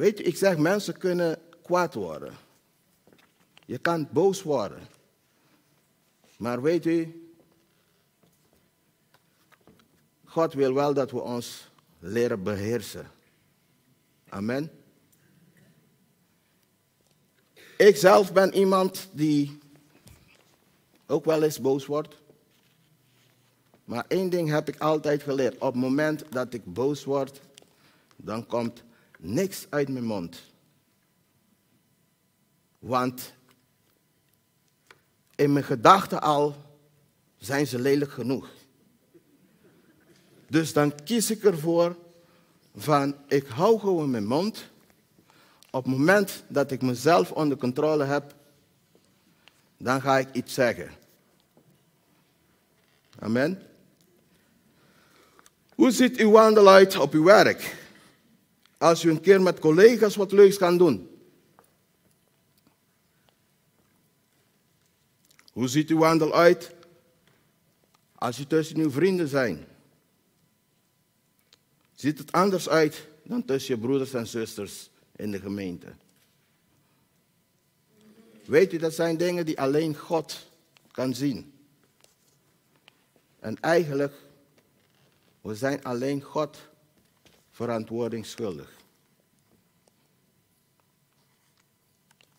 Weet 0.00 0.18
je, 0.18 0.24
ik 0.24 0.36
zeg, 0.36 0.56
mensen 0.56 0.98
kunnen 0.98 1.38
kwaad 1.62 1.94
worden. 1.94 2.34
Je 3.66 3.78
kan 3.78 4.08
boos 4.12 4.42
worden. 4.42 4.88
Maar 6.36 6.62
weet 6.62 6.86
u, 6.86 7.30
God 10.24 10.52
wil 10.52 10.74
wel 10.74 10.94
dat 10.94 11.10
we 11.10 11.20
ons 11.20 11.70
leren 11.98 12.42
beheersen. 12.42 13.10
Amen. 14.28 14.70
Ik 17.76 17.96
zelf 17.96 18.32
ben 18.32 18.54
iemand 18.54 19.08
die 19.12 19.58
ook 21.06 21.24
wel 21.24 21.42
eens 21.42 21.60
boos 21.60 21.86
wordt. 21.86 22.14
Maar 23.84 24.04
één 24.08 24.30
ding 24.30 24.48
heb 24.48 24.68
ik 24.68 24.78
altijd 24.78 25.22
geleerd. 25.22 25.54
Op 25.54 25.72
het 25.72 25.82
moment 25.82 26.24
dat 26.30 26.54
ik 26.54 26.64
boos 26.64 27.04
word, 27.04 27.40
dan 28.16 28.46
komt 28.46 28.82
niks 29.20 29.66
uit 29.70 29.88
mijn 29.88 30.04
mond. 30.04 30.42
Want 32.78 33.32
in 35.34 35.52
mijn 35.52 35.64
gedachten 35.64 36.20
al 36.20 36.56
zijn 37.38 37.66
ze 37.66 37.78
lelijk 37.78 38.12
genoeg. 38.12 38.48
Dus 40.48 40.72
dan 40.72 40.94
kies 41.04 41.30
ik 41.30 41.44
ervoor 41.44 41.96
van 42.76 43.16
ik 43.28 43.46
hou 43.46 43.78
gewoon 43.78 44.10
mijn 44.10 44.26
mond. 44.26 44.70
Op 45.70 45.84
het 45.84 45.96
moment 45.96 46.42
dat 46.48 46.70
ik 46.70 46.82
mezelf 46.82 47.32
onder 47.32 47.56
controle 47.56 48.04
heb, 48.04 48.34
dan 49.76 50.00
ga 50.00 50.18
ik 50.18 50.28
iets 50.32 50.54
zeggen. 50.54 50.90
Amen. 53.18 53.62
Hoe 55.74 55.90
ziet 55.90 56.16
uw 56.16 56.30
wandel 56.30 56.68
uit 56.68 56.96
op 56.96 57.12
uw 57.12 57.24
werk? 57.24 57.79
Als 58.80 59.04
u 59.04 59.10
een 59.10 59.20
keer 59.20 59.42
met 59.42 59.58
collega's 59.58 60.16
wat 60.16 60.32
leuks 60.32 60.56
kan 60.56 60.78
doen. 60.78 61.10
Hoe 65.52 65.68
ziet 65.68 65.90
uw 65.90 65.98
wandel 65.98 66.34
uit 66.34 66.74
als 68.14 68.38
u 68.38 68.46
tussen 68.46 68.76
uw 68.76 68.90
vrienden 68.90 69.28
zijn? 69.28 69.66
Ziet 71.94 72.18
het 72.18 72.32
anders 72.32 72.68
uit 72.68 73.06
dan 73.22 73.44
tussen 73.44 73.74
je 73.74 73.80
broeders 73.80 74.14
en 74.14 74.26
zusters 74.26 74.90
in 75.16 75.30
de 75.30 75.40
gemeente? 75.40 75.92
Weet 78.44 78.72
u, 78.72 78.76
dat 78.76 78.94
zijn 78.94 79.16
dingen 79.16 79.46
die 79.46 79.60
alleen 79.60 79.96
God 79.96 80.46
kan 80.90 81.14
zien. 81.14 81.52
En 83.38 83.60
eigenlijk, 83.60 84.14
we 85.40 85.54
zijn 85.54 85.84
alleen 85.84 86.22
God 86.22 86.69
verantwoording 87.60 88.26
schuldig. 88.26 88.70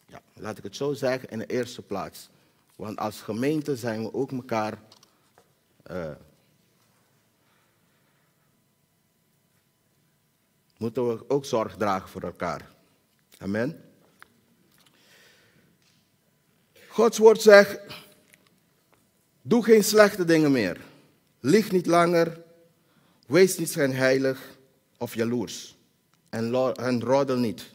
Ja, 0.05 0.22
laat 0.34 0.57
ik 0.57 0.63
het 0.63 0.76
zo 0.76 0.93
zeggen 0.93 1.30
in 1.30 1.39
de 1.39 1.45
eerste 1.45 1.82
plaats. 1.82 2.30
Want 2.76 2.97
als 2.97 3.22
gemeente 3.22 3.76
zijn 3.76 4.03
we 4.03 4.13
ook 4.13 4.32
elkaar 4.32 4.82
uh, 5.91 6.11
moeten 10.78 11.07
we 11.07 11.30
ook 11.30 11.45
zorg 11.45 11.76
dragen 11.78 12.09
voor 12.09 12.24
elkaar. 12.24 12.67
Amen. 13.38 13.84
Gods 16.88 17.17
woord 17.17 17.41
zegt, 17.41 17.80
doe 19.41 19.63
geen 19.63 19.84
slechte 19.84 20.26
dingen 20.26 20.51
meer. 20.51 20.82
Lieg 21.39 21.72
niet 21.72 21.86
langer, 21.86 22.43
wees 23.28 23.57
niet 23.57 23.69
schijnheilig 23.69 24.59
of 25.02 25.16
jaloers 25.16 25.76
en, 26.30 26.54
en 26.76 27.04
roddel 27.04 27.38
niet. 27.38 27.66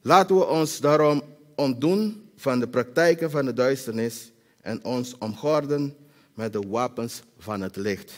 Laten 0.00 0.36
we 0.36 0.44
ons 0.44 0.80
daarom 0.80 1.22
ontdoen 1.54 2.30
van 2.36 2.60
de 2.60 2.68
praktijken 2.68 3.30
van 3.30 3.44
de 3.44 3.52
duisternis 3.52 4.30
en 4.60 4.84
ons 4.84 5.18
omgorden 5.18 5.96
met 6.34 6.52
de 6.52 6.60
wapens 6.68 7.22
van 7.38 7.60
het 7.60 7.76
licht. 7.76 8.12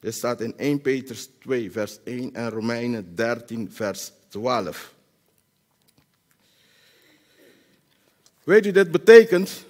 Dit 0.00 0.14
staat 0.14 0.40
in 0.40 0.56
1 0.56 0.80
Petrus 0.80 1.30
2, 1.38 1.72
vers 1.72 1.98
1 2.04 2.34
en 2.34 2.50
Romeinen 2.50 3.14
13, 3.14 3.72
vers 3.72 4.12
12. 4.28 4.94
Weet 8.42 8.66
u, 8.66 8.70
dit 8.70 8.90
betekent 8.90 9.64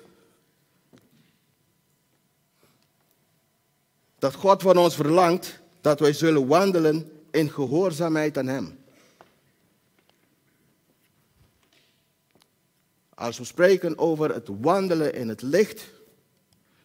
dat 4.18 4.34
God 4.34 4.62
van 4.62 4.76
ons 4.76 4.94
verlangt 4.94 5.60
dat 5.80 6.00
wij 6.00 6.12
zullen 6.12 6.46
wandelen 6.46 7.10
in 7.30 7.50
gehoorzaamheid 7.50 8.38
aan 8.38 8.46
Hem. 8.46 8.78
Als 13.14 13.38
we 13.38 13.44
spreken 13.44 13.98
over 13.98 14.34
het 14.34 14.48
wandelen 14.60 15.14
in 15.14 15.28
het 15.28 15.42
licht, 15.42 15.90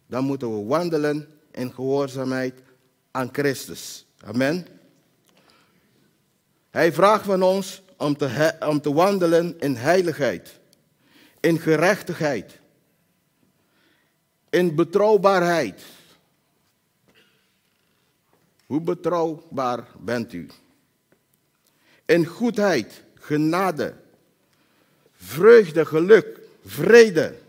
dan 0.08 0.24
moeten 0.24 0.58
we 0.58 0.66
wandelen 0.66 1.28
in 1.52 1.74
gehoorzaamheid 1.74 2.54
aan 3.12 3.30
Christus. 3.32 4.06
Amen. 4.20 4.68
Hij 6.70 6.94
vraagt 6.94 7.26
van 7.26 7.44
ons 7.44 7.82
om 7.98 8.18
te, 8.18 8.56
om 8.68 8.82
te 8.82 8.94
wandelen 8.94 9.60
in 9.60 9.76
heiligheid, 9.76 10.60
in 11.39 11.60
gerechtigheid, 11.60 12.60
in 14.50 14.76
betrouwbaarheid. 14.76 15.82
Hoe 18.66 18.82
betrouwbaar 18.82 19.88
bent 19.99 20.34
u? 20.34 20.49
In 22.05 22.26
goedheid, 22.26 23.03
genade, 23.14 23.95
vreugde, 25.14 25.86
geluk, 25.86 26.39
vrede. 26.66 27.41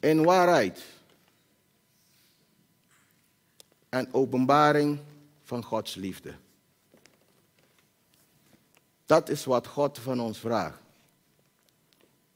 In 0.00 0.24
waarheid 0.24 0.82
en 3.88 4.14
openbaring 4.14 4.98
van 5.42 5.64
Gods 5.64 5.94
liefde. 5.94 6.34
Dat 9.06 9.28
is 9.28 9.44
wat 9.44 9.66
God 9.66 9.98
van 9.98 10.20
ons 10.20 10.38
vraagt. 10.38 10.78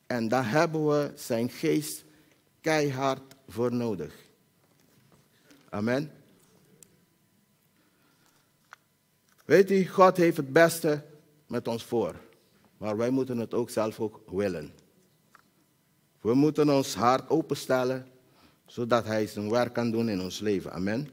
En 0.07 0.29
daar 0.29 0.51
hebben 0.51 0.87
we 0.87 1.13
zijn 1.17 1.51
geest 1.51 2.05
keihard 2.61 3.35
voor 3.49 3.73
nodig. 3.73 4.24
Amen. 5.75 6.11
Weet 9.45 9.71
u, 9.71 9.87
God 9.87 10.17
heeft 10.17 10.37
het 10.37 10.53
beste 10.53 11.03
met 11.47 11.69
ons 11.69 11.85
voor. 11.85 12.15
Maar 12.77 12.97
wij 12.97 13.11
moeten 13.11 13.39
het 13.39 13.55
ook 13.55 13.71
zelf 13.71 14.01
ook 14.01 14.21
willen. 14.27 14.73
We 16.21 16.35
moeten 16.35 16.69
ons 16.69 16.95
hart 16.95 17.31
openstellen, 17.31 18.07
zodat 18.67 19.05
Hij 19.05 19.27
zijn 19.27 19.51
werk 19.51 19.73
kan 19.73 19.91
doen 19.91 20.09
in 20.09 20.21
ons 20.21 20.41
leven. 20.41 20.73
Amen. 20.73 21.09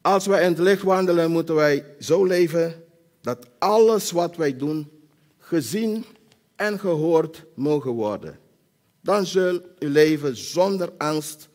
Als 0.00 0.26
wij 0.26 0.42
in 0.42 0.50
het 0.50 0.58
licht 0.58 0.82
wandelen, 0.82 1.30
moeten 1.30 1.54
wij 1.54 1.94
zo 2.00 2.24
leven 2.24 2.84
dat 3.20 3.46
alles 3.58 4.10
wat 4.10 4.36
wij 4.36 4.56
doen 4.56 4.90
gezien 5.38 6.04
en 6.56 6.78
gehoord 6.78 7.44
mogen 7.54 7.90
worden. 7.90 8.38
Dan 9.00 9.26
zul 9.26 9.62
uw 9.78 9.90
leven 9.90 10.36
zonder 10.36 10.92
angst 10.98 11.48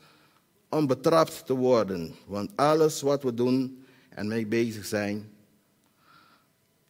om 0.70 0.88
betrapt 0.88 1.46
te 1.46 1.54
worden. 1.54 2.16
Want 2.26 2.52
alles 2.56 3.02
wat 3.02 3.24
we 3.24 3.34
doen 3.34 3.86
en 4.10 4.28
mee 4.28 4.46
bezig 4.46 4.86
zijn, 4.86 5.34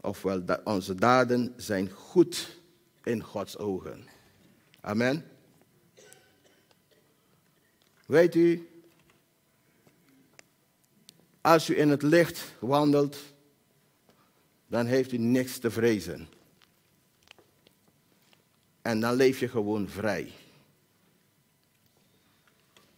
ofwel 0.01 0.43
onze 0.63 0.95
daden, 0.95 1.53
zijn 1.57 1.89
goed 1.89 2.59
in 3.03 3.23
Gods 3.23 3.57
ogen. 3.57 4.07
Amen. 4.81 5.25
Weet 8.05 8.35
u, 8.35 8.69
als 11.41 11.69
u 11.69 11.77
in 11.77 11.89
het 11.89 12.01
licht 12.01 12.43
wandelt, 12.59 13.17
dan 14.67 14.85
heeft 14.85 15.11
u 15.11 15.17
niks 15.17 15.57
te 15.57 15.71
vrezen. 15.71 16.27
En 18.81 18.99
dan 18.99 19.15
leef 19.15 19.39
je 19.39 19.47
gewoon 19.47 19.89
vrij. 19.89 20.31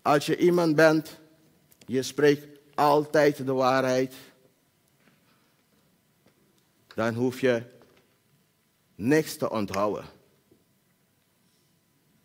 Als 0.08 0.26
je 0.26 0.38
iemand 0.38 0.76
bent, 0.76 1.18
je 1.86 2.04
spreekt 2.04 2.60
altijd 2.76 3.46
de 3.46 3.54
waarheid, 3.54 4.14
dan 6.96 7.14
hoef 7.14 7.40
je 7.40 7.64
niks 8.96 9.38
te 9.38 9.50
onthouden. 9.50 10.06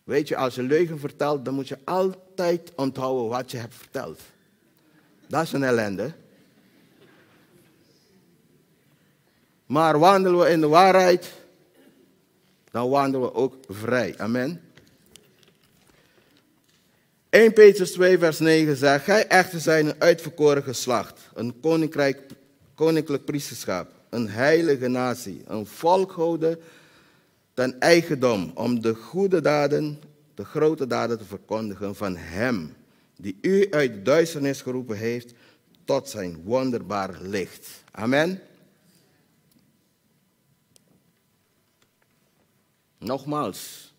Weet 0.04 0.28
je, 0.28 0.36
als 0.36 0.54
je 0.54 0.62
leugen 0.62 0.98
vertelt, 0.98 1.44
dan 1.44 1.54
moet 1.54 1.68
je 1.68 1.78
altijd 1.84 2.72
onthouden 2.76 3.28
wat 3.28 3.50
je 3.50 3.56
hebt 3.56 3.74
verteld. 3.74 4.20
Dat 5.26 5.42
is 5.42 5.52
een 5.52 5.64
ellende. 5.64 6.12
Maar 9.66 9.98
wandelen 9.98 10.38
we 10.38 10.48
in 10.48 10.60
de 10.60 10.68
waarheid, 10.68 11.32
dan 12.70 12.88
wandelen 12.90 13.26
we 13.26 13.34
ook 13.34 13.54
vrij. 13.68 14.18
Amen. 14.18 14.71
1 17.32 17.52
Petrus 17.52 17.92
2, 17.92 18.18
vers 18.18 18.38
9 18.38 18.76
zegt: 18.76 19.04
Gij 19.04 19.26
echter 19.26 19.60
zijn 19.60 19.86
een 19.86 20.00
uitverkoren 20.00 20.62
geslacht, 20.62 21.20
een 21.34 21.60
koninkrijk, 21.60 22.20
koninklijk 22.74 23.24
priesterschap, 23.24 23.90
een 24.10 24.28
heilige 24.28 24.88
natie, 24.88 25.42
een 25.46 25.66
volk 25.66 26.48
ten 27.54 27.80
eigendom, 27.80 28.50
om 28.54 28.80
de 28.80 28.94
goede 28.94 29.40
daden, 29.40 30.00
de 30.34 30.44
grote 30.44 30.86
daden 30.86 31.18
te 31.18 31.24
verkondigen 31.24 31.94
van 31.94 32.16
Hem 32.16 32.74
die 33.16 33.38
u 33.40 33.66
uit 33.70 33.92
de 33.92 34.02
duisternis 34.02 34.60
geroepen 34.60 34.96
heeft 34.96 35.34
tot 35.84 36.08
zijn 36.08 36.42
wonderbaar 36.42 37.18
licht. 37.20 37.82
Amen. 37.90 38.40
Nogmaals. 42.98 43.91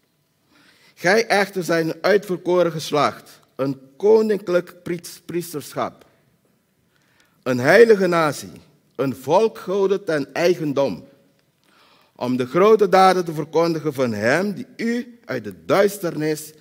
Gij 1.03 1.27
echter 1.27 1.63
zijn 1.63 1.93
uitverkoren 2.01 2.71
geslacht, 2.71 3.39
een 3.55 3.79
koninklijk 3.97 4.75
priesterschap, 5.25 6.05
een 7.43 7.59
heilige 7.59 8.07
natie, 8.07 8.51
een 8.95 9.15
volk 9.15 9.57
gehouden 9.57 10.03
ten 10.03 10.33
eigendom, 10.33 11.07
om 12.15 12.37
de 12.37 12.45
grote 12.45 12.89
daden 12.89 13.25
te 13.25 13.33
verkondigen 13.33 13.93
van 13.93 14.13
Hem 14.13 14.53
die 14.53 14.67
u 14.75 15.19
uit 15.25 15.43
de 15.43 15.65
duisternis 15.65 16.53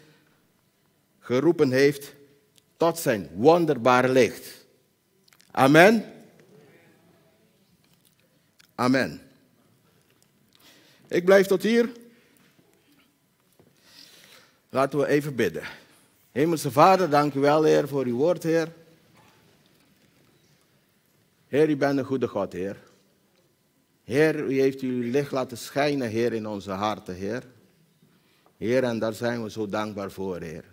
geroepen 1.19 1.71
heeft 1.71 2.15
tot 2.77 2.99
zijn 2.99 3.29
wonderbare 3.35 4.09
licht. 4.09 4.67
Amen. 5.51 6.05
Amen. 8.75 9.21
Ik 11.09 11.25
blijf 11.25 11.47
tot 11.47 11.63
hier. 11.63 12.01
Laten 14.75 14.99
we 14.99 15.07
even 15.07 15.35
bidden. 15.35 15.63
Hemelse 16.31 16.71
Vader, 16.71 17.11
dank 17.11 17.35
u 17.35 17.41
wel, 17.41 17.63
Heer, 17.63 17.89
voor 17.89 18.05
uw 18.05 18.17
woord, 18.17 18.43
Heer. 18.43 18.73
Heer, 21.47 21.71
u 21.71 21.77
bent 21.77 21.99
een 21.99 22.05
goede 22.05 22.29
God, 22.29 22.53
Heer. 22.53 22.77
Heer, 24.05 24.45
u 24.45 24.61
heeft 24.61 24.81
uw 24.81 25.11
licht 25.11 25.33
laten 25.33 25.59
schijnen, 25.59 26.09
Heer, 26.09 26.33
in 26.33 26.47
onze 26.47 26.71
harten, 26.71 27.15
Heer. 27.15 27.43
Heer, 28.57 28.85
en 28.85 28.99
daar 28.99 29.13
zijn 29.13 29.43
we 29.43 29.51
zo 29.51 29.67
dankbaar 29.67 30.11
voor, 30.11 30.41
Heer. 30.41 30.65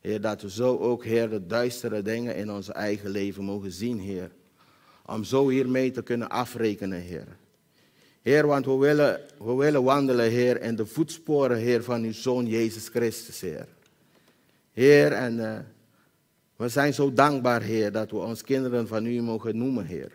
Heer, 0.00 0.20
dat 0.20 0.42
we 0.42 0.50
zo 0.50 0.78
ook, 0.78 1.04
Heer, 1.04 1.30
de 1.30 1.46
duistere 1.46 2.02
dingen 2.02 2.36
in 2.36 2.50
ons 2.50 2.68
eigen 2.68 3.10
leven 3.10 3.44
mogen 3.44 3.72
zien, 3.72 4.00
Heer. 4.00 4.30
Om 5.06 5.24
zo 5.24 5.48
hiermee 5.48 5.90
te 5.90 6.02
kunnen 6.02 6.28
afrekenen, 6.28 7.00
Heer. 7.00 7.26
Heer, 8.22 8.46
want 8.46 8.66
we 8.66 8.76
willen, 8.76 9.20
we 9.38 9.54
willen 9.54 9.82
wandelen, 9.82 10.30
Heer, 10.30 10.60
in 10.62 10.76
de 10.76 10.86
voetsporen, 10.86 11.58
Heer, 11.58 11.82
van 11.82 12.02
uw 12.02 12.12
Zoon 12.12 12.46
Jezus 12.46 12.88
Christus, 12.88 13.40
Heer. 13.40 13.66
Heer, 14.72 15.12
en 15.12 15.38
uh, 15.38 15.58
we 16.56 16.68
zijn 16.68 16.94
zo 16.94 17.12
dankbaar, 17.12 17.62
Heer, 17.62 17.92
dat 17.92 18.10
we 18.10 18.16
ons 18.16 18.42
kinderen 18.42 18.88
van 18.88 19.06
u 19.06 19.22
mogen 19.22 19.56
noemen, 19.56 19.86
Heer. 19.86 20.12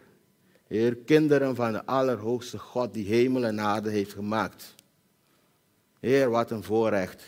Heer, 0.68 0.96
kinderen 0.96 1.56
van 1.56 1.72
de 1.72 1.86
Allerhoogste 1.86 2.58
God 2.58 2.94
die 2.94 3.06
hemel 3.06 3.46
en 3.46 3.60
aarde 3.60 3.90
heeft 3.90 4.14
gemaakt. 4.14 4.76
Heer, 6.00 6.30
wat 6.30 6.52
een 6.52 6.64
voorrecht. 6.64 7.24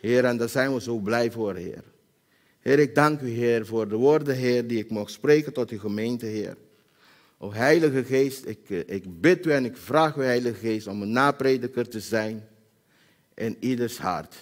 Heer, 0.00 0.24
en 0.24 0.36
daar 0.36 0.48
zijn 0.48 0.74
we 0.74 0.80
zo 0.80 0.98
blij 0.98 1.30
voor, 1.30 1.54
Heer. 1.54 1.84
Heer, 2.60 2.78
ik 2.78 2.94
dank 2.94 3.20
u, 3.20 3.28
Heer, 3.28 3.66
voor 3.66 3.88
de 3.88 3.96
woorden, 3.96 4.36
Heer, 4.36 4.66
die 4.66 4.78
ik 4.78 4.90
mocht 4.90 5.12
spreken 5.12 5.52
tot 5.52 5.70
uw 5.70 5.78
gemeente, 5.78 6.26
Heer. 6.26 6.56
O 7.38 7.52
Heilige 7.52 8.04
Geest, 8.04 8.46
ik, 8.46 8.70
eh, 8.70 8.78
ik 8.86 9.20
bid 9.20 9.46
u 9.46 9.52
en 9.52 9.64
ik 9.64 9.76
vraag 9.76 10.16
u, 10.16 10.22
Heilige 10.22 10.58
Geest, 10.58 10.86
om 10.86 11.02
een 11.02 11.12
naprediker 11.12 11.88
te 11.88 12.00
zijn 12.00 12.48
in 13.34 13.56
ieders 13.60 13.98
hart. 13.98 14.36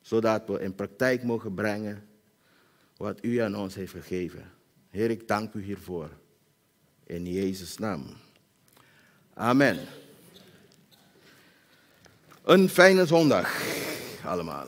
Zodat 0.00 0.42
we 0.46 0.60
in 0.60 0.74
praktijk 0.74 1.22
mogen 1.22 1.54
brengen 1.54 2.08
wat 2.96 3.18
u 3.24 3.38
aan 3.38 3.56
ons 3.56 3.74
heeft 3.74 3.92
gegeven. 3.92 4.52
Heer, 4.90 5.10
ik 5.10 5.28
dank 5.28 5.54
u 5.54 5.62
hiervoor. 5.62 6.10
In 7.06 7.26
Jezus' 7.26 7.78
naam. 7.78 8.06
Amen. 9.34 9.78
Een 12.44 12.68
fijne 12.68 13.06
zondag 13.06 13.62
allemaal. 14.24 14.66